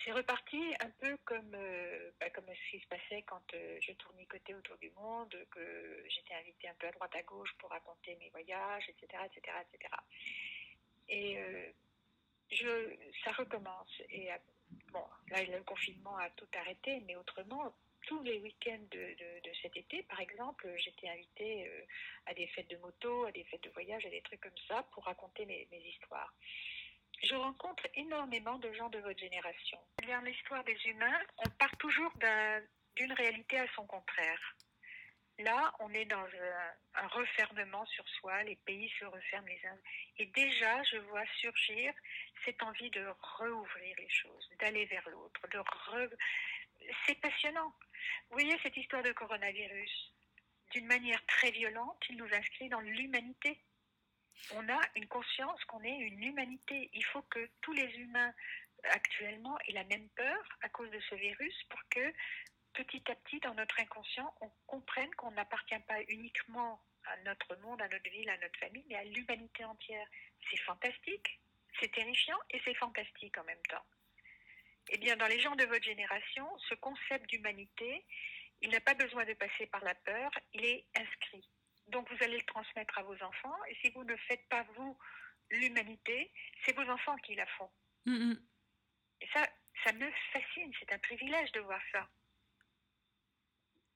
c'est 0.04 0.12
reparti 0.12 0.62
un 0.80 0.90
peu 0.92 1.18
comme, 1.26 1.54
euh, 1.56 2.12
bah, 2.20 2.30
comme 2.30 2.46
ce 2.46 2.72
qui 2.72 2.80
se 2.80 2.88
passait 2.88 3.24
quand 3.24 3.54
euh, 3.54 3.78
je 3.82 3.92
tournicotais 3.94 4.54
autour 4.54 4.78
du 4.78 4.92
monde, 4.92 5.36
que 5.52 6.04
j'étais 6.08 6.36
invitée 6.36 6.70
un 6.70 6.76
peu 6.76 6.88
à 6.88 6.92
droite 6.92 7.16
à 7.16 7.24
gauche 7.24 7.54
pour 7.58 7.70
raconter 7.70 8.16
mes 8.18 8.30
voyages, 8.30 8.88
etc., 8.90 9.24
etc., 9.26 9.58
etc. 9.74 9.94
Et 11.12 11.40
je, 12.52 12.96
ça 13.24 13.32
recommence. 13.32 14.02
Et 14.12 14.30
bon, 14.92 15.04
là, 15.30 15.44
le 15.44 15.64
confinement 15.64 16.16
a 16.18 16.30
tout 16.30 16.48
arrêté, 16.54 17.02
mais 17.08 17.16
autrement, 17.16 17.74
tous 18.10 18.24
les 18.24 18.40
week-ends 18.40 18.88
de, 18.90 19.16
de- 19.46 19.54
cet 19.62 19.78
été, 19.78 20.02
par 20.04 20.20
exemple, 20.20 20.68
j'étais 20.78 21.10
invitée 21.10 21.68
euh, 21.68 21.86
à 22.26 22.34
des 22.34 22.48
fêtes 22.48 22.68
de 22.70 22.78
moto, 22.78 23.26
à 23.26 23.32
des 23.32 23.44
fêtes 23.44 23.62
de 23.64 23.70
voyage, 23.70 24.04
à 24.04 24.10
des 24.10 24.22
trucs 24.22 24.42
comme 24.42 24.62
ça 24.68 24.82
pour 24.94 25.04
raconter 25.06 25.46
mes, 25.46 25.68
histoires. 25.72 26.34
Je 27.22 27.36
rencontre 27.36 27.86
énormément 27.94 28.58
de 28.58 28.72
gens 28.74 28.90
de 28.90 28.98
votre 29.00 29.20
génération. 29.20 29.78
Dans 30.08 30.22
l'histoire 30.22 30.64
des 30.64 30.78
humains, 30.86 31.20
on 31.38 31.50
part 31.60 31.76
toujours 31.78 32.12
d'un- 32.18 32.64
d'une 32.96 33.14
réalité 33.14 33.60
à 33.60 33.68
son 33.76 33.86
contraire. 33.86 34.56
Là, 35.38 35.72
on 35.80 35.94
est 35.94 36.06
dans 36.06 36.26
un, 36.96 37.08
refermement 37.10 37.86
sur 37.86 38.08
soi, 38.20 38.42
les 38.44 38.56
pays 38.58 38.90
se 39.00 39.06
referment 39.06 39.48
les 39.48 39.62
uns. 39.68 39.80
Et 40.18 40.26
déjà, 40.26 40.82
je 40.84 40.98
vois 40.98 41.26
surgir 41.42 41.94
cette 42.44 42.62
envie 42.64 42.90
de 42.90 43.06
rouvrir 43.38 43.96
les 43.98 44.10
choses, 44.10 44.50
d'aller 44.60 44.86
vers 44.86 45.08
l'autre. 45.10 45.42
C'est 47.06 47.20
passionnant. 47.22 47.72
Vous 48.30 48.38
voyez 48.38 48.58
cette 48.62 48.78
histoire 48.78 49.04
de 49.04 49.12
coronavirus 49.12 50.14
D'une 50.72 50.88
manière 50.88 51.26
très 51.26 51.52
violente, 51.52 52.04
il 52.10 52.18
nous 52.18 52.34
inscrit 52.34 52.70
dans 52.70 52.80
l'humanité. 52.80 53.60
On 54.52 54.70
a 54.70 54.80
une 54.96 55.08
conscience 55.08 55.64
qu'on 55.66 55.84
est 55.84 55.98
une 55.98 56.24
humanité. 56.24 56.90
Il 56.94 57.04
faut 57.06 57.24
que 57.24 57.50
tous 57.62 57.74
les 57.74 57.92
humains 57.98 58.34
actuellement 58.84 59.58
aient 59.68 59.74
la 59.74 59.84
même 59.86 60.08
peur 60.10 60.58
à 60.62 60.70
cause 60.70 60.90
de 60.92 61.00
ce 61.10 61.16
virus 61.16 61.56
pour 61.70 61.80
que 61.90 62.14
petit 62.74 63.04
à 63.12 63.16
petit, 63.16 63.40
dans 63.40 63.54
notre 63.56 63.80
inconscient, 63.80 64.34
on 64.42 64.50
comprenne 64.68 65.14
qu'on 65.16 65.32
n'appartient 65.32 65.80
pas 65.88 66.02
uniquement 66.08 66.82
à 67.06 67.18
notre 67.26 67.56
monde, 67.58 67.82
à 67.82 67.88
notre 67.88 68.10
ville, 68.10 68.30
à 68.30 68.38
notre 68.38 68.60
famille, 68.60 68.86
mais 68.88 68.96
à 68.96 69.04
l'humanité 69.04 69.66
entière. 69.66 70.08
C'est 70.50 70.60
fantastique, 70.62 71.40
c'est 71.80 71.92
terrifiant 71.92 72.38
et 72.52 72.62
c'est 72.64 72.76
fantastique 72.76 73.38
en 73.38 73.44
même 73.44 73.62
temps. 73.70 73.84
Eh 74.92 74.98
bien, 74.98 75.16
dans 75.18 75.28
les 75.28 75.40
gens 75.40 75.56
de 75.56 75.66
votre 75.66 75.84
génération, 75.84 76.46
ce 76.68 76.76
concept 76.76 77.30
d'humanité, 77.30 78.06
il 78.62 78.70
n'a 78.72 78.82
pas 78.82 78.96
besoin 78.96 79.24
de 79.26 79.34
passer 79.34 79.68
par 79.68 79.84
la 79.84 79.96
peur, 79.96 80.32
il 80.54 80.66
est 80.66 80.86
inscrit. 80.96 81.48
Donc, 81.88 82.10
vous 82.12 82.24
allez 82.24 82.38
le 82.38 82.46
transmettre 82.46 82.98
à 82.98 83.04
vos 83.04 83.16
enfants, 83.24 83.56
et 83.70 83.76
si 83.82 83.92
vous 83.92 84.04
ne 84.04 84.16
faites 84.28 84.48
pas, 84.50 84.66
vous, 84.76 84.98
l'humanité, 85.52 86.32
c'est 86.66 86.76
vos 86.76 86.90
enfants 86.90 87.16
qui 87.18 87.36
la 87.36 87.46
font. 87.58 87.70
Mm, 88.06 88.32
mm. 88.32 88.40
Et 89.22 89.28
ça, 89.34 89.48
ça 89.84 89.94
me 89.94 90.10
fascine, 90.34 90.72
c'est 90.80 90.92
un 90.92 91.00
privilège 91.00 91.52
de 91.52 91.60
voir 91.62 91.82
ça. 91.92 92.08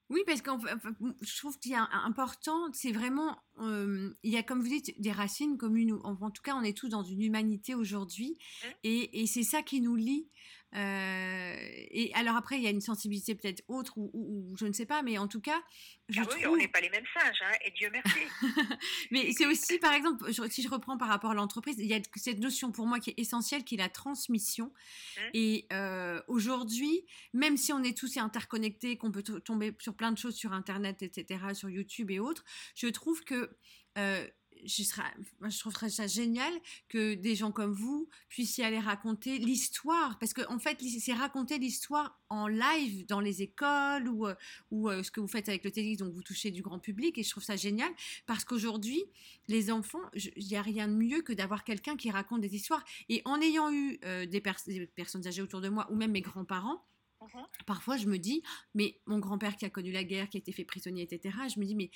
Oui, 0.10 0.22
parce 0.28 0.42
enfin, 0.48 0.94
je 1.22 1.38
trouve 1.38 1.58
qu'il 1.58 1.72
y 1.72 1.76
a 1.76 1.82
un 1.82 2.06
important, 2.06 2.72
c'est 2.74 2.92
vraiment, 2.92 3.42
euh, 3.60 4.14
il 4.22 4.32
y 4.32 4.38
a 4.38 4.44
comme 4.44 4.62
vous 4.62 4.68
dites 4.68 5.02
des 5.02 5.12
racines 5.12 5.58
communes. 5.58 5.94
En, 6.04 6.18
en 6.22 6.30
tout 6.30 6.44
cas, 6.44 6.54
on 6.54 6.62
est 6.62 6.78
tous 6.78 6.90
dans 6.90 7.04
une 7.04 7.22
humanité 7.22 7.74
aujourd'hui, 7.74 8.38
et, 8.84 9.22
et 9.22 9.26
c'est 9.26 9.44
ça 9.44 9.64
qui 9.64 9.82
nous 9.82 9.96
lie. 9.96 10.30
Euh, 10.76 11.56
et 11.92 12.12
alors 12.16 12.36
après, 12.36 12.58
il 12.58 12.64
y 12.64 12.68
a 12.68 12.72
une 12.72 12.82
sensibilité 12.82 13.36
peut-être 13.36 13.64
autre 13.68 13.98
ou, 13.98 14.10
ou- 14.14 14.52
ou 14.52 14.58
je 14.58 14.66
ne 14.66 14.74
sais 14.74 14.86
pas, 14.86 15.02
mais 15.04 15.18
en 15.18 15.28
tout 15.28 15.42
cas, 15.42 15.62
je 16.10 16.22
ah 16.22 16.28
oui, 16.36 16.46
on 16.48 16.56
n'est 16.58 16.68
pas 16.68 16.82
les 16.82 16.90
mêmes 16.90 17.06
singes, 17.14 17.42
hein, 17.44 17.54
et 17.66 17.72
Dieu 17.72 17.90
merci. 17.92 18.20
Mais 19.12 19.32
c'est 19.34 19.46
aussi, 19.46 19.78
par 19.80 19.94
exemple, 19.94 20.32
je- 20.32 20.50
si 20.50 20.62
je 20.64 20.70
reprends 20.70 20.98
par 20.98 21.08
rapport 21.10 21.32
à 21.32 21.34
l'entreprise, 21.36 21.76
il 21.78 21.86
y 21.86 21.94
a 21.94 22.00
cette 22.16 22.40
notion 22.40 22.72
pour 22.72 22.88
moi 22.88 23.00
qui 23.00 23.12
est 23.12 23.20
essentielle, 23.20 23.64
qui 23.64 23.76
est 23.76 23.78
la 23.78 23.90
transmission. 23.90 24.74
Hein 25.18 25.30
Et 25.34 25.68
euh, 25.72 26.22
aujourd'hui, 26.28 27.06
même 27.34 27.58
si 27.58 27.72
on 27.74 27.84
est 27.84 27.98
tous 27.98 28.18
interconnectés, 28.18 28.98
qu'on 28.98 29.12
peut 29.12 29.24
to- 29.24 29.40
tomber 29.40 29.76
sur 29.80 29.96
plein 29.96 30.12
de 30.12 30.18
choses 30.18 30.36
sur 30.36 30.54
Internet, 30.54 31.04
etc., 31.04 31.54
sur 31.54 31.70
YouTube 31.70 32.10
et 32.12 32.20
autres, 32.20 32.44
je 32.76 32.88
trouve 32.88 33.24
que 33.24 33.56
euh, 34.00 34.28
je, 34.66 34.84
serais, 34.84 35.04
moi, 35.40 35.50
je 35.50 35.60
trouverais 35.60 35.90
ça 35.90 36.08
génial 36.08 36.54
que 36.90 37.14
des 37.16 37.36
gens 37.36 37.52
comme 37.52 37.74
vous 37.74 38.10
puissiez 38.30 38.64
aller 38.64 38.80
raconter 38.80 39.38
l'histoire. 39.38 40.18
Parce 40.20 40.34
qu'en 40.34 40.56
en 40.56 40.60
fait, 40.60 40.78
c'est 40.82 41.14
raconter 41.14 41.58
l'histoire 41.58 42.20
en 42.30 42.48
live 42.48 43.06
dans 43.08 43.20
les 43.20 43.42
écoles 43.42 44.08
ou, 44.10 44.28
euh, 44.28 44.36
ou 44.72 44.90
euh, 44.90 45.04
ce 45.04 45.12
que 45.12 45.20
vous 45.20 45.28
faites 45.28 45.50
avec 45.50 45.64
le 45.64 45.72
TEDx, 45.72 45.98
donc 45.98 46.14
vous 46.14 46.24
touchez 46.24 46.52
du 46.52 46.62
grand 46.62 46.80
public. 46.80 47.18
Et 47.18 47.24
je 47.24 47.30
trouve 47.30 47.44
ça 47.44 47.56
génial 47.56 47.92
parce 48.26 48.44
qu'aujourd'hui, 48.46 49.04
les 49.48 49.72
enfants, 49.72 50.02
il 50.16 50.48
n'y 50.48 50.56
a 50.56 50.62
rien 50.62 50.88
de 50.88 50.94
mieux 50.94 51.22
que 51.22 51.34
d'avoir 51.34 51.64
quelqu'un 51.64 51.96
qui 51.96 52.10
raconte 52.12 52.42
des 52.42 52.56
histoires. 52.56 52.84
Et 53.10 53.22
en 53.26 53.40
ayant 53.42 53.72
eu 53.72 54.00
euh, 54.06 54.26
des, 54.26 54.42
pers- 54.42 54.58
des 54.68 54.88
personnes 54.88 55.28
âgées 55.28 55.42
autour 55.42 55.62
de 55.62 55.70
moi 55.70 55.88
ou 55.92 55.96
même 55.96 56.12
mes 56.12 56.22
grands-parents, 56.22 56.84
Mhm. 57.24 57.46
Parfois, 57.66 57.96
je 57.96 58.08
me 58.08 58.18
dis, 58.20 58.44
mais 58.76 59.00
mon 59.06 59.18
grand-père 59.20 59.56
qui 59.56 59.64
a 59.64 59.70
connu 59.70 59.94
la 59.94 60.04
guerre, 60.04 60.28
qui 60.28 60.36
a 60.36 60.40
été 60.40 60.52
fait 60.52 60.66
prisonnier, 60.66 61.04
etc., 61.04 61.34
je 61.54 61.58
me 61.58 61.64
dis, 61.66 61.74
mais 61.74 61.90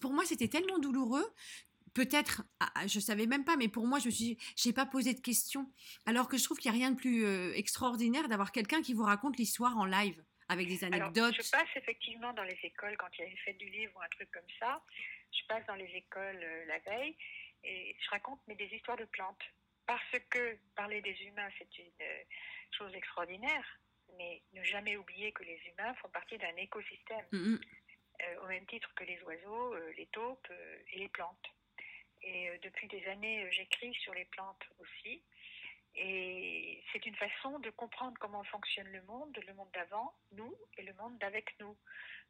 pour 0.00 0.12
moi, 0.12 0.24
c'était 0.24 0.46
tellement 0.46 0.78
douloureux. 0.78 1.26
Peut-être, 1.94 2.42
ah, 2.60 2.70
ah, 2.74 2.86
je 2.86 3.00
savais 3.00 3.26
même 3.26 3.44
pas, 3.44 3.56
mais 3.56 3.68
pour 3.68 3.86
moi, 3.86 3.98
je 3.98 4.06
me 4.06 4.10
suis, 4.10 4.38
j'ai 4.56 4.72
pas 4.72 4.86
posé 4.86 5.14
de 5.14 5.20
questions. 5.20 5.70
Alors 6.06 6.28
que 6.28 6.36
je 6.36 6.44
trouve 6.44 6.58
qu'il 6.58 6.70
n'y 6.70 6.76
a 6.76 6.80
rien 6.80 6.90
de 6.92 6.96
plus 6.96 7.24
euh, 7.24 7.52
extraordinaire 7.54 8.28
d'avoir 8.28 8.52
quelqu'un 8.52 8.82
qui 8.82 8.94
vous 8.94 9.04
raconte 9.04 9.38
l'histoire 9.38 9.76
en 9.76 9.84
live. 9.84 10.22
avec 10.48 10.66
des 10.66 10.82
anecdotes. 10.84 11.34
je 11.34 11.50
passe 11.50 11.68
effectivement 11.76 12.32
dans 12.32 12.42
les 12.42 12.58
écoles 12.64 12.96
quand 12.96 13.08
il 13.16 13.20
y 13.20 13.24
a 13.24 13.28
une 13.28 13.38
fête 13.38 13.58
du 13.58 13.70
livre 13.70 13.92
ou 13.96 14.00
un 14.02 14.08
truc 14.08 14.30
comme 14.32 14.50
ça. 14.58 14.82
Je 15.32 15.46
passe 15.46 15.64
dans 15.66 15.76
les 15.76 15.90
écoles 15.94 16.44
la 16.66 16.78
veille 16.80 17.16
et 17.62 17.96
je 18.00 18.10
raconte 18.10 18.40
mais 18.48 18.56
des 18.56 18.66
histoires 18.74 18.96
de 18.96 19.04
plantes. 19.04 19.42
Parce 19.86 20.16
que 20.30 20.58
parler 20.74 21.00
des 21.02 21.16
humains, 21.22 21.48
c'est 21.58 21.78
une 21.78 21.90
chose 22.76 22.92
extraordinaire, 22.94 23.80
mais 24.16 24.42
ne 24.52 24.62
jamais 24.62 24.96
oublier 24.96 25.32
que 25.32 25.44
les 25.44 25.60
humains 25.68 25.94
font 25.94 26.08
partie 26.08 26.38
d'un 26.38 26.56
écosystème, 26.56 27.26
mm, 27.32 27.54
mm. 27.54 27.60
au 28.42 28.46
même 28.48 28.66
titre 28.66 28.92
que 28.94 29.04
les 29.04 29.20
oiseaux, 29.22 29.74
les 29.96 30.06
taupes 30.06 30.48
et 30.92 30.98
les 30.98 31.08
plantes. 31.08 31.48
Et 32.22 32.50
depuis 32.62 32.88
des 32.88 33.04
années, 33.06 33.50
j'écris 33.50 33.94
sur 33.94 34.14
les 34.14 34.24
plantes 34.26 34.64
aussi. 34.78 35.22
Et 35.96 36.82
c'est 36.92 37.04
une 37.04 37.16
façon 37.16 37.58
de 37.58 37.70
comprendre 37.70 38.16
comment 38.20 38.44
fonctionne 38.44 38.88
le 38.92 39.02
monde, 39.02 39.36
le 39.46 39.54
monde 39.54 39.70
d'avant, 39.74 40.14
nous, 40.32 40.54
et 40.78 40.82
le 40.82 40.92
monde 40.94 41.18
d'avec 41.18 41.54
nous. 41.60 41.76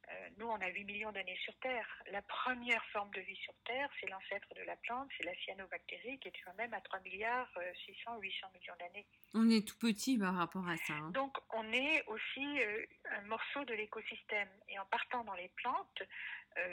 Euh, 0.09 0.29
nous, 0.39 0.47
on 0.47 0.61
a 0.61 0.69
8 0.69 0.85
millions 0.85 1.13
d'années 1.13 1.39
sur 1.45 1.55
Terre. 1.57 1.87
La 2.11 2.23
première 2.23 2.85
forme 2.87 3.11
de 3.11 3.21
vie 3.21 3.37
sur 3.37 3.53
Terre, 3.67 3.89
c'est 4.01 4.09
l'ancêtre 4.09 4.49
de 4.57 4.63
la 4.63 4.77
plante, 4.77 5.09
c'est 5.17 5.25
la 5.25 5.35
cyanobactérie, 5.45 6.19
qui 6.19 6.29
est 6.29 6.41
quand 6.45 6.55
même 6.55 6.73
à 6.73 6.81
3 6.81 7.01
milliards 7.01 7.51
600 7.85 8.17
euh, 8.17 8.21
800 8.21 8.47
millions 8.55 8.75
d'années. 8.81 9.07
On 9.35 9.51
est 9.51 9.67
tout 9.67 9.79
petit 9.79 10.19
par 10.19 10.35
rapport 10.35 10.67
à 10.67 10.77
ça. 10.79 10.95
Hein. 10.95 11.11
Donc, 11.11 11.37
on 11.51 11.71
est 11.73 12.03
aussi 12.07 12.63
euh, 12.63 12.87
un 13.11 13.23
morceau 13.23 13.65
de 13.67 13.75
l'écosystème. 13.75 14.49
Et 14.69 14.79
en 14.79 14.87
partant 14.87 15.23
dans 15.25 15.35
les 15.35 15.49
plantes, 15.57 16.03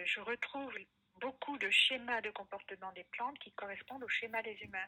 je 0.05 0.19
retrouve 0.21 0.73
beaucoup 1.19 1.57
de 1.57 1.69
schémas 1.69 2.21
de 2.21 2.29
comportement 2.31 2.91
des 2.93 3.03
plantes 3.05 3.37
qui 3.39 3.51
correspondent 3.51 4.03
au 4.03 4.09
schéma 4.09 4.41
des 4.41 4.57
humains. 4.61 4.87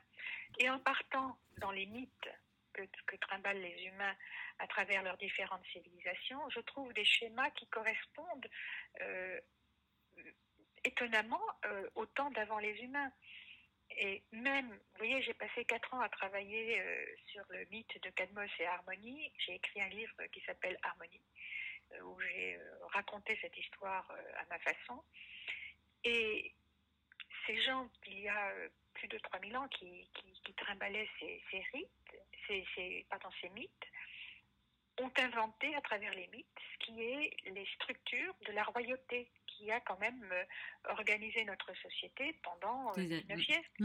Et 0.59 0.69
en 0.69 0.79
partant 0.79 1.37
dans 1.57 1.71
les 1.71 1.85
mythes 1.85 2.29
que, 2.73 2.81
que 3.05 3.15
trimballent 3.17 3.61
les 3.61 3.83
humains 3.85 4.15
à 4.59 4.67
travers 4.67 5.03
leurs 5.03 5.17
différentes 5.17 5.65
civilisations, 5.67 6.49
je 6.49 6.59
trouve 6.61 6.93
des 6.93 7.05
schémas 7.05 7.49
qui 7.51 7.67
correspondent 7.67 8.47
euh, 9.01 9.39
étonnamment 10.83 11.41
euh, 11.65 11.89
au 11.95 12.05
temps 12.05 12.31
d'avant 12.31 12.59
les 12.59 12.77
humains. 12.81 13.11
Et 13.97 14.23
même, 14.31 14.69
vous 14.69 14.97
voyez, 14.97 15.21
j'ai 15.23 15.33
passé 15.33 15.65
quatre 15.65 15.93
ans 15.93 16.01
à 16.01 16.09
travailler 16.09 16.79
euh, 16.79 17.05
sur 17.27 17.43
le 17.49 17.65
mythe 17.71 18.01
de 18.03 18.09
Cadmos 18.11 18.49
et 18.59 18.65
Harmonie. 18.65 19.31
J'ai 19.39 19.55
écrit 19.55 19.81
un 19.81 19.89
livre 19.89 20.25
qui 20.31 20.41
s'appelle 20.41 20.77
Harmonie, 20.83 21.25
où 22.03 22.19
j'ai 22.21 22.59
raconté 22.93 23.37
cette 23.41 23.57
histoire 23.57 24.11
à 24.37 24.45
ma 24.45 24.59
façon. 24.59 25.03
Et 26.03 26.53
ces 27.45 27.61
gens, 27.63 27.89
il 28.07 28.19
y 28.19 28.27
a 28.27 28.49
euh, 28.49 28.69
plus 28.93 29.07
de 29.07 29.17
3000 29.17 29.57
ans, 29.57 29.67
qui, 29.69 30.09
qui, 30.43 30.53
trimballaient 30.53 31.07
ces, 31.19 31.41
rites, 31.73 32.17
ces, 32.47 32.65
ces, 32.75 33.05
pardon, 33.09 33.29
ces 33.39 33.49
mythes, 33.49 33.85
ont 34.99 35.11
inventé 35.17 35.73
à 35.75 35.81
travers 35.81 36.13
les 36.13 36.27
mythes 36.27 36.45
ce 36.73 36.85
qui 36.85 37.01
est 37.01 37.35
les 37.45 37.65
structures 37.75 38.35
de 38.47 38.51
la 38.51 38.63
royauté 38.63 39.29
qui 39.47 39.71
a 39.71 39.79
quand 39.81 39.99
même 39.99 40.27
euh, 40.31 40.43
organisé 40.89 41.45
notre 41.45 41.73
société 41.77 42.33
pendant 42.43 42.93
le 42.95 43.05
19 43.05 43.41
siècle. 43.41 43.83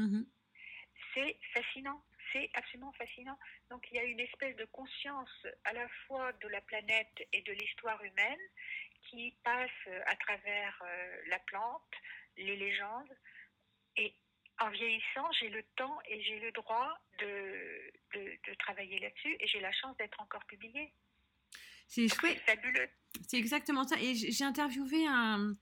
C'est 1.13 1.37
fascinant, 1.53 2.03
c'est 2.33 2.51
absolument 2.55 2.93
fascinant. 2.93 3.39
Donc 3.71 3.87
il 3.91 3.97
y 3.97 4.01
a 4.01 4.05
une 4.05 4.21
espèce 4.21 4.57
de 4.57 4.65
conscience 4.67 5.47
à 5.65 5.73
la 5.73 5.89
fois 6.07 6.33
de 6.33 6.49
la 6.49 6.61
planète 6.61 7.29
et 7.33 7.43
de 7.43 7.53
l'histoire 7.53 8.03
humaine 8.03 8.41
qui 9.11 9.35
passe 9.43 9.71
à 10.07 10.17
travers 10.17 10.83
la 11.29 11.39
plante, 11.41 11.83
les 12.37 12.57
légendes. 12.57 13.17
Et 13.97 14.15
en 14.61 14.71
vieillissant, 14.71 15.31
j'ai 15.41 15.49
le 15.49 15.63
temps 15.77 15.99
et 16.09 16.23
j'ai 16.23 16.41
le 16.41 16.53
droit 16.53 16.99
de, 17.19 17.93
de, 18.15 18.55
travailler 18.59 18.99
là-dessus 18.99 19.37
et 19.41 19.47
j'ai 19.47 19.61
la 19.61 19.73
chance 19.73 19.97
d'être 19.97 20.21
encore 20.21 20.45
publiée. 20.47 20.93
C'est 21.87 22.09
chouette. 22.09 22.41
fabuleux. 22.41 22.89
C'est 23.29 23.39
exactement 23.39 23.85
ça. 23.85 23.97
Et 24.01 24.15
j'ai 24.15 24.45
interviewé 24.45 25.07
un, 25.07 25.39
mm 25.39 25.57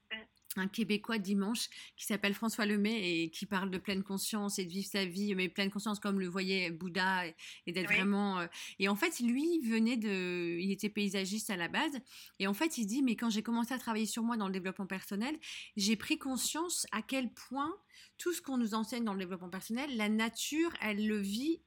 un 0.56 0.68
Québécois 0.68 1.18
dimanche 1.18 1.68
qui 1.96 2.06
s'appelle 2.06 2.34
François 2.34 2.66
Lemay 2.66 3.22
et 3.22 3.30
qui 3.30 3.46
parle 3.46 3.70
de 3.70 3.78
pleine 3.78 4.02
conscience 4.02 4.58
et 4.58 4.64
de 4.64 4.70
vivre 4.70 4.88
sa 4.88 5.04
vie, 5.04 5.34
mais 5.34 5.48
pleine 5.48 5.70
conscience 5.70 5.98
comme 5.98 6.20
le 6.20 6.28
voyait 6.28 6.70
Bouddha 6.70 7.26
et, 7.26 7.72
d'être 7.72 7.90
vraiment. 7.90 8.40
Euh, 8.40 8.46
et 8.78 8.88
en 8.88 8.96
fait, 8.96 9.20
lui 9.20 9.60
venait 9.60 9.96
de, 9.96 10.58
il 10.58 10.70
était 10.70 10.88
paysagiste 10.88 11.50
à 11.50 11.56
la 11.56 11.68
base 11.68 11.98
et 12.38 12.46
en 12.46 12.54
fait, 12.54 12.78
il 12.78 12.86
dit 12.86 13.02
mais 13.02 13.16
quand 13.16 13.30
j'ai 13.30 13.42
commencé 13.42 13.72
à 13.74 13.78
travailler 13.78 14.06
sur 14.06 14.22
moi 14.22 14.36
dans 14.36 14.46
le 14.46 14.52
développement 14.52 14.86
personnel, 14.86 15.36
j'ai 15.76 15.96
pris 15.96 16.18
conscience 16.18 16.86
à 16.92 17.02
quel 17.02 17.32
point 17.32 17.74
tout 18.18 18.32
ce 18.32 18.42
qu'on 18.42 18.58
nous 18.58 18.74
enseigne 18.74 19.04
dans 19.04 19.14
le 19.14 19.18
développement 19.20 19.50
personnel, 19.50 19.96
la 19.96 20.08
nature, 20.08 20.72
elle 20.80 21.06
le 21.06 21.18
vit 21.18 21.60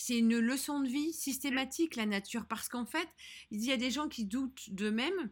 c'est 0.00 0.16
une 0.16 0.38
leçon 0.38 0.80
de 0.80 0.88
vie 0.88 1.12
systématique, 1.12 1.96
la 1.96 2.06
nature, 2.06 2.46
parce 2.46 2.68
qu'en 2.68 2.86
fait, 2.86 3.08
il 3.50 3.64
y 3.64 3.72
a 3.72 3.76
des 3.76 3.90
gens 3.90 4.08
qui 4.08 4.24
doutent 4.24 4.70
d'eux-mêmes 4.70 5.28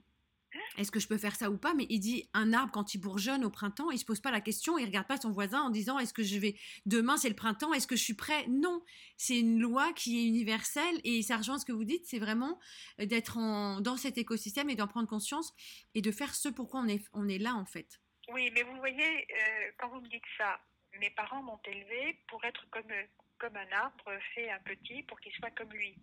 est-ce 0.77 0.91
que 0.91 1.01
je 1.01 1.09
peux 1.09 1.19
faire 1.19 1.35
ça 1.37 1.51
ou 1.51 1.59
pas? 1.59 1.75
Mais 1.75 1.87
il 1.89 2.01
dit 2.01 2.29
un 2.35 2.53
arbre 2.53 2.73
quand 2.73 2.95
il 2.95 2.99
bourgeonne 2.99 3.45
au 3.45 3.51
printemps, 3.51 3.91
il 3.91 3.99
se 3.99 4.05
pose 4.05 4.21
pas 4.21 4.31
la 4.31 4.41
question, 4.41 4.79
il 4.79 4.85
regarde 4.85 5.07
pas 5.07 5.17
son 5.17 5.33
voisin 5.33 5.63
en 5.63 5.71
disant 5.71 5.99
est-ce 5.99 6.15
que 6.15 6.23
je 6.23 6.39
vais 6.39 6.57
demain 6.85 7.17
c'est 7.17 7.29
le 7.29 7.37
printemps, 7.37 7.73
est-ce 7.73 7.87
que 7.87 7.97
je 7.97 8.03
suis 8.03 8.15
prêt? 8.15 8.47
Non, 8.49 8.83
c'est 9.17 9.39
une 9.39 9.61
loi 9.61 9.93
qui 9.93 10.19
est 10.19 10.27
universelle 10.27 11.01
et 11.05 11.23
ça 11.23 11.37
rejoint 11.37 11.59
ce 11.59 11.65
que 11.65 11.73
vous 11.73 11.85
dites, 11.85 12.07
c'est 12.07 12.19
vraiment 12.19 12.59
euh, 13.01 13.07
d'être 13.07 13.37
dans 13.81 13.97
cet 13.97 14.19
écosystème 14.19 14.71
et 14.71 14.75
d'en 14.75 14.87
prendre 14.87 15.09
conscience 15.09 15.55
et 15.95 16.03
de 16.03 16.11
faire 16.11 16.35
ce 16.35 16.49
pourquoi 16.49 16.81
on 16.81 16.89
est 16.89 17.05
on 17.13 17.29
est 17.29 17.39
là 17.39 17.55
en 17.55 17.67
fait. 17.67 18.01
Oui, 18.33 18.51
mais 18.55 18.63
vous 18.63 18.77
voyez 18.77 19.27
euh, 19.31 19.71
quand 19.79 19.89
vous 19.89 20.01
me 20.01 20.09
dites 20.09 20.25
ça, 20.37 20.61
mes 21.01 21.11
parents 21.11 21.43
m'ont 21.43 21.61
élevé 21.67 22.19
pour 22.29 22.45
être 22.45 22.67
comme 22.71 22.93
comme 23.39 23.57
un 23.57 23.71
arbre 23.73 24.19
fait 24.35 24.51
un 24.51 24.61
petit 24.61 25.03
pour 25.03 25.21
qu'il 25.21 25.33
soit 25.33 25.51
comme 25.51 25.71
lui. 25.71 25.95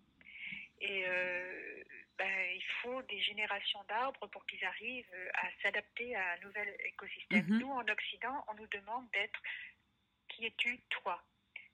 Et 0.80 1.04
euh, 1.06 1.82
ben, 2.18 2.50
il 2.54 2.64
faut 2.82 3.02
des 3.02 3.20
générations 3.20 3.82
d'arbres 3.88 4.26
pour 4.28 4.44
qu'ils 4.46 4.64
arrivent 4.64 5.30
à 5.34 5.48
s'adapter 5.62 6.14
à 6.14 6.32
un 6.32 6.38
nouvel 6.38 6.76
écosystème. 6.84 7.46
Mhm. 7.46 7.58
Nous, 7.58 7.70
en 7.70 7.86
Occident, 7.88 8.44
on 8.48 8.54
nous 8.54 8.66
demande 8.68 9.08
d'être 9.12 9.40
qui 10.28 10.46
es-tu, 10.46 10.80
toi? 10.90 11.22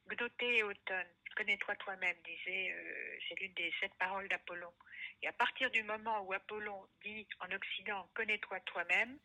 Gdoté 0.08 0.58
et 0.58 0.62
automne, 0.62 1.06
connais-toi 1.36 1.76
toi-même, 1.76 2.16
disait, 2.24 2.72
euh, 2.72 3.18
c'est 3.28 3.38
l'une 3.40 3.54
des 3.54 3.72
sept 3.80 3.94
paroles 3.94 4.28
d'Apollon. 4.28 4.72
Et 5.22 5.28
à 5.28 5.32
partir 5.32 5.70
du 5.70 5.82
moment 5.82 6.22
où 6.22 6.32
Apollon 6.32 6.86
dit 7.04 7.26
en 7.40 7.50
Occident, 7.52 8.08
connais-toi 8.14 8.60
toi-même, 8.60 9.18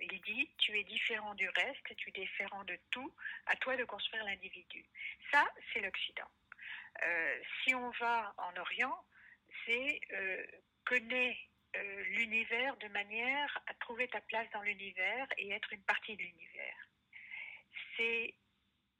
il 0.00 0.20
dit, 0.22 0.48
tu 0.58 0.78
es 0.78 0.84
différent 0.84 1.34
du 1.34 1.48
reste, 1.48 1.96
tu 1.96 2.08
es 2.08 2.12
différent 2.12 2.64
de 2.64 2.78
tout, 2.90 3.12
à 3.46 3.56
toi 3.56 3.76
de 3.76 3.84
construire 3.84 4.24
l'individu. 4.24 4.84
Ça, 5.30 5.46
c'est 5.72 5.80
l'Occident. 5.80 6.28
Euh, 7.04 7.40
si 7.62 7.74
on 7.74 7.90
va 7.90 8.34
en 8.38 8.56
Orient, 8.56 9.04
c'est 9.66 10.00
euh, 10.12 10.46
connais 10.84 11.38
euh, 11.76 12.04
l'univers 12.04 12.76
de 12.78 12.88
manière 12.88 13.62
à 13.66 13.74
trouver 13.74 14.08
ta 14.08 14.20
place 14.22 14.48
dans 14.52 14.62
l'univers 14.62 15.26
et 15.38 15.50
être 15.50 15.72
une 15.72 15.82
partie 15.82 16.16
de 16.16 16.22
l'univers. 16.22 16.88
C'est 17.96 18.34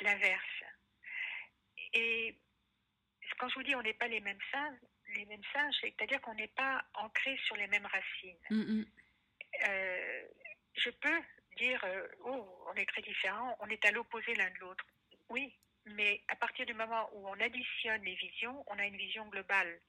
l'inverse. 0.01 0.65
Et 1.93 2.39
quand 3.39 3.49
je 3.49 3.55
vous 3.55 3.63
dis 3.63 3.75
on 3.75 3.83
n'est 3.83 3.95
pas 3.95 4.09
les 4.09 4.21
mêmes 4.21 4.41
singes, 4.51 4.79
les 5.15 5.27
mêmes 5.27 5.45
singes, 5.53 5.77
c'est-à-dire 5.81 6.21
qu'on 6.21 6.35
n'est 6.35 6.49
pas 6.49 6.85
ancré 6.95 7.37
sur 7.47 7.57
les 7.57 7.67
mêmes 7.67 7.87
racines. 7.87 8.39
Mm, 8.51 8.81
mm. 8.81 8.87
Euh, 9.69 10.23
je 10.75 10.91
peux 10.91 11.21
dire, 11.59 11.85
oh, 12.25 12.65
on 12.67 12.75
est 12.75 12.87
très 12.87 13.03
différents, 13.03 13.55
on 13.61 13.67
est 13.67 13.85
à 13.85 13.91
l'opposé 13.91 14.35
l'un 14.35 14.51
de 14.51 14.59
l'autre. 14.61 14.87
Oui, 15.29 15.55
mais 15.85 16.23
à 16.29 16.37
partir 16.37 16.65
du 16.65 16.73
moment 16.73 17.11
où 17.13 17.29
on 17.29 17.39
additionne 17.41 18.03
les 18.03 18.15
visions, 18.15 18.65
on 18.69 18.79
a 18.79 18.87
une 18.87 18.97
vision 18.97 19.27
globale 19.29 19.81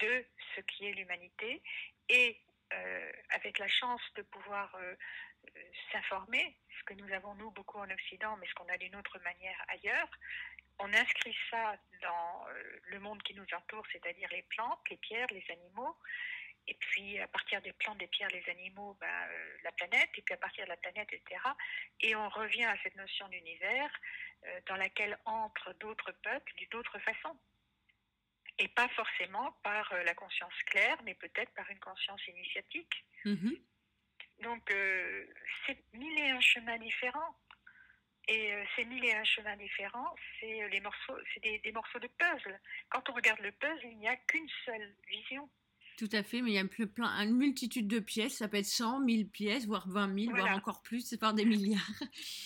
de 0.00 0.24
ce 0.54 0.60
qui 0.62 0.86
est 0.86 0.92
l'humanité 0.92 1.62
et 2.08 2.40
euh, 2.72 3.12
avec 3.30 3.58
la 3.58 3.68
chance 3.68 4.02
de 4.16 4.22
pouvoir 4.22 4.74
euh, 4.74 4.94
euh, 5.56 5.60
s'informer, 5.90 6.54
ce 6.78 6.84
que 6.84 6.94
nous 6.94 7.10
avons 7.14 7.34
nous 7.34 7.50
beaucoup 7.50 7.78
en 7.78 7.90
Occident, 7.90 8.36
mais 8.36 8.46
ce 8.46 8.54
qu'on 8.54 8.68
a 8.68 8.76
d'une 8.76 8.94
autre 8.94 9.18
manière 9.20 9.64
ailleurs, 9.68 10.10
on 10.78 10.92
inscrit 10.92 11.36
ça 11.50 11.76
dans 12.02 12.46
le 12.84 13.00
monde 13.00 13.20
qui 13.22 13.34
nous 13.34 13.46
entoure, 13.56 13.84
c'est-à-dire 13.90 14.28
les 14.30 14.42
plantes, 14.42 14.78
les 14.90 14.96
pierres, 14.98 15.26
les 15.30 15.44
animaux, 15.50 15.96
et 16.68 16.74
puis 16.74 17.18
à 17.18 17.26
partir 17.26 17.60
des 17.62 17.72
plantes, 17.72 17.98
des 17.98 18.06
pierres, 18.06 18.28
les 18.30 18.48
animaux, 18.48 18.96
ben, 19.00 19.28
la 19.64 19.72
planète, 19.72 20.10
et 20.16 20.22
puis 20.22 20.34
à 20.34 20.36
partir 20.36 20.64
de 20.64 20.68
la 20.68 20.76
planète, 20.76 21.08
etc. 21.12 21.40
Et 22.00 22.14
on 22.14 22.28
revient 22.28 22.66
à 22.66 22.76
cette 22.82 22.94
notion 22.94 23.26
d'univers 23.28 23.90
dans 24.66 24.76
laquelle 24.76 25.18
entrent 25.24 25.72
d'autres 25.80 26.12
peuples 26.12 26.52
d'une 26.54 26.74
autre 26.74 26.98
façon 27.00 27.36
et 28.58 28.68
pas 28.68 28.88
forcément 28.88 29.52
par 29.62 29.92
euh, 29.92 30.02
la 30.02 30.14
conscience 30.14 30.52
claire, 30.66 30.98
mais 31.04 31.14
peut-être 31.14 31.52
par 31.54 31.68
une 31.70 31.78
conscience 31.78 32.20
initiatique. 32.26 33.04
Mm-hmm. 33.24 33.58
Donc, 34.42 34.70
euh, 34.70 35.26
c'est 35.66 35.78
mille 35.94 36.18
et 36.18 36.30
un 36.30 36.40
chemins 36.40 36.78
différents. 36.78 37.36
Et 38.28 38.52
euh, 38.52 38.64
ces 38.76 38.84
mille 38.84 39.04
et 39.04 39.14
un 39.14 39.24
chemins 39.24 39.56
différents, 39.56 40.14
c'est 40.38 40.68
les 40.68 40.80
morceaux, 40.80 41.16
c'est 41.32 41.60
des, 41.62 41.72
morceaux 41.72 41.98
de 41.98 42.08
puzzle. 42.18 42.60
Quand 42.90 43.08
on 43.08 43.14
regarde 43.14 43.40
le 43.40 43.52
puzzle, 43.52 43.86
il 43.90 43.98
n'y 43.98 44.08
a 44.08 44.16
qu'une 44.16 44.48
seule 44.66 44.94
vision. 45.08 45.48
Tout 45.96 46.10
à 46.12 46.22
fait, 46.22 46.42
mais 46.42 46.50
il 46.50 46.54
y 46.54 46.58
a 46.58 46.86
plein, 46.86 47.08
une 47.24 47.36
multitude 47.36 47.88
de 47.88 47.98
pièces. 47.98 48.36
Ça 48.36 48.48
peut 48.48 48.58
être 48.58 48.66
100, 48.66 49.00
1000 49.00 49.30
pièces, 49.30 49.66
voire 49.66 49.88
20 49.88 50.26
000, 50.26 50.36
voire 50.36 50.54
encore 50.54 50.82
plus. 50.82 51.00
C'est 51.00 51.18
par 51.18 51.32
des 51.32 51.44
milliards. 51.44 51.80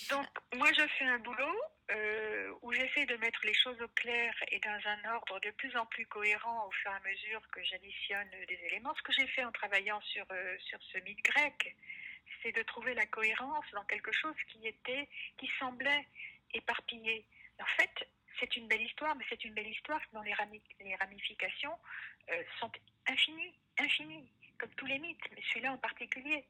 Donc, 0.09 0.25
moi, 0.55 0.69
je 0.71 0.87
fais 0.97 1.05
un 1.05 1.19
boulot 1.19 1.61
où 2.61 2.71
j'essaie 2.73 3.05
de 3.05 3.15
mettre 3.17 3.39
les 3.45 3.53
choses 3.53 3.81
au 3.81 3.87
clair 3.89 4.33
et 4.49 4.59
dans 4.59 4.79
un 4.85 5.15
ordre 5.15 5.39
de 5.39 5.51
plus 5.51 5.75
en 5.75 5.85
plus 5.85 6.05
cohérent 6.05 6.67
au 6.67 6.71
fur 6.71 6.91
et 6.91 6.95
à 6.95 6.99
mesure 6.99 7.41
que 7.51 7.63
j'additionne 7.63 8.29
des 8.47 8.59
éléments. 8.65 8.93
Ce 8.95 9.01
que 9.01 9.11
j'ai 9.13 9.27
fait 9.27 9.43
en 9.43 9.51
travaillant 9.51 10.01
sur, 10.01 10.25
euh, 10.31 10.57
sur 10.59 10.81
ce 10.83 10.97
mythe 10.99 11.23
grec, 11.23 11.75
c'est 12.41 12.51
de 12.51 12.61
trouver 12.63 12.93
la 12.93 13.05
cohérence 13.05 13.65
dans 13.73 13.85
quelque 13.85 14.11
chose 14.11 14.35
qui 14.49 14.67
était, 14.67 15.07
qui 15.37 15.49
semblait 15.59 16.07
éparpillé. 16.53 17.25
En 17.59 17.65
fait, 17.77 18.07
c'est 18.39 18.55
une 18.55 18.67
belle 18.67 18.81
histoire, 18.81 19.15
mais 19.15 19.25
c'est 19.29 19.43
une 19.45 19.53
belle 19.53 19.67
histoire 19.67 20.01
dont 20.11 20.21
les, 20.21 20.33
ramifications 20.33 21.77
euh, 22.29 22.43
sont 22.59 22.71
infinies, 23.07 23.53
infinies, 23.77 24.29
comme 24.57 24.73
tous 24.75 24.85
les 24.85 24.99
mythes, 24.99 25.31
mais 25.31 25.41
celui-là 25.49 25.73
en 25.73 25.77
particulier. 25.77 26.45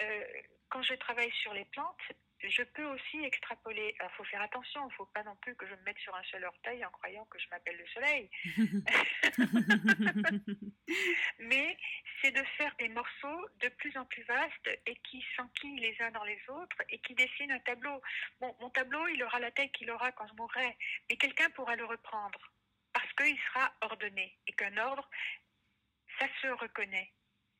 Euh, 0.00 0.24
quand 0.68 0.82
je 0.82 0.94
travaille 0.94 1.32
sur 1.42 1.52
les 1.54 1.64
plantes, 1.66 2.12
je 2.50 2.62
peux 2.62 2.84
aussi 2.84 3.24
extrapoler. 3.24 3.96
Il 4.00 4.08
faut 4.16 4.24
faire 4.24 4.42
attention, 4.42 4.82
il 4.84 4.90
ne 4.90 4.94
faut 4.94 5.06
pas 5.06 5.22
non 5.22 5.36
plus 5.36 5.54
que 5.56 5.66
je 5.66 5.74
me 5.74 5.82
mette 5.82 5.98
sur 5.98 6.14
un 6.14 6.22
seul 6.24 6.44
orteil 6.44 6.84
en 6.84 6.90
croyant 6.90 7.24
que 7.26 7.38
je 7.38 7.48
m'appelle 7.50 7.76
le 7.76 7.86
soleil. 7.86 8.30
Mais 11.38 11.76
c'est 12.20 12.32
de 12.32 12.42
faire 12.56 12.74
des 12.78 12.88
morceaux 12.88 13.48
de 13.60 13.68
plus 13.68 13.96
en 13.96 14.04
plus 14.04 14.22
vastes 14.24 14.70
et 14.86 14.96
qui 14.96 15.24
s'enquillent 15.36 15.80
les 15.80 15.96
uns 16.00 16.10
dans 16.10 16.24
les 16.24 16.40
autres 16.48 16.76
et 16.88 16.98
qui 16.98 17.14
dessinent 17.14 17.52
un 17.52 17.60
tableau. 17.60 18.00
Bon, 18.40 18.54
mon 18.60 18.70
tableau, 18.70 19.06
il 19.08 19.22
aura 19.22 19.38
la 19.38 19.50
taille 19.50 19.70
qu'il 19.72 19.90
aura 19.90 20.12
quand 20.12 20.26
je 20.28 20.34
mourrai, 20.34 20.76
mais 21.10 21.16
quelqu'un 21.16 21.50
pourra 21.50 21.76
le 21.76 21.84
reprendre 21.84 22.52
parce 22.92 23.12
qu'il 23.12 23.38
sera 23.52 23.72
ordonné 23.82 24.38
et 24.46 24.52
qu'un 24.52 24.76
ordre, 24.78 25.08
ça 26.18 26.26
se 26.40 26.48
reconnaît. 26.48 27.12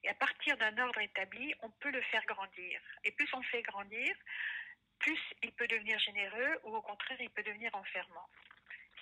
Et 0.03 0.09
à 0.09 0.15
partir 0.15 0.57
d'un 0.57 0.77
ordre 0.79 1.01
établi, 1.01 1.55
on 1.61 1.71
peut 1.71 1.91
le 1.91 2.01
faire 2.03 2.25
grandir. 2.27 2.81
Et 3.05 3.13
plus 3.13 3.29
on 3.35 3.43
fait 3.43 3.63
grandir, 3.63 4.15
plus 4.99 5.19
il 5.43 5.53
peut 5.53 5.69
devenir 5.69 5.99
généreux 5.99 6.59
ou 6.65 6.77
au 6.77 6.83
contraire, 6.83 7.21
il 7.21 7.31
peut 7.31 7.43
devenir 7.43 7.75
enfermant. 7.75 8.29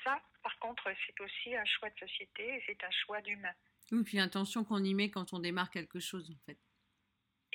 Ça, 0.03 0.21
par 0.43 0.59
contre, 0.59 0.93
c'est 1.07 1.21
aussi 1.21 1.57
un 1.57 1.65
choix 1.65 1.89
de 1.91 1.99
société 1.99 2.57
et 2.57 2.63
c'est 2.67 2.85
un 2.85 2.91
choix 2.91 3.21
d'humain. 3.23 3.55
Oui, 3.93 4.03
puis 4.05 4.17
l'intention 4.17 4.65
qu'on 4.65 4.83
y 4.83 4.95
met 4.95 5.11
quand 5.11 5.33
on 5.33 5.39
démarre 5.39 5.71
quelque 5.71 6.01
chose, 6.01 6.31
en 6.31 6.39
fait. 6.47 6.59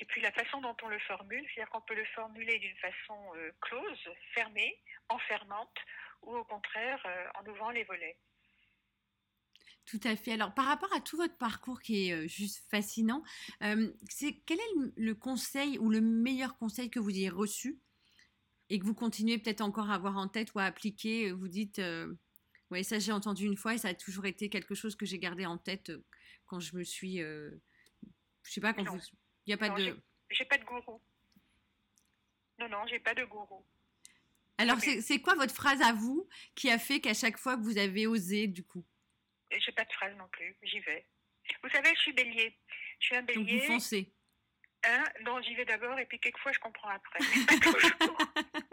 Et 0.00 0.04
puis 0.06 0.20
la 0.22 0.32
façon 0.32 0.60
dont 0.60 0.76
on 0.82 0.88
le 0.88 0.98
formule, 1.00 1.44
c'est-à-dire 1.54 1.70
qu'on 1.70 1.82
peut 1.82 1.94
le 1.94 2.06
formuler 2.06 2.58
d'une 2.58 2.76
façon 2.76 3.18
euh, 3.36 3.50
close, 3.60 4.08
fermée, 4.34 4.78
enfermante, 5.10 5.76
ou 6.22 6.34
au 6.34 6.44
contraire 6.44 7.00
euh, 7.04 7.26
en 7.38 7.50
ouvrant 7.50 7.70
les 7.70 7.84
volets. 7.84 8.16
Tout 9.84 10.00
à 10.04 10.16
fait. 10.16 10.32
Alors, 10.32 10.54
par 10.54 10.66
rapport 10.66 10.92
à 10.94 11.00
tout 11.00 11.16
votre 11.16 11.36
parcours 11.36 11.82
qui 11.82 12.08
est 12.08 12.12
euh, 12.12 12.28
juste 12.28 12.64
fascinant, 12.70 13.22
c'est 14.08 14.40
quel 14.46 14.58
est 14.58 14.92
le, 14.96 15.14
conseil 15.14 15.78
ou 15.78 15.90
le 15.90 16.00
meilleur 16.00 16.56
conseil 16.56 16.90
que 16.90 17.00
vous 17.00 17.10
ayez 17.10 17.28
reçu 17.28 17.78
et 18.70 18.78
que 18.78 18.84
vous 18.84 18.94
continuez 18.94 19.36
peut-être 19.38 19.60
encore 19.60 19.90
à 19.90 19.94
avoir 19.94 20.16
en 20.16 20.28
tête 20.28 20.54
ou 20.54 20.58
à 20.58 20.64
appliquer 20.64 21.32
Vous 21.32 21.48
dites, 21.48 21.78
euh, 21.78 22.14
oui, 22.70 22.82
ça 22.84 22.98
j'ai 22.98 23.12
entendu 23.12 23.44
une 23.44 23.56
fois 23.56 23.74
et 23.74 23.78
ça 23.78 23.88
a 23.88 23.94
toujours 23.94 24.26
été 24.26 24.48
quelque 24.48 24.74
chose 24.74 24.96
que 24.96 25.04
j'ai 25.04 25.18
gardé 25.18 25.44
en 25.44 25.58
tête 25.58 25.92
quand 26.46 26.60
je 26.60 26.76
me 26.76 26.84
suis, 26.84 27.18
je 27.18 27.50
sais 28.42 28.60
pas 28.60 28.72
quand 28.72 28.84
vous, 28.84 28.98
il 29.46 29.50
n'y 29.50 29.54
a 29.54 29.58
pas 29.58 29.70
de, 29.70 29.96
j'ai 30.30 30.44
pas 30.44 30.58
de 30.58 30.64
gourou. 30.64 31.00
Non, 32.58 32.68
non, 32.68 32.86
j'ai 32.86 33.00
pas 33.00 33.14
de 33.14 33.24
gourou. 33.24 33.64
Alors, 34.58 34.78
c'est 34.78 35.20
quoi 35.20 35.34
votre 35.34 35.54
phrase 35.54 35.80
à 35.80 35.92
vous 35.92 36.28
qui 36.54 36.70
a 36.70 36.78
fait 36.78 37.00
qu'à 37.00 37.14
chaque 37.14 37.38
fois 37.38 37.56
que 37.56 37.62
vous 37.62 37.78
avez 37.78 38.06
osé, 38.06 38.46
du 38.46 38.62
coup? 38.62 38.84
J'ai 39.50 39.72
pas 39.72 39.84
de 39.84 39.92
phrase 39.92 40.14
non 40.16 40.28
plus, 40.28 40.56
j'y 40.62 40.80
vais. 40.80 41.06
Vous 41.62 41.70
savez, 41.70 41.90
je 41.94 42.00
suis 42.00 42.12
bélier. 42.12 42.56
Je 43.00 43.06
suis 43.06 43.16
un 43.16 43.22
bélier. 43.22 43.44
Donc 43.44 43.60
vous 43.60 43.66
foncez. 43.66 44.12
Hein? 44.84 45.04
Non, 45.22 45.40
j'y 45.42 45.54
vais 45.54 45.64
d'abord 45.64 45.98
et 45.98 46.06
puis 46.06 46.18
quelquefois 46.18 46.52
je 46.52 46.58
comprends 46.58 46.88
après. 46.88 47.18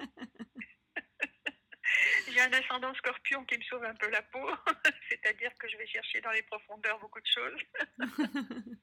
J'ai 2.30 2.42
un 2.42 2.54
ascendant 2.54 2.94
scorpion 2.96 3.44
qui 3.46 3.58
me 3.58 3.64
sauve 3.64 3.84
un 3.84 3.96
peu 3.96 4.10
la 4.10 4.22
peau, 4.22 4.48
c'est-à-dire 5.10 5.52
que 5.58 5.68
je 5.70 5.78
vais 5.78 5.88
chercher 5.88 6.22
dans 6.22 6.32
les 6.32 6.44
profondeurs 6.44 7.00
beaucoup 7.00 7.20
de 7.20 7.28
choses. 7.28 7.62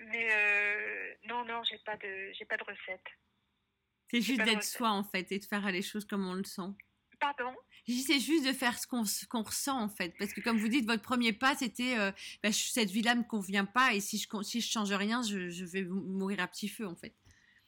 Mais 0.00 0.28
euh, 0.32 1.14
non, 1.24 1.44
non, 1.44 1.62
j'ai 1.64 1.78
pas 1.78 1.96
de, 1.96 2.32
j'ai 2.32 2.44
pas 2.44 2.56
de 2.56 2.64
recette. 2.64 3.06
C'est 4.10 4.20
juste 4.20 4.42
d'être 4.42 4.64
soi 4.64 4.90
en 4.90 5.04
fait 5.04 5.30
et 5.32 5.38
de 5.38 5.44
faire 5.44 5.70
les 5.70 5.82
choses 5.82 6.06
comme 6.06 6.26
on 6.26 6.34
le 6.34 6.44
sent. 6.44 6.72
Pardon? 7.18 7.54
C'est 7.86 8.20
juste 8.20 8.46
de 8.46 8.52
faire 8.52 8.78
ce 8.78 8.86
qu'on 8.86 9.42
ressent 9.42 9.80
en 9.80 9.88
fait. 9.88 10.14
Parce 10.18 10.32
que 10.32 10.40
comme 10.40 10.58
vous 10.58 10.68
dites, 10.68 10.86
votre 10.86 11.02
premier 11.02 11.32
pas, 11.32 11.54
c'était 11.54 11.96
euh, 11.98 12.10
bah, 12.42 12.52
cette 12.52 12.90
vie-là 12.90 13.14
ne 13.14 13.20
me 13.20 13.24
convient 13.24 13.64
pas 13.64 13.92
et 13.94 14.00
si 14.00 14.18
je, 14.18 14.42
si 14.42 14.60
je 14.60 14.70
change 14.70 14.92
rien, 14.92 15.22
je, 15.22 15.64
vais 15.64 15.82
mourir 15.82 16.40
à 16.40 16.48
petit 16.48 16.68
feu 16.68 16.86
en 16.86 16.96
fait. 16.96 17.14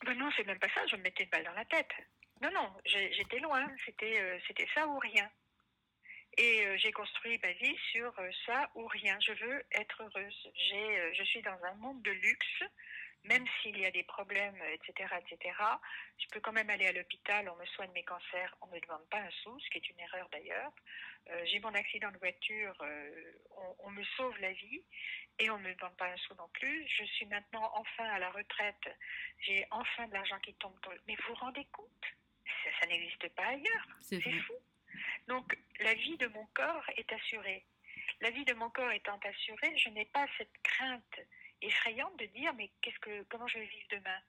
Ben 0.05 0.15
non, 0.15 0.31
c'est 0.37 0.45
même 0.45 0.59
pas 0.59 0.69
ça, 0.75 0.87
je 0.87 0.97
me 0.97 1.03
mettais 1.03 1.25
une 1.25 1.31
balle 1.31 1.45
dans 1.45 1.53
la 1.53 1.65
tête. 1.65 1.91
Non, 2.41 2.51
non, 2.53 2.73
j'étais 2.85 3.41
loin, 3.41 3.67
c'était 3.85 4.21
euh, 4.21 4.39
c'était 4.47 4.69
ça 4.75 4.87
ou 4.87 4.99
rien. 4.99 5.29
Et 6.37 6.67
euh, 6.67 6.77
j'ai 6.79 6.93
construit 6.93 7.39
ma 7.43 7.53
vie 7.53 7.77
sur 7.91 8.13
ça 8.47 8.71
ou 8.75 8.87
rien. 8.87 9.19
Je 9.21 9.33
veux 9.33 9.65
être 9.73 10.03
heureuse. 10.03 10.49
je 10.55 11.25
suis 11.25 11.43
dans 11.43 11.59
un 11.65 11.75
monde 11.77 12.03
de 12.03 12.13
luxe 12.13 12.63
même 13.25 13.45
s'il 13.61 13.79
y 13.79 13.85
a 13.85 13.91
des 13.91 14.05
problèmes, 14.05 14.61
etc., 14.73 15.13
etc., 15.21 15.55
je 16.19 16.27
peux 16.29 16.41
quand 16.41 16.53
même 16.53 16.71
aller 16.71 16.87
à 16.87 16.93
l'hôpital, 16.93 17.49
on 17.49 17.57
me 17.57 17.67
soigne 17.67 17.91
mes 17.93 18.05
cancers, 18.05 18.55
on 18.61 18.67
ne 18.69 18.73
me 18.73 18.81
demande 18.81 19.07
pas 19.11 19.19
un 19.19 19.31
sou, 19.43 19.59
ce 19.61 19.71
qui 19.71 19.79
est 19.79 19.91
une 19.91 20.01
erreur 20.01 20.29
d'ailleurs. 20.31 20.73
Euh, 21.31 21.45
j'ai 21.47 21.61
mon 21.61 21.75
accident 21.75 22.11
de 22.11 22.19
voiture, 22.19 22.75
euh, 22.81 23.33
on, 23.81 23.91
me 23.91 24.03
sauve 24.17 24.39
la 24.41 24.53
vie 24.53 24.83
et 25.39 25.51
on 25.51 25.59
ne 25.59 25.69
me 25.69 25.75
demande 25.75 25.97
pas 25.97 26.11
un 26.11 26.17
sou 26.17 26.35
non 26.35 26.49
plus. 26.55 26.87
Je 26.89 27.05
suis 27.05 27.27
maintenant 27.27 27.71
enfin 27.75 28.05
à 28.05 28.19
la 28.19 28.31
retraite, 28.31 28.89
j'ai 29.41 29.67
enfin 29.71 30.07
de 30.09 30.15
l'argent 30.15 30.39
qui 30.39 30.55
tombe. 30.55 30.75
Mais 31.07 31.17
vous 31.17 31.29
vous 31.29 31.35
rendez 31.35 31.67
compte? 31.73 32.07
Ça, 32.81 32.87
n'existe 32.87 33.29
pas 33.35 33.47
ailleurs. 33.47 33.87
C'est 34.01 34.21
fou. 34.21 34.55
Donc 35.27 35.57
la 35.81 35.95
vie 35.95 36.17
de 36.17 36.27
mon 36.29 36.47
corps 36.55 36.85
est 36.97 37.13
assurée. 37.13 37.65
La 38.21 38.31
vie 38.31 38.45
de 38.45 38.55
mon 38.55 38.71
corps 38.71 38.91
étant 38.91 39.19
assurée, 39.23 39.77
je 39.77 39.91
n'ai 39.91 40.07
pas 40.07 40.27
cette 40.39 40.63
crainte 40.63 41.21
effrayante 41.63 42.17
de 42.19 42.27
dire 42.27 42.53
mais 42.55 42.71
qu'est-ce 42.81 42.99
que 43.01 43.23
comment 43.25 43.49
je 43.49 43.59
vais 43.59 43.67
vivre 43.67 43.89
demain? 43.91 44.21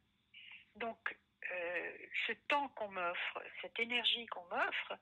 Donc 0.76 1.18
euh, 1.52 1.98
ce 2.28 2.34
temps 2.48 2.70
qu'on 2.70 2.90
m'offre 2.90 3.44
cette 3.62 3.80
énergie 3.80 4.26
qu'on 4.28 4.46
m'offre 4.46 4.98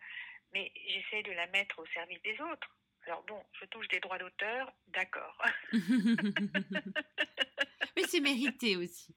mais 0.54 0.72
j'essaie 0.88 1.24
de 1.24 1.32
la 1.32 1.48
mettre 1.48 1.80
au 1.80 1.86
service 1.88 2.22
des 2.22 2.40
autres. 2.42 2.76
Alors 3.06 3.24
bon 3.24 3.44
je 3.60 3.66
touche 3.66 3.88
des 3.90 4.00
droits 4.00 4.18
d'auteur 4.18 4.72
d'accord. 4.88 5.44
Mais 7.96 8.04
c'est 8.04 8.20
mérité 8.20 8.76
aussi. 8.76 9.16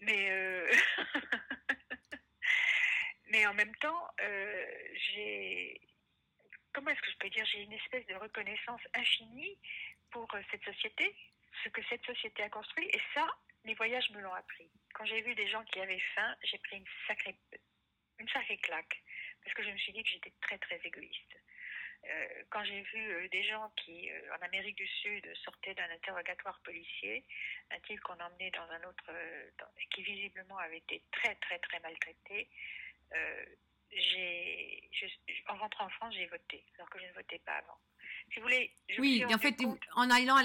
Mais 0.00 0.30
euh, 0.30 0.72
mais 3.28 3.46
en 3.46 3.54
même 3.54 3.74
temps 3.76 4.08
euh, 4.20 4.66
j'ai 4.94 5.80
comment 6.72 6.90
est-ce 6.90 7.02
que 7.02 7.10
je 7.10 7.16
peux 7.18 7.30
dire? 7.30 7.44
J'ai 7.46 7.62
une 7.62 7.72
espèce 7.72 8.06
de 8.06 8.14
reconnaissance 8.14 8.80
infinie 8.94 9.58
pour 10.10 10.28
cette 10.50 10.64
société 10.64 11.14
ce 11.64 11.68
que 11.68 11.82
cette 11.88 12.04
société 12.04 12.42
a 12.42 12.50
construit. 12.50 12.86
Et 12.88 13.00
ça, 13.14 13.26
les 13.64 13.74
voyages 13.74 14.10
me 14.10 14.20
l'ont 14.20 14.34
appris. 14.34 14.70
Quand 14.94 15.04
j'ai 15.04 15.20
vu 15.22 15.34
des 15.34 15.48
gens 15.48 15.64
qui 15.64 15.80
avaient 15.80 16.02
faim, 16.14 16.36
j'ai 16.44 16.58
pris 16.58 16.76
une 16.76 16.86
sacrée, 17.06 17.36
une 18.18 18.28
sacrée 18.28 18.58
claque. 18.58 19.02
Parce 19.44 19.54
que 19.54 19.62
je 19.62 19.70
me 19.70 19.78
suis 19.78 19.92
dit 19.92 20.02
que 20.02 20.10
j'étais 20.10 20.32
très, 20.40 20.58
très 20.58 20.80
égoïste. 20.84 21.36
Euh, 22.08 22.44
quand 22.48 22.64
j'ai 22.64 22.80
vu 22.80 23.12
euh, 23.12 23.28
des 23.28 23.42
gens 23.44 23.70
qui, 23.76 24.10
euh, 24.10 24.34
en 24.34 24.44
Amérique 24.46 24.76
du 24.76 24.86
Sud, 24.86 25.34
sortaient 25.44 25.74
d'un 25.74 25.90
interrogatoire 25.90 26.58
policier, 26.60 27.24
un 27.70 27.80
type 27.80 28.00
qu'on 28.00 28.18
emmenait 28.18 28.50
dans 28.52 28.70
un 28.70 28.82
autre, 28.88 29.10
qui 29.90 30.02
visiblement 30.02 30.56
avait 30.58 30.78
été 30.78 31.02
très, 31.12 31.34
très, 31.36 31.58
très 31.58 31.80
maltraité, 31.80 32.48
en 35.48 35.56
rentrant 35.56 35.86
en 35.86 35.90
France, 35.90 36.14
j'ai 36.14 36.26
voté, 36.26 36.64
alors 36.76 36.88
que 36.90 36.98
je 37.00 37.06
ne 37.06 37.12
votais 37.12 37.38
pas 37.40 37.52
avant 37.52 37.78
oui, 38.98 39.24
en 39.24 39.38
fait, 39.38 39.56
en 39.94 40.10
allant 40.10 40.36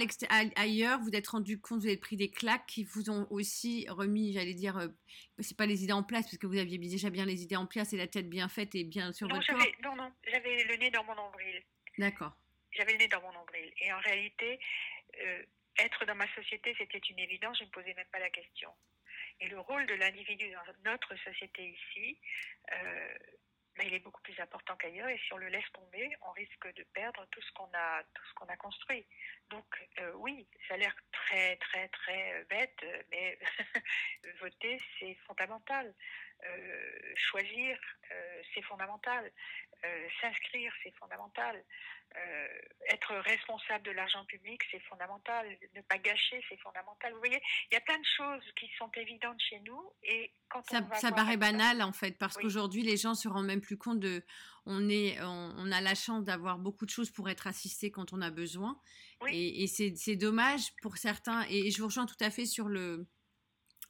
ailleurs, 0.56 1.00
vous 1.00 1.12
êtes 1.12 1.28
rendu 1.28 1.60
compte, 1.60 1.82
vous 1.82 1.88
avez 1.88 1.98
pris 1.98 2.18
des 2.18 2.30
claques 2.30 2.66
qui 2.66 2.84
vous 2.84 3.10
ont 3.10 3.28
aussi 3.30 3.86
remis, 3.90 4.34
j'allais 4.34 4.54
dire, 4.54 4.78
euh, 4.78 4.88
c'est 5.40 5.58
pas 5.58 5.66
les 5.66 5.84
idées 5.84 5.94
en 5.94 6.04
place, 6.04 6.26
parce 6.26 6.38
que 6.38 6.48
vous 6.48 6.58
aviez 6.58 6.78
déjà 6.78 7.10
bien 7.10 7.26
les 7.26 7.44
idées 7.44 7.56
en 7.56 7.68
place 7.68 7.94
et 7.94 7.98
la 7.98 8.08
tête 8.08 8.30
bien 8.30 8.50
faite 8.50 8.74
et 8.76 8.84
bien 8.84 9.14
sur 9.14 9.28
non, 9.28 9.36
votre 9.36 9.48
corps. 9.48 9.68
Non, 9.84 9.96
non, 9.96 10.12
j'avais 10.28 10.64
le 10.64 10.76
nez 10.78 10.90
dans 10.92 11.04
mon 11.04 11.16
nombril. 11.16 11.64
D'accord. 11.98 12.34
J'avais 12.72 12.94
le 12.94 12.98
nez 13.00 13.08
dans 13.08 13.22
mon 13.22 13.32
nombril. 13.34 13.72
Et 13.82 13.94
en 13.94 14.00
réalité, 14.00 14.60
euh, 15.22 15.44
être 15.78 16.06
dans 16.06 16.16
ma 16.16 16.28
société, 16.34 16.76
c'était 16.78 17.02
une 17.10 17.20
évidence, 17.20 17.58
je 17.60 17.64
ne 17.64 17.68
me 17.68 17.72
posais 17.72 17.94
même 17.94 18.08
pas 18.12 18.20
la 18.20 18.30
question. 18.30 18.72
Et 19.40 19.48
le 19.48 19.60
rôle 19.60 19.86
de 19.86 19.96
l'individu 19.96 20.50
dans 20.52 20.92
notre 20.92 21.16
société 21.18 21.70
ici, 21.70 22.20
euh, 22.72 23.18
mais 23.78 23.88
il 23.88 23.94
est 23.94 24.00
beaucoup 24.00 24.22
plus 24.22 24.40
important 24.40 24.76
qu'ailleurs 24.78 25.10
et 25.10 25.18
si 25.18 25.34
on 25.34 25.38
le 25.38 25.50
laisse 25.50 25.70
tomber, 25.74 26.10
on 26.22 26.32
risque 26.32 26.74
de 26.76 26.84
perdre 26.94 27.26
tout 27.32 27.42
ce 27.42 27.52
qu'on 27.52 27.70
a, 27.74 28.04
tout 28.14 28.24
ce 28.30 28.34
qu'on 28.36 28.46
a 28.46 28.56
construit. 28.56 29.06
Donc 29.50 29.66
euh, 30.00 30.14
oui, 30.16 30.48
ça 30.68 30.76
a 30.76 30.78
l'air 30.78 30.96
très 31.12 31.58
très 31.58 31.88
très 31.90 32.46
bête, 32.50 32.86
mais 33.12 33.38
voter, 34.40 34.80
c'est 35.00 35.16
fondamental. 35.28 35.94
Choisir, 37.16 37.78
c'est 38.54 38.62
fondamental. 38.64 39.32
S'inscrire, 40.22 40.74
c'est 40.84 40.96
fondamental. 40.96 41.64
être 42.90 43.16
responsable 43.18 43.86
de 43.86 43.92
l'argent 43.92 44.26
public, 44.26 44.62
c'est 44.72 44.80
fondamental. 44.84 45.46
Ne 45.76 45.82
pas 45.82 45.98
gâcher, 45.98 46.44
c'est 46.50 46.60
fondamental. 46.60 47.14
Vous 47.14 47.20
voyez, 47.20 47.42
il 47.70 47.74
y 47.74 47.78
a 47.78 47.82
plein 47.82 48.00
de 48.00 48.06
choses 48.18 48.44
qui 48.56 48.70
sont 48.78 48.90
évidentes 48.96 49.40
chez 49.42 49.60
nous 49.60 49.92
et 50.04 50.32
quand 50.50 50.64
ça, 50.66 50.80
on 50.82 50.88
va 50.88 50.96
ça 50.96 51.12
paraît 51.12 51.38
banal 51.38 51.82
en 51.82 51.92
fait 51.92 52.18
parce 52.18 52.36
Oui. 52.38 52.44
qu'aujourd'hui 52.44 52.84
les 52.84 52.98
gens 52.98 53.14
se 53.16 53.28
rendent 53.28 53.46
même 53.48 53.62
plus 53.62 53.78
compte 53.78 54.00
de 54.00 54.24
on 54.66 54.90
est 54.90 55.22
on, 55.22 55.54
on 55.58 55.72
a 55.72 55.82
la 55.82 55.96
chance 55.96 56.24
d'avoir 56.24 56.58
beaucoup 56.58 56.86
de 56.86 56.92
choses 56.92 57.12
pour 57.12 57.30
être 57.30 57.48
assisté 57.48 57.92
quand 57.92 58.14
on 58.14 58.22
a 58.22 58.32
besoin 58.32 58.80
Oui. 59.22 59.32
et, 59.34 59.64
et 59.64 59.68
c'est 59.68 59.96
c'est 59.96 60.16
dommage 60.16 60.76
pour 60.82 60.98
certains 60.98 61.46
et 61.50 61.70
je 61.72 61.80
vous 61.82 61.88
rejoins 61.88 62.06
tout 62.06 62.16
à 62.22 62.30
fait 62.32 62.46
sur 62.46 62.70
le 62.70 63.08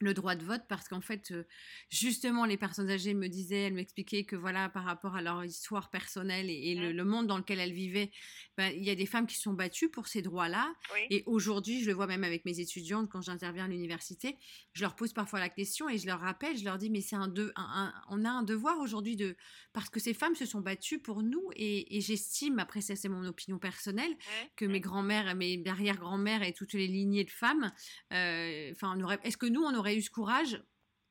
le 0.00 0.14
droit 0.14 0.34
de 0.34 0.44
vote 0.44 0.62
parce 0.68 0.88
qu'en 0.88 1.00
fait 1.00 1.30
euh, 1.30 1.44
justement 1.90 2.44
les 2.44 2.56
personnes 2.56 2.90
âgées 2.90 3.14
me 3.14 3.28
disaient 3.28 3.62
elles 3.68 3.74
m'expliquaient 3.74 4.24
que 4.24 4.36
voilà 4.36 4.68
par 4.68 4.84
rapport 4.84 5.14
à 5.16 5.22
leur 5.22 5.44
histoire 5.44 5.90
personnelle 5.90 6.50
et, 6.50 6.72
et 6.72 6.74
le, 6.74 6.92
le 6.92 7.04
monde 7.04 7.26
dans 7.26 7.38
lequel 7.38 7.58
elles 7.60 7.72
vivaient 7.72 8.10
ben, 8.56 8.72
il 8.74 8.84
y 8.84 8.90
a 8.90 8.94
des 8.94 9.06
femmes 9.06 9.26
qui 9.26 9.36
se 9.36 9.42
sont 9.42 9.52
battues 9.54 9.88
pour 9.90 10.06
ces 10.08 10.22
droits 10.22 10.48
là 10.48 10.74
Oui. 10.94 11.00
et 11.10 11.22
aujourd'hui, 11.26 11.82
je 11.82 11.86
le 11.86 11.94
vois 11.94 12.06
même 12.06 12.24
avec 12.24 12.44
mes 12.44 12.60
étudiantes 12.60 13.08
quand 13.10 13.20
j'interviens 13.22 13.64
à 13.64 13.68
l'université, 13.68 14.36
je 14.72 14.82
leur 14.82 14.96
pose 14.96 15.12
parfois 15.12 15.40
la 15.40 15.48
question 15.48 15.88
et 15.88 15.98
je 15.98 16.06
leur 16.06 16.20
rappelle, 16.20 16.56
je 16.58 16.64
leur 16.64 16.78
dis 16.78 16.90
mais 16.90 17.00
c'est 17.00 17.16
un, 17.16 17.28
de, 17.28 17.52
un- 17.56 17.62
un- 17.86 17.94
on 18.10 18.24
a 18.24 18.30
un 18.30 18.42
devoir 18.42 18.78
aujourd'hui 18.80 19.16
de 19.16 19.36
parce 19.72 19.90
que 19.90 20.00
ces 20.00 20.14
femmes 20.14 20.34
se 20.34 20.46
sont 20.46 20.60
battues 20.60 20.98
pour 20.98 21.22
nous 21.22 21.50
et, 21.54 21.96
et 21.96 22.00
j'estime, 22.00 22.58
après 22.58 22.80
ça 22.80 22.96
c'est 22.96 23.08
mon 23.08 23.24
opinion 23.26 23.58
personnelle, 23.58 24.12
Hein, 24.16 24.46
que 24.56 24.64
mes 24.64 24.80
grands-mères, 24.80 25.34
mes 25.36 25.62
arrière-grand-mères 25.66 26.42
et 26.42 26.52
toutes 26.52 26.72
les 26.72 26.86
lignées 26.86 27.24
de 27.24 27.30
femmes, 27.30 27.72
euh, 28.12 28.70
enfin 28.72 28.94
on 28.96 29.02
aurait, 29.02 29.18
est-ce 29.22 29.36
que 29.36 29.46
nous 29.46 29.62
on 29.62 29.74
aurait 29.74 29.85
eu 29.92 30.02
ce 30.02 30.10
courage 30.10 30.62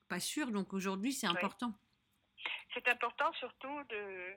Pas 0.08 0.20
sûr. 0.20 0.52
Donc 0.52 0.74
aujourd'hui 0.74 1.14
c'est 1.14 1.28
Oui. 1.28 1.34
important. 1.36 1.74
C'est 2.74 2.88
important 2.88 3.32
surtout 3.34 3.84
de 3.86 4.36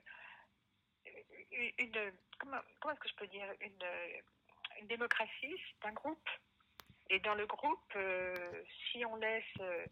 une, 1.51 1.71
une- 1.79 2.13
comment, 2.39 2.59
comment 2.79 2.93
est-ce 2.93 3.01
que 3.01 3.09
je 3.09 3.15
peux 3.15 3.27
dire? 3.27 3.51
Une, 3.61 3.85
une 4.81 4.87
démocratie, 4.87 5.55
c'est 5.81 5.87
un 5.87 5.93
groupe. 5.93 6.29
Et 7.09 7.19
dans 7.19 7.33
le 7.35 7.45
groupe, 7.47 7.91
euh, 7.95 8.63
si 8.91 9.03
on 9.05 9.15
laisse 9.15 9.43
euh, 9.59 9.85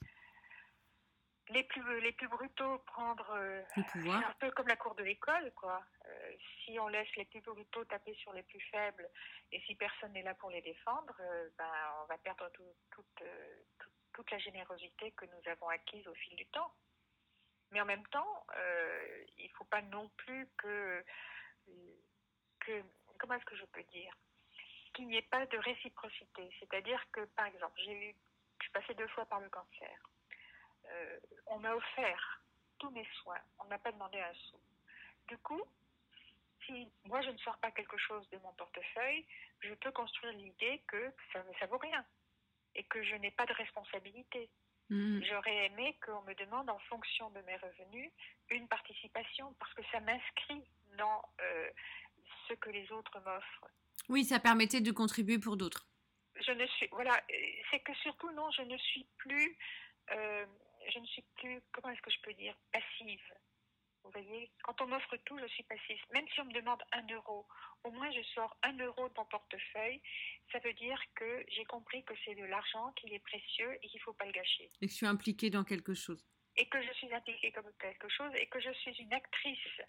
les 1.49 1.63
plus 1.63 2.01
les 2.01 2.11
plus 2.11 2.27
brutaux 2.27 2.77
prendre 2.79 3.29
euh, 3.31 3.61
Le 3.75 3.83
c'est 3.83 3.91
pouvoir. 3.91 4.23
un 4.29 4.33
peu 4.39 4.51
comme 4.51 4.67
la 4.67 4.75
cour 4.75 4.93
de 4.95 5.03
l'école, 5.03 5.51
quoi. 5.55 5.83
Euh, 6.05 6.31
si 6.63 6.77
on 6.79 6.87
laisse 6.87 7.13
les 7.15 7.25
plus 7.25 7.41
brutaux 7.41 7.85
taper 7.85 8.13
sur 8.15 8.33
les 8.33 8.43
plus 8.43 8.61
faibles 8.71 9.09
et 9.51 9.59
si 9.61 9.75
personne 9.75 10.13
n'est 10.13 10.23
là 10.23 10.35
pour 10.35 10.49
les 10.51 10.61
défendre, 10.61 11.15
ben, 11.57 11.71
on 12.03 12.05
va 12.05 12.17
perdre 12.19 12.49
tout- 12.53 12.75
tout- 12.91 13.23
toute 14.17 14.31
la 14.31 14.39
générosité 14.39 15.11
que 15.11 15.25
nous 15.25 15.51
avons 15.51 15.69
acquise 15.69 16.07
au 16.07 16.15
fil 16.15 16.35
du 16.35 16.45
temps. 16.47 16.73
Mais 17.69 17.79
en 17.79 17.85
même 17.85 18.05
temps, 18.07 18.45
euh, 18.55 19.25
il 19.37 19.45
ne 19.45 19.55
faut 19.55 19.65
pas 19.65 19.83
non 19.83 20.09
plus 20.17 20.47
que, 20.57 21.05
que 22.61 22.83
comment 23.19 23.35
est-ce 23.35 23.45
que 23.45 23.55
je 23.55 23.65
peux 23.65 23.83
dire? 23.83 24.11
Qu'il 24.95 25.07
n'y 25.07 25.17
ait 25.17 25.29
pas 25.29 25.45
de 25.45 25.57
réciprocité. 25.59 26.49
C'est-à-dire 26.59 26.99
que, 27.11 27.25
par 27.35 27.45
exemple, 27.45 27.79
j'ai 27.85 28.09
eu, 28.09 28.15
je 28.57 28.63
suis 28.63 28.71
passée 28.71 28.95
deux 28.95 29.07
fois 29.09 29.27
par 29.27 29.39
le 29.39 29.49
cancer. 29.49 30.09
Euh, 30.85 31.19
on 31.45 31.59
m'a 31.59 31.75
offert 31.75 32.41
tous 32.79 32.89
mes 32.89 33.07
soins. 33.21 33.41
On 33.59 33.65
n'a 33.65 33.77
pas 33.77 33.91
demandé 33.91 34.19
un 34.19 34.33
sou. 34.33 34.59
Du 35.27 35.37
coup, 35.39 35.61
si 36.65 36.91
moi 37.03 37.21
je 37.21 37.29
ne 37.29 37.37
sors 37.37 37.57
pas 37.59 37.69
quelque 37.69 37.97
chose 37.97 38.27
de 38.29 38.37
mon 38.39 38.53
portefeuille, 38.53 39.27
je 39.59 39.75
peux 39.75 39.91
construire 39.91 40.33
l'idée 40.33 40.81
que 40.87 41.13
ça 41.31 41.43
ne 41.43 41.67
vaut 41.67 41.77
rien 41.77 42.03
et 42.77 42.83
que 42.83 43.03
je 43.03 43.15
n'ai 43.15 43.31
pas 43.31 43.45
de 43.45 43.53
responsabilité. 43.53 44.49
Mhm. 44.89 45.21
J'aurais 45.25 45.65
aimé 45.65 45.97
qu'on 46.05 46.21
me 46.21 46.33
demande 46.35 46.69
en 46.69 46.79
fonction 46.87 47.29
de 47.31 47.41
mes 47.41 47.57
revenus 47.57 48.09
une 48.49 48.67
participation 48.67 49.53
parce 49.59 49.73
que 49.73 49.81
ça 49.91 49.99
m'inscrit 49.99 50.63
dans 50.97 51.21
euh, 51.41 51.69
ce 52.47 52.53
que 52.53 52.69
les 52.69 52.89
autres 52.91 53.19
m'offrent. 53.19 53.67
Oui, 54.07 54.23
ça 54.23 54.39
permettait 54.39 54.79
de 54.79 54.91
contribuer 54.91 55.39
pour 55.39 55.57
d'autres. 55.57 55.85
Je 56.39 56.51
ne 56.51 56.65
suis 56.67 56.87
voilà, 56.91 57.19
c'est 57.71 57.79
que 57.81 57.93
surtout 57.95 58.31
non, 58.31 58.49
je 58.51 58.61
ne 58.61 58.77
suis 58.77 59.05
plus, 59.17 59.57
euh, 60.11 60.45
je 60.93 60.99
ne 60.99 61.05
suis 61.05 61.23
plus, 61.35 61.61
comment 61.73 61.89
est-ce 61.89 62.01
que 62.01 62.11
je 62.11 62.21
peux 62.21 62.33
dire, 62.33 62.55
passive. 62.71 63.33
Vous 64.07 64.21
voyez, 64.23 64.49
quand 64.63 64.79
on 64.81 64.87
m'offre 64.87 65.17
tout, 65.25 65.37
je 65.37 65.47
suis 65.47 65.63
passive. 65.63 65.99
Même 66.13 66.25
si 66.29 66.39
on 66.39 66.45
me 66.45 66.53
demande 66.53 66.81
un 66.93 67.05
euro, 67.13 67.45
au 67.83 67.91
moins 67.91 68.09
je 68.11 68.21
sors 68.33 68.55
un 68.63 68.77
euro 68.77 69.09
de 69.09 69.13
mon 69.17 69.25
portefeuille. 69.25 70.01
Ça 70.51 70.59
veut 70.59 70.73
dire 70.73 70.99
que 71.15 71.43
j'ai 71.49 71.65
compris 71.65 72.05
que 72.05 72.13
c'est 72.23 72.35
de 72.35 72.45
l'argent, 72.45 72.93
qu'il 72.93 73.13
est 73.13 73.19
précieux 73.19 73.77
et 73.83 73.87
qu'il 73.89 73.99
ne 73.99 74.03
faut 74.03 74.13
pas 74.13 74.25
le 74.25 74.31
gâcher. 74.31 74.69
Et 74.81 74.87
que 74.87 74.87
je 74.87 74.93
suis 74.93 75.05
impliquée 75.05 75.49
dans 75.49 75.65
quelque 75.65 75.93
chose. 75.93 76.25
et 76.55 76.67
que 76.69 76.81
je 76.81 76.91
suis 76.93 77.13
impliquée 77.13 77.51
comme 77.51 77.71
quelque 77.79 78.09
chose 78.09 78.31
et 78.35 78.47
que 78.47 78.59
je 78.59 78.71
suis 78.71 78.95
une 78.95 79.13
actrice 79.13 79.81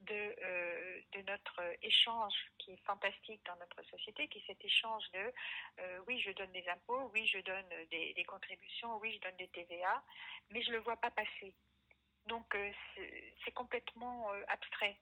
de, 0.00 0.34
euh, 0.42 1.00
de 1.12 1.22
notre 1.22 1.60
échange 1.82 2.34
qui 2.58 2.72
est 2.72 2.84
fantastique 2.84 3.44
dans 3.44 3.56
notre 3.56 3.82
société, 3.90 4.28
qui 4.28 4.38
est 4.38 4.46
cet 4.46 4.64
échange 4.64 5.04
de 5.12 5.32
euh, 5.80 6.00
oui, 6.06 6.20
je 6.20 6.30
donne 6.32 6.52
des 6.52 6.66
impôts, 6.68 7.10
oui, 7.12 7.26
je 7.26 7.40
donne 7.40 7.68
des, 7.90 8.14
des 8.14 8.24
contributions, 8.24 8.96
oui, 8.98 9.12
je 9.16 9.20
donne 9.28 9.36
des 9.36 9.48
TVA, 9.48 10.02
mais 10.50 10.62
je 10.62 10.70
ne 10.70 10.76
le 10.76 10.82
vois 10.82 10.96
pas 10.96 11.10
passer. 11.10 11.52
Donc, 12.28 12.54
euh, 12.54 12.70
c'est 13.44 13.52
complètement 13.52 14.32
euh, 14.32 14.42
abstrait. 14.48 14.98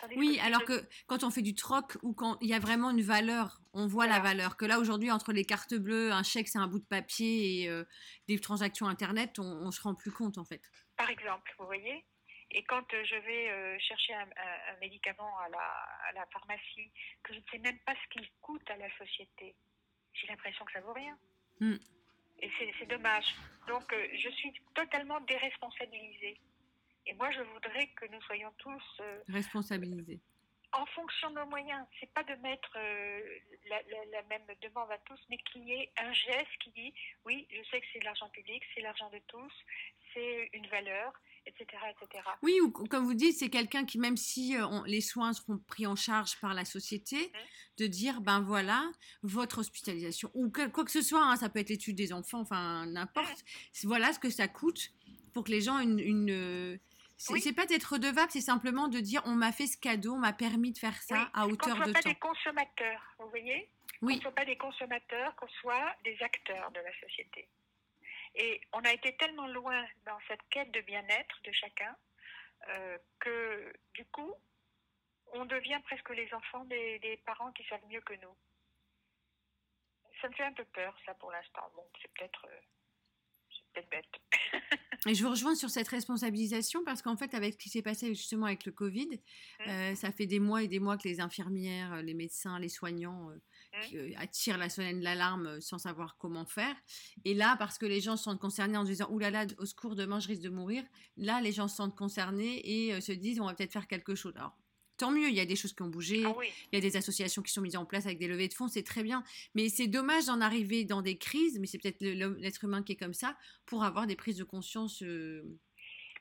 Tandis 0.00 0.16
Oui, 0.16 0.40
alors 0.40 0.64
que 0.64 0.82
quand 1.06 1.22
on 1.22 1.30
fait 1.30 1.42
du 1.42 1.54
troc 1.54 1.96
ou 2.02 2.14
quand 2.14 2.36
il 2.40 2.48
y 2.48 2.54
a 2.54 2.58
vraiment 2.58 2.90
une 2.90 3.02
valeur, 3.02 3.60
on 3.72 3.86
voit 3.86 4.06
la 4.06 4.18
valeur. 4.20 4.56
Que 4.56 4.64
là, 4.64 4.78
aujourd'hui, 4.80 5.10
entre 5.10 5.32
les 5.32 5.44
cartes 5.44 5.74
bleues, 5.74 6.10
un 6.12 6.22
chèque, 6.22 6.48
c'est 6.48 6.58
un 6.58 6.66
bout 6.66 6.80
de 6.80 6.86
papier 6.86 7.62
et 7.62 7.68
euh, 7.68 7.84
des 8.28 8.38
transactions 8.40 8.86
Internet, 8.88 9.38
on, 9.38 9.44
on 9.44 9.70
se 9.70 9.80
rend 9.82 9.94
plus 9.94 10.10
compte, 10.10 10.36
en 10.38 10.44
fait. 10.44 10.62
Par 10.96 11.10
exemple, 11.10 11.52
vous 11.58 11.66
voyez 11.66 12.04
Et 12.50 12.64
quand 12.64 12.92
euh, 12.92 13.04
je 13.04 13.16
vais 13.16 13.50
euh, 13.50 13.78
chercher 13.78 14.14
un, 14.14 14.26
un- 14.26 14.74
un 14.74 14.76
médicament 14.80 15.38
à 15.38 15.48
la, 15.48 15.66
à 16.08 16.12
la 16.14 16.26
pharmacie, 16.32 16.90
que 17.22 17.32
je 17.34 17.38
ne 17.38 17.44
sais 17.52 17.58
même 17.58 17.78
pas 17.86 17.94
ce 17.94 18.08
qu'il 18.18 18.28
coûte 18.40 18.68
à 18.70 18.76
la 18.76 18.90
société, 18.98 19.54
j'ai 20.14 20.26
l'impression 20.26 20.64
que 20.64 20.72
ça 20.72 20.80
vaut 20.80 20.92
rien. 20.92 21.16
Mm. 21.60 21.76
Et 22.40 22.50
c'est 22.78 22.86
dommage. 22.86 23.26
Donc, 23.68 23.94
je 24.22 24.28
suis 24.30 24.52
totalement 24.74 25.20
déresponsabilisée. 25.20 26.40
Et 27.06 27.14
moi, 27.14 27.30
je 27.32 27.40
voudrais 27.42 27.86
que 27.96 28.06
nous 28.12 28.20
soyons 28.22 28.50
tous 28.58 28.82
euh, 29.00 29.20
Responsabilisé. 29.28 30.20
en 30.72 30.86
fonction 30.86 31.30
de 31.30 31.36
nos 31.36 31.46
moyens. 31.46 31.84
C'est 32.00 32.12
pas 32.12 32.24
de 32.24 32.34
mettre 32.42 32.70
euh, 32.76 33.20
la, 33.68 33.82
la- 33.82 34.04
la 34.12 34.22
même 34.24 34.46
demande 34.62 34.90
à 34.90 34.98
tous, 34.98 35.20
mais 35.30 35.38
qu'il 35.52 35.64
y 35.68 35.72
ait 35.72 35.92
un 35.98 36.12
geste 36.12 36.50
qui 36.62 36.70
dit 36.72 36.94
oui, 37.24 37.46
je 37.50 37.62
sais 37.70 37.80
que 37.80 37.86
c'est 37.92 38.00
de 38.00 38.04
l'argent 38.04 38.28
public, 38.30 38.62
c'est 38.74 38.80
l'argent 38.80 39.10
de 39.10 39.20
tous, 39.28 39.52
c'est 40.12 40.50
une 40.54 40.66
valeur, 40.68 41.12
etc., 41.46 41.66
etc. 41.90 42.24
Oui, 42.42 42.58
ou 42.62 42.70
comme 42.70 43.04
vous 43.04 43.14
dites, 43.14 43.36
c'est 43.36 43.50
quelqu'un 43.50 43.84
qui, 43.84 43.98
même 43.98 44.16
si 44.16 44.56
euh, 44.56 44.66
on- 44.66 44.82
les 44.84 45.00
soins 45.02 45.32
seront 45.34 45.58
pris 45.58 45.86
en 45.86 45.94
charge 45.96 46.40
par 46.40 46.54
la 46.54 46.64
société, 46.64 47.30
de 47.76 47.86
dire, 47.86 48.20
ben 48.22 48.40
voilà, 48.40 48.82
votre 49.22 49.58
hospitalisation, 49.58 50.30
ou 50.34 50.50
que- 50.50 50.68
quoi 50.68 50.84
que 50.84 50.90
ce 50.90 51.02
soit, 51.02 51.22
hein, 51.24 51.36
ça 51.36 51.48
peut 51.50 51.58
être 51.60 51.68
l'étude 51.68 51.96
des 51.96 52.12
enfants, 52.12 52.40
enfin 52.40 52.86
n'importe, 52.86 53.44
c'est- 53.72 53.86
voilà 53.86 54.12
ce 54.12 54.18
que 54.18 54.30
ça 54.30 54.48
coûte 54.48 54.90
pour 55.34 55.44
que 55.44 55.50
les 55.50 55.60
gens 55.60 55.78
une... 55.80 55.98
une, 56.00 56.80
c'est 57.16 57.32
Oui. 57.32 57.52
pas 57.52 57.66
d'être 57.66 57.92
redevable, 57.94 58.30
c'est 58.30 58.40
simplement 58.40 58.88
de 58.88 58.98
dire, 59.00 59.22
on 59.26 59.34
m'a 59.34 59.52
fait 59.52 59.66
ce 59.66 59.76
cadeau, 59.78 60.14
on 60.14 60.18
m'a 60.18 60.32
permis 60.32 60.72
de 60.72 60.78
faire 60.78 61.00
ça 61.02 61.14
Oui, 61.16 61.26
à 61.34 61.42
Qu'on 61.44 61.50
hauteur 61.52 61.68
ne 61.70 61.74
soit 61.76 61.86
de 61.86 61.92
pas 61.92 62.02
temps. 62.02 62.08
des 62.10 62.14
consommateurs, 62.16 63.14
vous 63.18 63.28
voyez? 63.30 63.70
Qu'on 64.00 64.06
Oui. 64.06 64.16
ne 64.16 64.20
soit 64.20 64.32
pas 64.34 64.44
des 64.44 64.56
consommateurs, 64.58 65.34
qu'on 65.36 65.48
soit 65.48 65.94
des 66.04 66.20
acteurs 66.22 66.70
de 66.72 66.80
la 66.80 66.92
société. 67.00 67.48
Et 68.34 68.60
on 68.72 68.80
a 68.80 68.92
été 68.92 69.16
tellement 69.16 69.46
loin 69.46 69.86
dans 70.06 70.18
cette 70.28 70.42
quête 70.50 70.72
de 70.72 70.80
bien-être 70.80 71.40
de 71.44 71.52
chacun 71.52 71.96
euh, 72.68 72.98
que 73.20 73.72
du 73.94 74.04
coup, 74.06 74.34
on 75.32 75.44
devient 75.44 75.80
presque 75.84 76.10
les 76.10 76.32
enfants 76.34 76.64
des, 76.64 76.98
des 76.98 77.16
parents 77.18 77.52
qui 77.52 77.64
savent 77.64 77.84
mieux 77.88 78.00
que 78.00 78.14
nous. 78.14 78.36
Ça 80.20 80.28
me 80.28 80.34
fait 80.34 80.44
un 80.44 80.52
peu 80.52 80.64
peur, 80.64 80.96
ça, 81.06 81.14
pour 81.14 81.30
l'instant. 81.30 81.70
Bon, 81.76 81.86
c'est 82.00 82.12
peut-être 82.14 82.46
euh, 82.48 82.60
bête. 83.90 84.04
Et 85.06 85.14
je 85.14 85.22
vous 85.22 85.30
rejoins 85.30 85.54
sur 85.54 85.68
cette 85.68 85.88
responsabilisation 85.88 86.82
parce 86.84 87.02
qu'en 87.02 87.16
fait, 87.16 87.34
avec 87.34 87.54
ce 87.54 87.58
qui 87.58 87.68
s'est 87.68 87.82
passé 87.82 88.14
justement 88.14 88.46
avec 88.46 88.64
le 88.64 88.72
Covid, 88.72 89.08
Mm. 89.60 89.68
euh, 89.70 89.94
ça 89.94 90.12
fait 90.12 90.26
des 90.26 90.40
mois 90.40 90.62
et 90.62 90.68
des 90.68 90.78
mois 90.80 90.96
que 90.96 91.06
les 91.06 91.20
infirmières, 91.20 91.92
euh, 91.94 92.02
les 92.02 92.14
médecins, 92.14 92.58
les 92.58 92.68
soignants 92.68 93.30
euh, 93.30 93.34
Mm. 93.34 93.80
qui, 93.86 93.98
euh, 93.98 94.10
attirent 94.16 94.56
la 94.58 94.68
sonnette 94.70 95.00
d'alarme 95.00 95.60
sans 95.60 95.78
savoir 95.78 96.16
comment 96.16 96.46
faire. 96.46 96.74
Et 97.24 97.34
là, 97.34 97.56
parce 97.58 97.76
que 97.78 97.86
les 97.86 98.00
gens 98.00 98.16
se 98.16 98.24
sentent 98.24 98.40
concernés 98.40 98.76
en 98.78 98.84
se 98.84 98.90
disant 98.90 99.08
Ouh 99.10 99.18
là 99.18 99.30
là, 99.30 99.46
au 99.58 99.66
secours, 99.66 99.94
demain 99.94 100.20
je 100.20 100.28
risque 100.28 100.42
de 100.42 100.48
mourir, 100.50 100.84
là, 101.16 101.40
les 101.40 101.52
gens 101.52 101.68
se 101.68 101.76
sentent 101.76 101.96
concernés 101.96 102.60
et 102.64 103.00
se 103.00 103.12
disent 103.12 103.40
On 103.40 103.46
va 103.46 103.54
peut-être 103.54 103.72
faire 103.72 103.86
quelque 103.88 104.14
chose. 104.14 104.32
Alors, 104.36 104.56
tant 105.04 105.10
mieux, 105.10 105.28
il 105.28 105.34
y 105.34 105.40
a 105.40 105.44
des 105.44 105.54
choses 105.54 105.74
qui 105.74 105.82
ont 105.82 105.88
bougé, 105.88 106.22
Ah 106.24 106.32
oui, 106.34 106.50
il 106.72 106.76
y 106.76 106.78
a 106.78 106.80
des 106.80 106.96
associations 106.96 107.42
qui 107.42 107.52
sont 107.52 107.60
mises 107.60 107.76
en 107.76 107.84
place 107.84 108.06
avec 108.06 108.16
des 108.16 108.26
levées 108.26 108.48
de 108.48 108.54
fonds, 108.54 108.68
c'est 108.68 108.82
très 108.82 109.02
bien. 109.02 109.22
Mais 109.54 109.68
c'est 109.68 109.86
dommage 109.86 110.24
d'en 110.26 110.40
arriver 110.40 110.84
dans 110.84 111.02
des 111.02 111.18
crises, 111.18 111.58
mais 111.60 111.66
c'est 111.66 111.76
peut-être 111.76 112.00
l'être 112.00 112.64
humain 112.64 112.82
qui 112.82 112.92
est 112.92 112.96
comme 112.96 113.12
ça, 113.12 113.36
pour 113.66 113.84
avoir 113.84 114.06
des 114.06 114.16
prises 114.16 114.38
de 114.38 114.44
conscience 114.44 115.02
euh, 115.02 115.42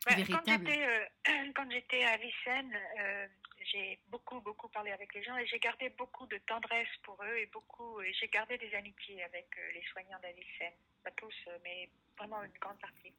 Bah, 0.05 0.15
quand 0.15 0.17
véritables. 0.17 0.67
j'étais 0.67 0.85
euh, 0.85 1.51
quand 1.55 1.71
j'étais 1.71 2.03
à 2.03 2.17
Vicenne, 2.17 2.77
euh, 2.99 3.27
j'ai 3.71 3.99
beaucoup, 4.09 4.41
beaucoup 4.41 4.67
parlé 4.67 4.91
avec 4.91 5.13
les 5.13 5.23
gens 5.23 5.37
et 5.37 5.47
j'ai 5.47 5.59
gardé 5.59 5.87
beaucoup 5.97 6.27
de 6.27 6.37
tendresse 6.45 6.93
pour 7.03 7.17
eux 7.23 7.37
et 7.37 7.45
beaucoup, 7.53 8.01
j'ai 8.19 8.27
gardé 8.27 8.57
des 8.57 8.73
amitiés 8.75 9.23
avec 9.23 9.47
les 9.73 9.83
soignants 9.93 10.19
d'Avicenne. 10.21 10.75
Pas 11.05 11.11
tous, 11.11 11.35
mais 11.63 11.89
vraiment 12.17 12.43
une 12.43 12.59
grande 12.59 12.79
partie. 12.79 13.13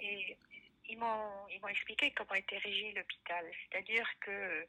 Et 0.00 0.36
ils 0.88 0.98
m'ont, 0.98 1.48
ils 1.48 1.60
m'ont 1.60 1.68
expliqué 1.68 2.12
comment 2.12 2.34
était 2.34 2.58
régi 2.58 2.92
l'hôpital. 2.92 3.44
C'est-à-dire 3.62 4.08
que 4.20 4.66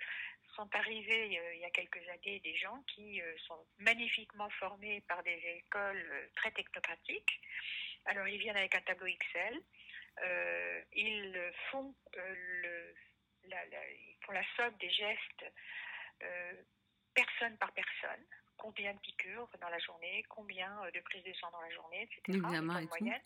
sont 0.55 0.67
arrivés 0.73 1.39
il 1.53 1.59
y 1.59 1.65
a 1.65 1.69
quelques 1.69 2.01
années 2.09 2.39
des 2.39 2.55
gens 2.55 2.81
qui 2.87 3.21
sont 3.47 3.63
magnifiquement 3.77 4.49
formés 4.59 5.01
par 5.01 5.21
des 5.21 5.39
écoles 5.65 6.29
très 6.35 6.49
technocratiques. 6.51 7.39
Alors 8.05 8.27
ils 8.27 8.39
viennent 8.39 8.57
avec 8.57 8.73
un 8.73 8.81
tableau 8.81 9.05
Excel, 9.05 9.61
euh, 10.23 10.81
ils 10.93 11.51
font 11.69 11.93
euh, 12.15 12.35
le, 12.61 12.95
la, 13.49 13.63
ils 13.65 14.17
font 14.25 14.31
la 14.31 14.43
somme 14.55 14.73
des 14.79 14.89
gestes 14.89 15.45
euh, 16.23 16.53
personne 17.13 17.57
par 17.57 17.71
personne. 17.73 18.23
Combien 18.57 18.93
de 18.93 18.99
piqûres 18.99 19.49
dans 19.61 19.69
la 19.69 19.77
journée, 19.77 20.23
combien 20.29 20.71
de 20.91 20.99
prises 21.01 21.23
de 21.23 21.33
sang 21.33 21.51
dans 21.51 21.61
la 21.61 21.69
journée, 21.69 22.01
etc. 22.03 22.21
Et 22.27 22.61
moyenne. 22.61 23.21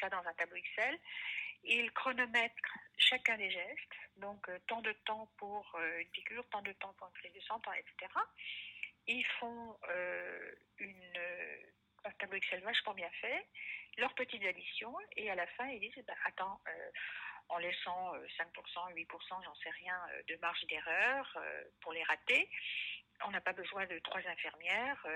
Ça 0.00 0.08
dans 0.08 0.26
un 0.26 0.32
tableau 0.34 0.56
Excel. 0.56 0.98
Ils 1.64 1.90
chronomètrent 1.92 2.78
chacun 2.96 3.36
des 3.36 3.50
gestes, 3.50 3.94
donc 4.16 4.48
tant 4.66 4.80
de 4.82 4.92
temps 5.04 5.30
pour 5.36 5.78
une 5.98 6.08
piqûre, 6.08 6.44
tant 6.50 6.62
de 6.62 6.72
temps 6.72 6.92
pour 6.94 7.08
une 7.08 7.12
prise 7.14 7.32
de 7.32 7.40
sang, 7.40 7.60
etc. 7.76 8.12
Ils 9.06 9.26
font 9.38 9.76
une, 10.78 11.18
un 12.04 12.10
tableau 12.12 12.36
Excel 12.36 12.62
vachement 12.62 12.94
bien 12.94 13.10
fait 13.20 13.46
leurs 13.98 14.14
petites 14.14 14.44
additions 14.44 14.94
et 15.16 15.30
à 15.30 15.34
la 15.34 15.46
fin 15.46 15.68
ils 15.68 15.80
disent 15.80 16.04
ben, 16.06 16.16
attends 16.24 16.60
euh, 16.68 16.90
en 17.48 17.58
laissant 17.58 18.14
5%, 18.14 18.16
euh, 18.16 18.94
8%, 18.94 19.44
j'en 19.44 19.54
sais 19.56 19.70
rien, 19.70 20.00
euh, 20.12 20.22
de 20.28 20.36
marge 20.36 20.64
d'erreur 20.66 21.38
pour 21.80 21.92
les 21.92 22.02
rater, 22.04 22.48
on 23.26 23.30
n'a 23.30 23.40
pas 23.40 23.52
besoin 23.52 23.86
de 23.86 23.98
trois 24.00 24.20
infirmières, 24.26 25.06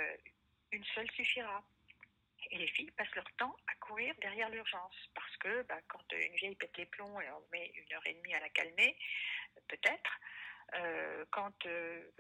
une 0.73 0.85
seule 0.95 1.11
suffira. 1.13 1.65
Et 2.51 2.59
les 2.59 2.67
filles 2.69 2.91
passent 2.93 3.15
leur 3.15 3.31
temps 3.37 3.57
à 3.67 3.75
courir 3.77 4.15
derrière 4.21 4.49
l'urgence 4.51 4.97
parce 5.15 5.37
que 5.39 5.63
bah, 5.63 5.81
quand 5.89 6.05
une 6.13 6.35
vieille 6.35 6.57
pète 6.57 6.77
les 6.77 6.87
plombs 6.87 7.21
et 7.21 7.31
on 7.31 7.43
met 7.53 7.73
une 7.75 7.93
heure 7.95 8.07
et 8.07 8.15
demie 8.15 8.35
à 8.35 8.41
la 8.41 8.49
calmer, 8.51 8.97
peut-être. 9.69 10.21
quand 11.31 11.65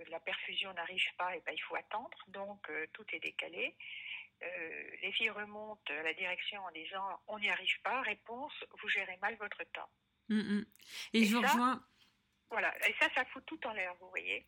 la 0.09 0.20
perfusion 0.20 0.72
n'arrive 0.75 1.14
pas, 1.16 1.35
et 1.35 1.39
eh 1.39 1.43
ben, 1.45 1.53
il 1.55 1.62
faut 1.62 1.77
attendre, 1.77 2.18
donc 2.29 2.70
tout 2.93 3.05
est 3.12 3.20
décalé. 3.20 3.77
Euh, 4.43 4.91
les 5.03 5.12
filles 5.12 5.31
remontent 5.31 5.93
à 5.93 6.03
la 6.03 6.12
direction 6.14 6.62
en 6.64 6.70
disant 6.72 7.20
on 7.29 7.39
n'y 7.39 7.49
arrive 7.49 7.81
pas, 7.83 8.03
réponse 8.03 8.53
vous 8.81 8.89
gérez 8.89 9.16
mal 9.22 9.37
votre 9.37 9.62
temps. 9.72 9.89
Mm, 10.29 10.59
mm. 10.59 10.66
Et, 11.12 11.25
je 11.25 11.37
rejoins. 11.37 11.85
Voilà, 12.51 12.75
et 12.89 12.95
ça, 13.01 13.09
ça 13.14 13.25
fout 13.27 13.45
tout 13.47 13.66
en 13.66 13.72
l'air, 13.72 13.95
vous 14.01 14.11
voyez. 14.11 14.47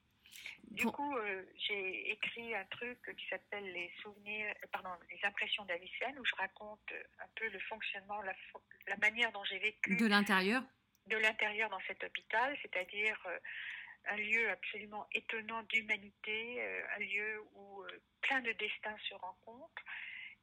Du 0.65 0.87
coup, 0.87 1.17
euh, 1.17 1.43
j'ai 1.57 2.11
écrit 2.11 2.55
un 2.55 2.65
truc 2.67 2.99
qui 3.17 3.27
s'appelle 3.29 3.65
les 3.73 3.91
souvenirs, 4.03 4.55
euh, 4.63 4.67
pardon, 4.73 4.91
les 5.11 5.19
impressions 5.25 5.65
d'Avicenne, 5.65 6.19
où 6.19 6.25
je 6.25 6.35
raconte 6.37 6.93
un 7.19 7.29
peu 7.37 7.49
le 7.49 7.59
fonctionnement, 7.61 8.21
la, 8.23 8.35
la 8.89 8.97
manière 8.97 9.33
dont 9.33 9.45
j'ai 9.45 9.59
vécu. 9.59 9.97
De 9.97 10.07
l'intérieur? 10.07 10.63
De 11.07 11.17
l'intérieur 11.17 11.71
dans 11.71 11.81
cet 11.87 12.03
hôpital, 12.03 12.57
c'est-à-dire 12.63 13.17
un 14.09 14.17
lieu 14.17 14.51
absolument 14.51 15.07
étonnant 15.13 15.63
d'humanité, 15.65 16.61
un 16.97 16.99
lieu 16.99 17.43
où 17.55 17.85
plein 18.23 18.41
de 18.41 18.53
destins 18.53 18.97
se 19.09 19.15
rencontrent. 19.15 19.83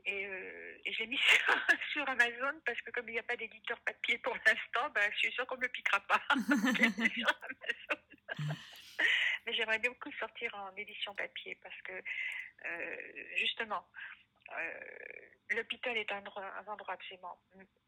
Et, 0.05 0.25
euh, 0.25 0.77
j'ai 0.85 1.07
mis 1.07 1.17
sur, 1.93 2.07
Amazon 2.09 2.59
parce 2.65 2.79
que 2.81 2.91
comme 2.91 3.07
il 3.07 3.13
n'y 3.13 3.19
a 3.19 3.23
pas 3.23 3.37
d'éditeur 3.37 3.79
papier 3.81 4.17
pour 4.17 4.35
l'instant, 4.35 4.89
ben, 4.93 5.09
je 5.13 5.17
suis 5.19 5.31
sûre 5.31 5.47
qu'on 5.47 5.55
ne 5.55 5.61
me 5.61 5.67
piquera 5.69 5.99
pas. 6.01 6.21
Mais 9.45 9.53
j'aimerais 9.53 9.79
beaucoup 9.79 10.11
sortir 10.13 10.53
en 10.55 10.75
édition 10.75 11.13
papier 11.15 11.57
parce 11.61 11.79
que 11.81 11.91
euh, 12.65 13.35
justement, 13.35 13.85
euh, 14.57 14.79
l'hôpital 15.49 15.97
est 15.97 16.11
un, 16.11 16.23
un 16.23 16.67
endroit 16.67 16.93
absolument 16.93 17.37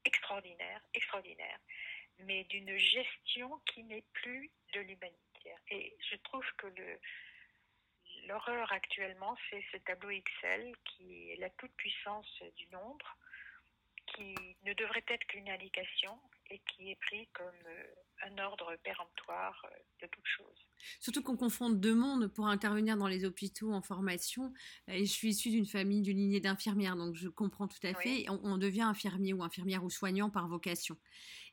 extraordinaire, 0.04 0.82
extraordinaire, 0.94 1.60
mais 2.20 2.44
d'une 2.46 2.78
gestion 2.78 3.60
qui 3.66 3.84
n'est 3.84 4.04
plus 4.14 4.52
de 4.74 4.82
l'humanitaire. 4.82 5.60
Et 5.70 5.96
je 6.12 6.16
trouve 6.18 6.46
que 6.58 6.68
le, 6.68 7.00
l'horreur 8.28 8.72
actuellement, 8.72 9.38
c'est 9.50 9.64
ce 9.72 9.78
tableau 9.78 10.10
Excel 10.10 10.76
qui 10.84 11.32
est 11.32 11.36
la 11.38 11.50
toute-puissance 11.52 12.44
du 12.58 12.68
nombre, 12.68 13.18
qui 14.08 14.36
ne 14.64 14.74
devrait 14.74 15.04
être 15.08 15.26
qu'une 15.28 15.50
indication 15.50 16.20
et 16.52 16.62
qui 16.70 16.92
est 16.92 16.98
pris 17.08 17.28
comme 17.34 17.46
euh, 17.68 18.28
un 18.28 18.38
ordre 18.44 18.76
péremptoire 18.84 19.66
euh, 19.66 19.78
de 20.02 20.08
toute 20.12 20.26
chose. 20.26 20.68
Surtout 21.00 21.24
qu'on 21.24 21.38
confronte 21.38 21.80
deux 21.80 21.96
mondes 21.96 22.28
pour 22.28 22.48
intervenir 22.48 22.98
dans 22.98 23.08
les 23.08 23.26
hôpitaux 23.26 23.74
en 23.74 23.82
formation. 23.82 24.54
Et 24.88 25.06
je 25.06 25.12
suis 25.12 25.30
issue 25.30 25.50
d'une 25.50 25.66
famille, 25.66 26.02
d'une 26.02 26.18
lignée 26.18 26.40
d'infirmières, 26.40 26.96
donc 26.96 27.16
je 27.16 27.28
comprends 27.30 27.68
tout 27.68 27.80
à 27.84 27.94
fait. 27.96 28.26
on, 28.30 28.58
devient 28.58 28.84
infirmier 28.84 29.34
ou 29.34 29.44
infirmière 29.44 29.84
ou 29.84 29.90
soignant 29.90 30.30
par 30.30 30.48
vocation. 30.48 30.98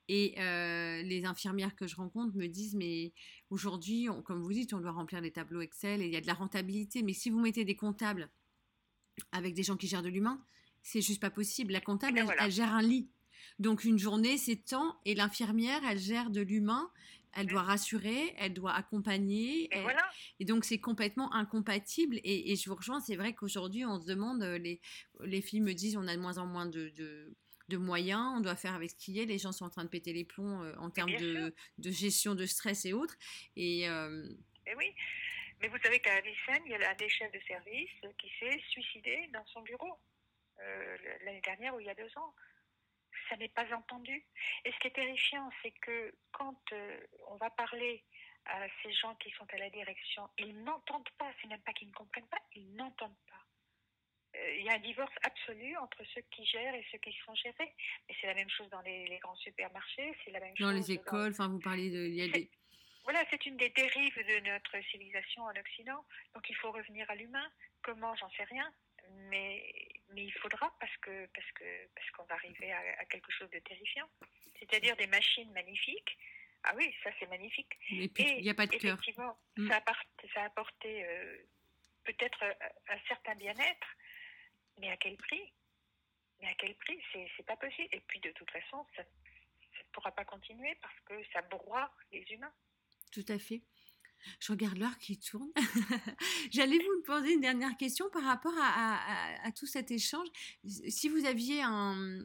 Et 0.09 0.35
euh, 0.39 1.03
les 1.03 1.25
infirmières 1.25 1.77
que 1.77 1.87
je 1.87 1.97
rencontre 1.97 2.37
me 2.37 2.47
disent, 2.47 2.75
mais 2.75 3.13
aujourd'hui, 3.51 4.09
comme 4.25 4.43
vous 4.43 4.53
dites, 4.53 4.75
on 4.75 4.81
doit 4.81 4.91
remplir 4.91 5.23
des 5.23 5.31
tableaux 5.31 5.61
Excel 5.61 6.03
et 6.03 6.07
il 6.07 6.13
y 6.13 6.17
a 6.17 6.21
de 6.21 6.27
la 6.27 6.35
rentabilité. 6.35 7.03
Mais 7.03 7.13
si 7.13 7.31
vous 7.31 7.41
mettez 7.41 7.65
des 7.65 7.77
comptables 7.77 8.31
avec 9.31 9.55
des 9.55 9.63
gens 9.63 9.77
qui 9.77 9.87
gèrent 9.87 10.03
de 10.03 10.09
l'humain, 10.09 10.45
c'est 10.83 11.01
juste 11.01 11.21
pas 11.21 11.31
possible. 11.31 11.73
La 11.73 11.81
comptable, 11.81 12.19
eh 12.19 12.25
ben 12.25 12.35
elle, 12.41 12.51
gère 12.51 12.75
un 12.75 12.83
lit. 12.83 13.11
Donc 13.59 13.85
une 13.85 13.99
journée, 13.99 14.37
c'est 14.37 14.57
temps, 14.57 14.99
et 15.05 15.15
l'infirmière, 15.15 15.81
elle 15.89 15.99
gère 15.99 16.31
de 16.31 16.41
l'humain, 16.41 16.91
elle 17.35 17.47
doit 17.47 17.63
rassurer, 17.63 18.35
elle 18.39 18.53
doit 18.53 18.75
accompagner. 18.75 19.75
Et, 19.75 19.81
voilà. 19.81 20.03
et 20.41 20.45
donc 20.45 20.65
c'est 20.65 20.81
complètement 20.81 21.33
incompatible. 21.35 22.21
Et, 22.25 22.55
je 22.57 22.69
vous 22.69 22.77
rejoins, 22.77 23.01
c'est 23.01 23.17
vrai 23.17 23.35
qu'aujourd'hui, 23.35 23.85
on 23.85 24.01
se 24.01 24.07
demande, 24.07 24.43
euh, 24.43 24.59
les, 24.59 24.81
les 25.21 25.41
filles 25.41 25.63
me 25.63 25.73
disent, 25.73 25.97
on 25.97 26.07
a 26.09 26.15
de 26.15 26.21
moins 26.21 26.39
en 26.39 26.47
moins 26.47 26.67
de, 26.67 26.93
de 27.73 27.77
moyens, 27.77 28.35
on 28.37 28.41
doit 28.41 28.57
faire 28.57 28.75
avec 28.75 28.91
ce 28.91 28.97
qui 28.97 29.19
est. 29.21 29.25
Les 29.25 29.39
gens 29.39 29.53
sont 29.53 29.65
en 29.65 29.71
train 29.71 29.85
de 29.85 29.89
péter 29.89 30.13
les 30.13 30.25
plombs 30.25 30.63
euh, 30.63 30.75
en 30.77 30.91
termes 30.91 31.17
de, 31.17 31.55
gestion 31.79 32.35
de 32.35 32.47
stress 32.47 32.85
et 32.85 32.93
autres. 32.93 33.17
Et, 33.57 33.89
euh, 33.89 34.29
oui, 34.77 34.95
mais 35.61 35.69
vous 35.69 35.79
savez 35.83 36.01
qu'à 36.01 36.15
Avicenne, 36.15 36.63
il 36.67 36.73
y 36.73 36.75
a 36.75 36.91
un 36.91 36.95
des 36.95 37.09
chefs 37.09 37.33
de 37.33 37.41
service 37.47 37.91
qui 38.19 38.31
s'est 38.39 38.61
suicidé 38.71 39.29
dans 39.33 39.45
son 39.47 39.63
bureau 39.63 39.99
euh, 40.61 40.97
l'année 41.25 41.41
dernière 41.41 41.75
ou 41.75 41.81
il 41.81 41.87
y 41.87 41.91
a 41.91 41.95
deux 41.95 42.11
ans. 42.17 42.35
Ça 43.29 43.37
n'est 43.37 43.49
pas 43.49 43.73
entendu. 43.75 44.25
Et 44.65 44.73
ce 44.73 44.79
qui 44.79 44.89
est 44.89 44.95
terrifiant, 44.95 45.51
c'est 45.63 45.73
que 45.73 46.15
quand 46.33 46.61
on 47.29 47.37
va 47.37 47.51
parler 47.51 48.05
à 48.47 48.67
ces 48.83 48.93
gens 48.93 49.15
qui 49.17 49.31
sont 49.31 49.47
à 49.53 49.59
la 49.59 49.71
direction, 49.71 50.29
ils 50.39 50.63
n'entendent 50.65 51.09
pas, 51.19 51.31
c'est 51.41 51.49
même 51.49 51.63
pas 51.63 51.73
qu'ils 51.73 51.89
ne 51.89 51.93
comprennent 51.93 52.27
pas, 52.29 52.43
ils 52.55 52.75
n'entendent 52.75 53.17
pas. 53.29 53.43
Euh, 54.37 54.55
il 54.57 54.65
y 54.65 54.71
a 54.71 54.75
un 54.75 54.79
divorce 54.79 55.13
absolu 55.23 55.77
entre 55.77 56.03
ceux 56.15 56.23
qui 56.31 56.45
gèrent 56.47 56.75
et 56.75 56.85
ceux 56.91 56.99
qui 56.99 57.15
sont 57.25 57.35
gérés. 57.35 57.75
Mais 58.09 58.17
c'est 58.21 58.27
la 58.27 58.35
même 58.35 58.49
chose 58.51 58.69
dans 58.71 58.81
les, 58.81 59.19
grands 59.19 59.37
supermarchés, 59.37 60.17
c'est 60.25 60.31
la 60.31 60.41
même 60.41 60.55
dans 60.59 60.73
les 60.73 60.93
écoles, 60.93 61.33
enfin 61.33 61.49
vous 61.49 61.61
parlez 61.61 61.91
de... 61.91 62.07
Il 62.07 62.15
y 62.15 62.23
a 62.23 62.29
des... 62.29 62.51
Voilà, 63.05 63.25
c'est 63.31 63.45
une 63.47 63.57
des 63.57 63.71
dérives 63.71 64.17
de 64.17 64.49
notre 64.49 64.81
civilisation 64.91 65.43
en 65.43 65.51
Occident. 65.51 66.05
Donc 66.35 66.49
il 66.49 66.55
faut 66.57 66.71
revenir 66.71 67.11
à 67.11 67.17
l'humain. 67.17 67.51
Comment, 67.83 68.15
j'en 68.15 68.31
sais 68.31 68.45
rien. 68.45 68.73
Mais, 69.29 69.75
mais 70.15 70.25
il 70.25 70.33
faudra 70.33 70.75
parce 70.79 70.97
que 70.99 71.27
parce 71.35 71.51
que 71.53 71.65
parce 71.95 72.11
qu'on 72.11 72.25
va 72.25 72.35
arriver 72.35 72.73
à, 72.73 73.05
quelque 73.07 73.33
chose 73.33 73.51
de 73.51 73.59
terrifiant. 73.61 74.09
C'est-à-dire 74.59 74.97
des 74.97 75.07
machines 75.07 75.51
magnifiques. 75.53 76.19
Ah 76.65 76.75
oui, 76.77 76.95
ça 77.03 77.11
c'est 77.19 77.29
magnifique. 77.29 77.73
Et 77.91 78.11
il 78.39 78.43
n'y 78.43 78.51
a 78.51 78.55
pas 78.55 78.67
de 78.67 78.77
cœur. 78.77 78.95
Effectivement, 78.95 79.37
mm. 79.57 79.69
ça, 79.69 79.83
a, 79.85 79.93
ça 80.33 80.43
a 80.43 80.45
apporté 80.45 81.05
euh, 81.05 81.37
peut-être 82.05 82.45
un 82.89 82.99
certain 83.09 83.35
bien-être, 83.35 83.87
mais 84.79 84.91
à 84.91 84.97
quel 84.97 85.17
prix? 85.17 85.53
Mais 86.41 86.49
à 86.49 86.55
quel 86.55 86.75
prix? 86.77 87.01
C'est 87.13 87.47
pas 87.47 87.57
possible. 87.57 87.89
Et 87.93 88.01
puis 88.01 88.21
de 88.21 88.31
toute 88.31 88.51
façon, 88.51 88.87
ça 88.97 89.03
ne 89.03 89.85
pourra 89.93 90.13
pas 90.13 90.25
continuer 90.25 90.77
parce 90.81 91.01
que 91.01 91.15
ça 91.33 91.43
broie 91.43 91.93
les 92.13 92.23
humains. 92.31 92.53
Tout 93.13 93.25
à 93.29 93.39
fait. 93.39 93.63
Je 94.41 94.53
regarde 94.53 94.79
l'heure 94.79 94.99
qui 94.99 95.19
tourne. 95.19 95.51
J'allais 96.51 96.79
vous 96.79 97.03
poser 97.05 97.35
une 97.35 97.41
dernière 97.41 97.77
question 97.77 98.07
par 98.13 98.25
rapport 98.25 98.55
à, 98.59 99.47
à, 99.47 99.53
tout 99.53 99.67
cet 99.67 99.91
échange. 99.91 100.29
Si 100.65 101.09
vous 101.09 101.25
aviez 101.25 101.63
un, 101.63 102.23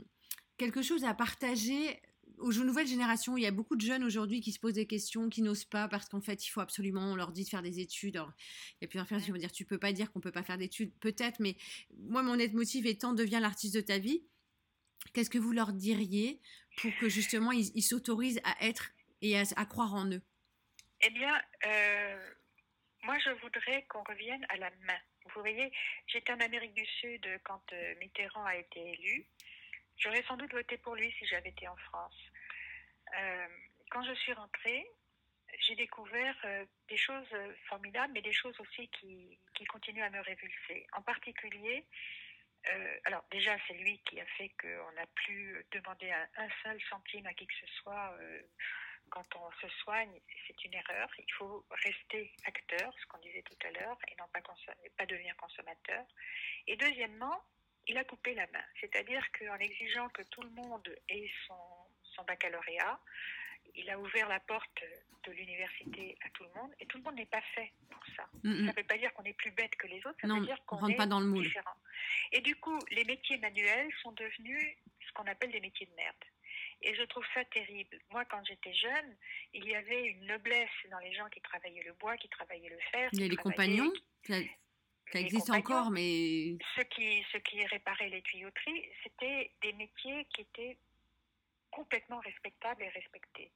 quelque 0.58 0.82
chose 0.82 1.04
à 1.04 1.14
partager 1.14 2.02
aux 2.40 2.54
nouvelles 2.54 2.88
générations, 2.88 3.36
il 3.38 3.44
y 3.44 3.48
a 3.48 3.52
beaucoup 3.52 3.76
de 3.76 3.82
jeunes 3.82 4.04
aujourd'hui 4.04 4.42
qui 4.42 4.52
se 4.52 4.60
posent 4.60 4.74
des 4.74 4.86
questions, 4.86 5.30
qui 5.30 5.42
n'osent 5.42 5.66
pas 5.66 5.88
parce 5.88 6.08
qu'en 6.08 6.22
fait, 6.22 6.46
il 6.46 6.50
faut 6.50 6.62
absolument, 6.62 7.12
on 7.12 7.16
leur 7.16 7.32
dit 7.32 7.44
de 7.44 7.50
faire 7.50 7.64
des 7.64 7.80
études. 7.80 8.16
Alors, 8.18 8.32
il 8.74 8.84
y 8.84 8.86
a 8.86 8.88
plusieurs 8.88 9.08
personnes 9.08 9.26
qui 9.26 9.32
vont 9.32 9.38
dire, 9.38 9.52
tu 9.52 9.66
peux 9.66 9.80
pas 9.80 9.92
dire 9.92 10.12
qu'on 10.12 10.20
peut 10.20 10.32
pas 10.32 10.44
faire 10.44 10.58
d'études, 10.58 10.94
peut-être, 11.00 11.40
mais 11.40 11.58
moi, 11.98 12.22
mon 12.22 12.38
aide 12.38 12.54
motive 12.54 12.86
étant, 12.86 13.14
deviens 13.14 13.40
l'artiste 13.40 13.74
de 13.74 13.82
ta 13.82 13.98
vie. 13.98 14.24
Qu'est-ce 15.14 15.30
que 15.30 15.40
vous 15.40 15.52
leur 15.52 15.74
diriez 15.74 16.42
pour 16.82 16.92
que 17.00 17.10
justement 17.10 17.52
ils 17.52 17.82
s'autorisent 17.82 18.42
à 18.44 18.66
être 18.66 18.92
et 19.22 19.38
à, 19.38 19.66
croire 19.66 19.94
en 19.94 20.12
eux? 20.12 20.22
Eh 21.02 21.10
bien, 21.12 21.42
euh, 21.66 22.34
moi, 23.04 23.18
je 23.20 23.30
voudrais 23.42 23.84
qu'on 23.84 24.04
revienne 24.04 24.46
à 24.50 24.58
la 24.58 24.70
main. 24.82 25.00
Vous 25.26 25.42
voyez, 25.42 25.72
j'étais 26.08 26.32
en 26.32 26.40
Amérique 26.40 26.74
du 26.74 26.86
Sud 26.86 27.28
quand 27.44 27.62
euh, 27.74 27.96
Mitterrand 28.00 28.46
a 28.46 28.56
été 28.56 28.80
élu. 28.94 29.26
J'aurais 29.98 30.24
sans 30.24 30.38
doute 30.38 30.52
voté 30.54 30.78
pour 30.78 30.96
lui 30.96 31.12
si 31.20 31.28
j'avais 31.28 31.50
été 31.50 31.68
en 31.68 31.76
France. 31.76 32.18
Euh, 33.16 33.48
quand 33.92 34.04
je 34.04 34.14
suis 34.14 34.34
rentrée, 34.34 34.88
j'ai 35.60 35.76
découvert 35.76 36.36
des 36.88 36.98
choses 36.98 37.34
formidables, 37.70 38.14
mais 38.14 38.22
des 38.22 38.34
choses 38.34 38.60
aussi 38.60 38.90
qui, 38.90 39.40
qui 39.56 39.66
continuent 39.66 40.04
à 40.04 40.10
me 40.10 40.20
révulser. 40.20 40.86
En 40.92 41.02
particulier, 41.02 41.86
alors 43.06 43.24
déjà, 43.32 43.56
c'est 43.66 43.74
lui 43.76 43.98
qui 44.00 44.20
a 44.20 44.26
fait 44.38 44.50
qu'on 44.62 44.92
n'a 44.92 45.08
plus 45.16 45.66
demandé 45.72 46.12
un, 46.12 46.28
un, 46.36 46.50
seul 46.64 46.80
centime 46.90 47.26
à 47.26 47.34
qui 47.34 47.48
que 47.48 47.54
ce 47.62 47.74
soit 47.76 48.18
quand 49.10 49.26
on 49.36 49.52
se 49.62 49.68
soigne, 49.80 50.20
c'est 50.46 50.66
une 50.66 50.74
erreur. 50.74 51.10
Il 51.20 51.32
faut 51.34 51.66
rester 51.84 52.32
acteur, 52.46 52.94
ce 53.00 53.06
qu'on 53.08 53.20
disait 53.20 53.44
tout 53.44 53.68
à 53.68 53.72
l'heure, 53.72 53.98
et 54.08 54.16
non 54.20 54.26
pas, 54.34 54.42
pas 54.98 55.06
devenir 55.06 55.36
consommateur. 55.38 56.06
Et 56.68 56.76
deuxièmement, 56.76 57.42
il 57.88 57.98
a 57.98 58.04
coupé 58.04 58.34
la 58.34 58.48
main. 58.48 58.64
C'est-à-dire 58.80 59.26
qu'en 59.32 59.58
exigeant 59.58 60.10
que 60.10 60.22
tout 60.24 60.42
le 60.42 60.50
monde 60.50 60.90
ait 61.10 61.30
son, 61.48 61.56
son 62.04 62.24
baccalauréat, 62.24 63.00
il 63.76 63.90
a 63.90 64.00
ouvert 64.00 64.28
la 64.28 64.40
porte 64.40 64.84
de 65.24 65.32
l'université 65.32 66.18
à 66.26 66.30
tout 66.32 66.44
le 66.44 66.62
monde, 66.62 66.72
et 66.80 66.86
tout 66.86 66.98
le 66.98 67.04
monde 67.04 67.16
n'est 67.16 67.26
pas 67.26 67.42
fait 67.54 67.72
pour 67.90 68.04
ça. 68.16 68.24
Ça 68.44 68.50
ne 68.50 68.72
veut 68.72 68.84
pas 68.84 68.98
dire 68.98 69.14
qu'on 69.14 69.24
est 69.24 69.34
plus 69.34 69.52
bête 69.52 69.76
que 69.76 69.88
les 69.88 70.00
autres, 70.06 70.18
ça 70.22 70.28
veut 70.28 70.46
dire 70.46 70.58
qu'on 70.66 70.88
est 70.88 70.96
pas 70.96 71.06
dans 71.06 71.20
le 71.20 71.28
moule. 71.28 71.44
différent. 71.44 71.76
Et 72.32 72.42
du 72.42 72.56
coup, 72.56 72.80
les 72.92 73.04
métiers 73.06 73.38
manuels 73.38 73.92
sont 74.02 74.12
devenus 74.14 74.78
ce 75.06 75.12
qu'on 75.14 75.28
appelle 75.28 75.52
des 75.52 75.60
métiers 75.60 75.86
de 75.86 75.96
merde. 75.96 76.16
Et 76.82 76.94
je 76.96 77.04
trouve 77.04 77.26
ça 77.34 77.44
terrible. 77.46 78.00
Moi, 78.12 78.24
quand 78.26 78.44
j'étais 78.46 78.74
jeune, 78.74 79.16
il 79.54 79.68
y 79.68 79.76
avait 79.76 80.06
une 80.06 80.26
noblesse 80.28 80.70
dans 80.92 81.00
les 81.00 81.14
gens 81.14 81.28
qui 81.30 81.42
travaillaient 81.42 81.84
le 81.84 81.94
bois, 81.94 82.18
qui 82.18 82.30
travaillaient 82.30 82.70
le 82.70 82.80
fer. 82.92 83.10
Il 83.14 83.22
y 83.22 83.26
a 83.26 83.28
les 83.28 83.36
compagnons 83.36 83.92
ça, 85.12 85.20
existe 85.20 85.50
encore, 85.50 85.90
mais... 85.90 86.58
Ceux 86.76 86.84
qui, 86.84 87.24
ceux 87.32 87.40
qui 87.40 87.66
réparaient 87.66 88.10
les 88.10 88.22
tuyauteries, 88.24 88.90
c'était 89.04 89.52
des 89.62 89.74
métiers 89.74 90.26
qui 90.34 90.42
étaient 90.42 90.78
complètement 91.72 92.20
respectables 92.20 92.84
et 92.84 92.90
respectés. 92.90 93.52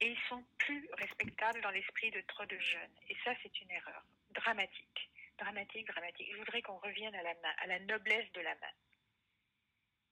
Et 0.00 0.08
ils 0.08 0.28
sont 0.28 0.42
plus 0.58 0.88
respectables 0.98 1.60
dans 1.60 1.70
l'esprit 1.70 2.10
de 2.10 2.20
trop 2.22 2.44
de 2.46 2.58
jeunes. 2.58 2.96
Et 3.08 3.16
ça, 3.24 3.32
c'est 3.42 3.60
une 3.60 3.70
erreur 3.70 4.04
dramatique. 4.34 5.10
Dramatique, 5.38 5.86
dramatique. 5.86 6.28
Je 6.32 6.38
voudrais 6.38 6.62
qu'on 6.62 6.78
revienne 6.78 7.14
à 7.14 7.22
la 7.22 7.34
main, 7.34 7.54
à 7.58 7.66
la 7.66 7.78
noblesse 7.80 8.30
de 8.32 8.40
la 8.40 8.54
main. 8.54 8.72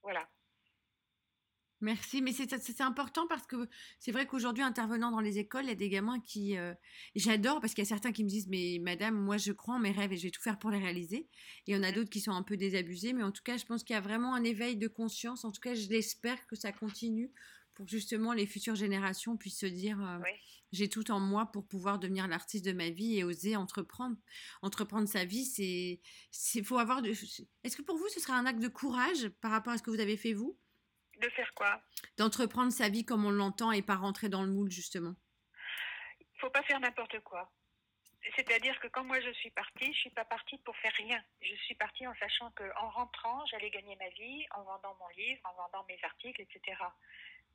Voilà. 0.01 0.29
Merci, 1.81 2.21
mais 2.21 2.33
c'est 2.33 2.81
important 2.81 3.25
parce 3.27 3.47
que 3.47 3.69
c'est 3.99 4.11
vrai 4.11 4.25
qu'aujourd'hui, 4.27 4.63
intervenant 4.63 5.11
dans 5.11 5.21
les 5.21 5.37
écoles, 5.37 5.63
il 5.63 5.69
y 5.69 5.71
a 5.71 5.75
des 5.75 5.87
gamins 5.87 6.19
qui... 6.19 6.57
Euh, 6.57 6.73
j'adore 7.15 7.61
parce 7.61 7.73
qu'il 7.73 7.83
y 7.83 7.87
a 7.87 7.89
certains 7.89 8.11
qui 8.11 8.25
me 8.25 8.29
disent, 8.29 8.47
mais 8.49 8.79
madame, 8.81 9.15
moi 9.15 9.37
je 9.37 9.53
crois 9.53 9.75
en 9.75 9.79
mes 9.79 9.91
rêves 9.91 10.11
et 10.11 10.17
je 10.17 10.23
vais 10.23 10.31
tout 10.31 10.41
faire 10.41 10.59
pour 10.59 10.71
les 10.71 10.79
réaliser. 10.79 11.29
Et 11.67 11.71
il 11.71 11.75
y 11.75 11.77
en 11.77 11.83
a 11.83 11.93
d'autres 11.93 12.09
qui 12.09 12.19
sont 12.19 12.33
un 12.33 12.43
peu 12.43 12.57
désabusés, 12.57 13.13
mais 13.13 13.23
en 13.23 13.31
tout 13.31 13.43
cas, 13.43 13.55
je 13.55 13.65
pense 13.65 13.83
qu'il 13.83 13.93
y 13.93 13.97
a 13.97 14.01
vraiment 14.01 14.35
un 14.35 14.43
éveil 14.43 14.75
de 14.75 14.89
conscience. 14.89 15.45
En 15.45 15.51
tout 15.51 15.61
cas, 15.61 15.73
je 15.73 15.87
l'espère 15.87 16.45
que 16.47 16.57
ça 16.57 16.73
continue 16.73 17.31
pour 17.75 17.87
justement 17.87 18.33
les 18.33 18.45
futures 18.45 18.75
générations 18.75 19.37
puissent 19.37 19.59
se 19.59 19.65
dire, 19.65 20.01
euh, 20.01 20.19
j'ai 20.73 20.89
tout 20.89 21.11
en 21.11 21.21
moi 21.21 21.45
pour 21.45 21.65
pouvoir 21.65 21.97
devenir 21.97 22.27
l'artiste 22.27 22.65
de 22.65 22.73
ma 22.73 22.89
vie 22.89 23.17
et 23.17 23.23
oser 23.23 23.55
entreprendre. 23.55 24.17
Entreprendre 24.61 25.07
sa 25.07 25.23
vie, 25.23 25.45
c'est... 25.45 26.01
faut 26.63 26.77
avoir... 26.77 27.01
De... 27.01 27.11
Est-ce 27.63 27.77
que 27.77 27.81
pour 27.83 27.95
vous, 27.95 28.09
ce 28.09 28.19
sera 28.19 28.35
un 28.35 28.45
acte 28.45 28.59
de 28.59 28.67
courage 28.67 29.29
par 29.39 29.51
rapport 29.51 29.71
à 29.71 29.77
ce 29.77 29.83
que 29.83 29.91
vous 29.91 30.01
avez 30.01 30.17
fait 30.17 30.33
vous? 30.33 30.57
De 31.19 31.29
faire 31.29 31.53
quoi? 31.53 31.81
D'entreprendre 32.17 32.71
sa 32.71 32.89
vie 32.89 33.05
comme 33.05 33.25
on 33.25 33.31
l'entend 33.31 33.71
et 33.71 33.81
pas 33.81 33.95
rentrer 33.95 34.29
dans 34.29 34.43
le 34.43 34.49
moule, 34.49 34.71
justement. 34.71 35.15
Il 36.19 36.39
faut 36.39 36.49
pas 36.49 36.63
faire 36.63 36.79
n'importe 36.79 37.19
quoi. 37.21 37.51
C'est-à-dire 38.35 38.79
que 38.79 38.87
quand 38.87 39.03
moi 39.03 39.19
je 39.21 39.31
suis 39.31 39.49
partie, 39.51 39.93
je 39.93 39.99
suis 39.99 40.09
pas 40.09 40.25
partie 40.25 40.57
pour 40.59 40.75
faire 40.77 40.93
rien. 40.97 41.23
Je 41.41 41.55
suis 41.55 41.75
partie 41.75 42.05
en 42.05 42.13
sachant 42.15 42.51
qu'en 42.51 42.89
rentrant, 42.89 43.45
j'allais 43.47 43.69
gagner 43.69 43.95
ma 43.95 44.09
vie 44.09 44.45
en 44.55 44.63
vendant 44.63 44.95
mon 44.99 45.07
livre, 45.09 45.41
en 45.45 45.53
vendant 45.53 45.85
mes 45.87 45.99
articles, 46.03 46.41
etc. 46.41 46.77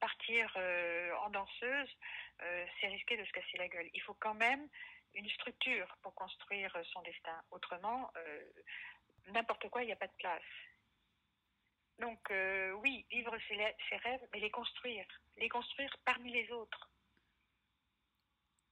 Partir 0.00 0.52
euh, 0.56 1.12
en 1.24 1.30
danseuse, 1.30 1.90
euh, 2.42 2.66
c'est 2.80 2.88
risquer 2.88 3.16
de 3.16 3.24
se 3.24 3.32
casser 3.32 3.58
la 3.58 3.68
gueule. 3.68 3.88
Il 3.92 4.00
faut 4.02 4.14
quand 4.14 4.34
même 4.34 4.68
une 5.14 5.28
structure 5.30 5.96
pour 6.02 6.14
construire 6.14 6.76
son 6.92 7.02
destin. 7.02 7.42
Autrement, 7.50 8.10
euh, 8.16 8.42
n'importe 9.32 9.68
quoi, 9.68 9.82
il 9.82 9.86
n'y 9.86 9.92
a 9.92 9.96
pas 9.96 10.08
de 10.08 10.16
place. 10.18 10.42
Donc 12.00 12.18
euh, 12.30 12.72
oui, 12.82 13.04
vivre 13.10 13.36
ses, 13.48 13.56
rêves, 13.56 14.20
mais 14.32 14.40
les 14.40 14.50
construire, 14.50 15.06
les 15.36 15.48
construire 15.48 15.94
parmi 16.04 16.32
les 16.32 16.50
autres. 16.50 16.90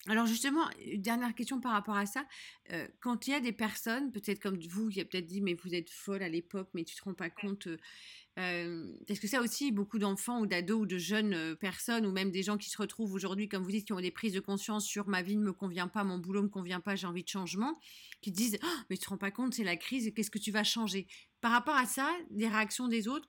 Alors 0.09 0.27
justement, 0.27 0.69
dernière 0.97 1.33
question 1.35 1.61
par 1.61 1.73
rapport 1.73 1.97
à 1.97 2.07
ça. 2.07 2.27
Euh, 2.73 2.89
quand 3.01 3.29
il 3.29 3.31
y 3.31 3.35
a 3.35 3.41
des 3.41 3.53
personnes, 3.53 4.11
peut-être 4.11 4.41
comme 4.41 4.59
vous, 4.59 4.89
qui 4.89 5.01
a 5.01 5.05
peut-être 5.05 5.27
dit 5.27 5.41
mais 5.41 5.55
vous 5.55 5.75
êtes 5.75 5.91
folle 5.91 6.25
à 6.25 6.29
l'époque, 6.29 6.69
mais 6.75 6.83
tu 6.83 6.97
te 6.97 7.05
rends 7.05 7.15
pas 7.15 7.31
compte. 7.31 7.69
Euh, 8.39 8.43
euh 8.43 8.95
Est-ce 9.09 9.21
que 9.21 9.29
ça 9.29 9.41
aussi, 9.41 9.73
beaucoup 9.73 9.99
d'enfants 9.99 10.41
ou 10.41 10.47
d'ados 10.47 10.83
ou 10.83 10.87
de 10.87 10.99
jeunes 10.99 11.57
personnes 11.57 12.07
ou 12.07 12.13
même 12.13 12.31
des 12.31 12.43
gens 12.43 12.57
qui 12.57 12.71
se 12.71 12.79
retrouvent 12.79 13.13
aujourd'hui, 13.15 13.49
comme 13.49 13.63
vous 13.63 13.71
dites, 13.71 13.87
qui 13.87 13.93
ont 13.93 14.01
des 14.01 14.11
prises 14.11 14.33
de 14.33 14.41
conscience 14.41 14.85
sur 14.85 15.09
ma 15.09 15.23
vie 15.23 15.37
ne 15.37 15.43
me 15.43 15.53
convient 15.53 15.89
pas, 15.89 16.05
mon 16.05 16.19
boulot 16.19 16.41
ne 16.41 16.47
me 16.47 16.51
convient 16.51 16.81
pas, 16.81 16.97
j'ai 16.97 17.07
envie 17.07 17.25
de 17.25 17.29
changement, 17.29 17.79
qui 18.21 18.33
disent 18.33 18.59
oh, 18.63 18.67
mais 18.89 18.97
tu 18.97 19.05
te 19.05 19.11
rends 19.11 19.19
pas 19.19 19.31
compte, 19.31 19.55
c'est 19.55 19.65
la 19.65 19.77
crise, 19.77 20.13
qu'est-ce 20.15 20.31
que 20.31 20.39
tu 20.39 20.51
vas 20.51 20.65
changer? 20.65 21.07
Par 21.41 21.53
rapport 21.53 21.77
à 21.77 21.87
ça, 21.87 22.11
des 22.31 22.49
réactions 22.49 22.89
des 22.89 23.09
autres, 23.09 23.29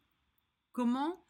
comment 0.72 1.24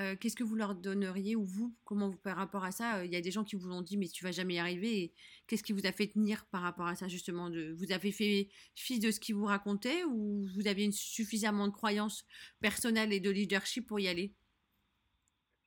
euh, 0.00 0.16
qu'est-ce 0.16 0.36
que 0.36 0.44
vous 0.44 0.54
leur 0.54 0.74
donneriez 0.74 1.36
ou 1.36 1.44
vous, 1.44 1.76
comment 1.84 2.08
vous 2.08 2.16
par 2.16 2.36
rapport 2.36 2.64
à 2.64 2.72
ça 2.72 2.98
euh, 2.98 3.04
Il 3.04 3.12
y 3.12 3.16
a 3.16 3.20
des 3.20 3.30
gens 3.30 3.44
qui 3.44 3.56
vous 3.56 3.70
ont 3.70 3.82
dit 3.82 3.98
mais 3.98 4.08
tu 4.08 4.24
vas 4.24 4.32
jamais 4.32 4.54
y 4.54 4.58
arriver. 4.58 5.12
Qu'est-ce 5.46 5.62
qui 5.62 5.72
vous 5.72 5.86
a 5.86 5.92
fait 5.92 6.06
tenir 6.06 6.46
par 6.46 6.62
rapport 6.62 6.86
à 6.86 6.94
ça 6.94 7.08
justement 7.08 7.50
de, 7.50 7.74
Vous 7.76 7.92
avez 7.92 8.10
fait 8.10 8.48
fi 8.74 8.98
de 8.98 9.10
ce 9.10 9.20
qu'ils 9.20 9.34
vous 9.34 9.44
racontaient 9.44 10.04
ou 10.04 10.46
vous 10.54 10.66
aviez 10.66 10.86
une, 10.86 10.92
suffisamment 10.92 11.68
de 11.68 11.72
croyances 11.72 12.24
personnelles 12.60 13.12
et 13.12 13.20
de 13.20 13.30
leadership 13.30 13.86
pour 13.86 14.00
y 14.00 14.08
aller? 14.08 14.32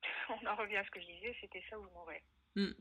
On 0.29 0.47
en 0.47 0.55
revient 0.55 0.77
à 0.77 0.85
ce 0.85 0.89
que 0.89 0.99
je 0.99 1.05
disais, 1.05 1.35
c'était 1.39 1.63
ça 1.69 1.79
ou 1.79 1.83
mourir. 1.93 2.21
Hmm. 2.55 2.73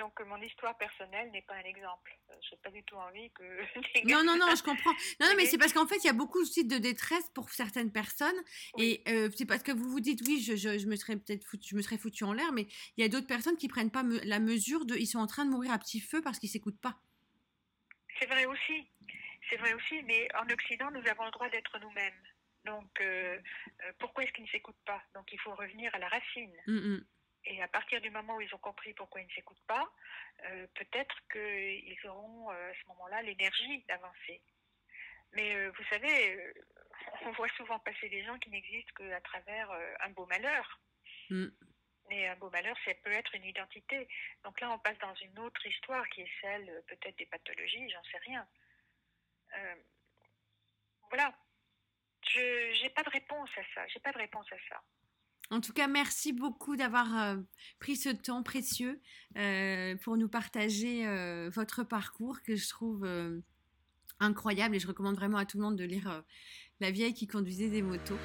Donc 0.00 0.18
mon 0.26 0.40
histoire 0.40 0.76
personnelle 0.78 1.30
n'est 1.30 1.42
pas 1.42 1.54
un 1.54 1.64
exemple. 1.64 2.16
Euh, 2.30 2.34
je 2.42 2.54
n'ai 2.54 2.60
pas 2.62 2.70
du 2.70 2.82
tout 2.84 2.96
envie 2.96 3.30
que. 3.32 3.44
non, 4.08 4.24
non, 4.24 4.38
non, 4.38 4.54
je 4.56 4.62
comprends. 4.62 4.92
Non, 5.20 5.28
non 5.28 5.34
mais 5.36 5.44
c'est 5.44 5.58
parce 5.58 5.74
qu'en 5.74 5.86
fait, 5.86 5.98
il 5.98 6.06
y 6.06 6.10
a 6.10 6.14
beaucoup 6.14 6.40
aussi 6.40 6.64
de 6.64 6.78
détresse 6.78 7.28
pour 7.34 7.50
certaines 7.50 7.92
personnes. 7.92 8.40
Et 8.78 9.02
euh, 9.08 9.28
c'est 9.36 9.44
parce 9.44 9.62
que 9.62 9.72
vous 9.72 9.90
vous 9.90 10.00
dites, 10.00 10.22
oui, 10.26 10.40
je, 10.40 10.56
je, 10.56 10.86
me 10.86 10.96
serais 10.96 11.16
peut-être 11.16 11.44
foutu, 11.44 11.68
je 11.72 11.76
me 11.76 11.82
serais 11.82 11.98
foutu 11.98 12.24
en 12.24 12.32
l'air, 12.32 12.50
mais 12.52 12.66
il 12.96 13.02
y 13.02 13.04
a 13.04 13.08
d'autres 13.08 13.26
personnes 13.26 13.58
qui 13.58 13.68
prennent 13.68 13.90
pas 13.90 14.02
la 14.24 14.38
mesure 14.38 14.86
de. 14.86 14.96
Ils 14.96 15.06
sont 15.06 15.18
en 15.18 15.26
train 15.26 15.44
de 15.44 15.50
mourir 15.50 15.70
à 15.70 15.78
petit 15.78 16.00
feu 16.00 16.22
parce 16.22 16.38
qu'ils 16.38 16.48
s'écoutent 16.48 16.80
pas. 16.80 16.96
C'est 18.18 18.26
vrai 18.26 18.46
aussi. 18.46 18.88
C'est 19.50 19.56
vrai 19.56 19.74
aussi, 19.74 20.02
mais 20.04 20.28
en 20.34 20.48
Occident, 20.48 20.90
nous 20.92 21.06
avons 21.10 21.26
le 21.26 21.30
droit 21.32 21.50
d'être 21.50 21.78
nous-mêmes. 21.78 22.22
Donc, 22.64 22.88
euh, 23.00 23.38
pourquoi 23.98 24.24
est-ce 24.24 24.32
qu'ils 24.32 24.44
ne 24.44 24.48
s'écoutent 24.50 24.84
pas? 24.86 25.02
Donc, 25.14 25.30
il 25.30 25.40
faut 25.40 25.54
revenir 25.54 25.94
à 25.94 25.98
la 25.98 26.08
racine. 26.08 26.56
Mm, 26.66 26.94
mm. 26.94 27.06
Et 27.44 27.62
à 27.62 27.68
partir 27.68 28.00
du 28.00 28.10
moment 28.10 28.36
où 28.36 28.40
ils 28.40 28.54
ont 28.54 28.58
compris 28.58 28.92
pourquoi 28.94 29.20
ils 29.20 29.26
ne 29.26 29.32
s'écoutent 29.32 29.66
pas, 29.66 29.90
euh, 30.44 30.66
peut-être 30.74 31.16
qu'ils 31.32 32.06
auront 32.06 32.50
euh, 32.50 32.70
à 32.70 32.74
ce 32.74 32.88
moment-là 32.88 33.22
l'énergie 33.22 33.84
d'avancer. 33.88 34.42
Mais 35.32 35.54
euh, 35.54 35.70
vous 35.70 35.84
savez, 35.84 36.52
on 37.24 37.30
voit 37.32 37.48
souvent 37.56 37.78
passer 37.78 38.08
des 38.08 38.24
gens 38.24 38.38
qui 38.38 38.50
n'existent 38.50 38.92
qu'à 38.94 39.20
travers 39.22 39.70
un 40.00 40.10
beau 40.10 40.26
malheur. 40.26 40.80
Mm. 41.30 41.48
Mais 42.08 42.26
un 42.26 42.36
beau 42.36 42.50
malheur, 42.50 42.76
ça 42.84 42.92
peut 42.94 43.12
être 43.12 43.34
une 43.34 43.44
identité. 43.44 44.08
Donc 44.44 44.60
là, 44.60 44.70
on 44.70 44.78
passe 44.78 44.98
dans 44.98 45.14
une 45.14 45.38
autre 45.38 45.64
histoire 45.64 46.06
qui 46.08 46.22
est 46.22 46.32
celle 46.40 46.82
peut-être 46.88 47.16
des 47.16 47.26
pathologies, 47.26 47.88
j'en 47.88 48.02
sais 48.04 48.18
rien. 48.18 48.46
voilà. 51.08 51.32
Je 52.28 52.82
n'ai 52.82 52.90
pas 52.90 53.02
de 53.02 53.10
réponse 53.10 53.50
à 53.56 53.62
ça. 53.74 53.86
J'ai 53.88 54.00
pas 54.00 54.12
de 54.12 54.18
réponse 54.18 54.46
à 54.52 54.56
ça. 54.68 54.82
En 55.50 55.60
tout 55.60 55.72
cas, 55.72 55.88
merci 55.88 56.32
beaucoup 56.32 56.76
d'avoir 56.76 57.18
euh, 57.18 57.36
pris 57.80 57.96
ce 57.96 58.08
temps 58.08 58.44
précieux 58.44 59.00
euh, 59.36 59.96
pour 59.96 60.16
nous 60.16 60.28
partager 60.28 61.06
euh, 61.06 61.50
votre 61.52 61.82
parcours 61.82 62.40
que 62.42 62.54
je 62.54 62.68
trouve 62.68 63.04
incroyable 64.20 64.76
et 64.76 64.78
je 64.78 64.86
recommande 64.86 65.16
vraiment 65.16 65.38
à 65.38 65.44
tout 65.44 65.58
le 65.58 65.64
monde 65.64 65.76
de 65.76 65.84
lire 65.84 66.22
La 66.78 66.92
vieille 66.92 67.14
qui 67.14 67.26
conduisait 67.26 67.68
des 67.68 67.82
motos. 67.82 68.18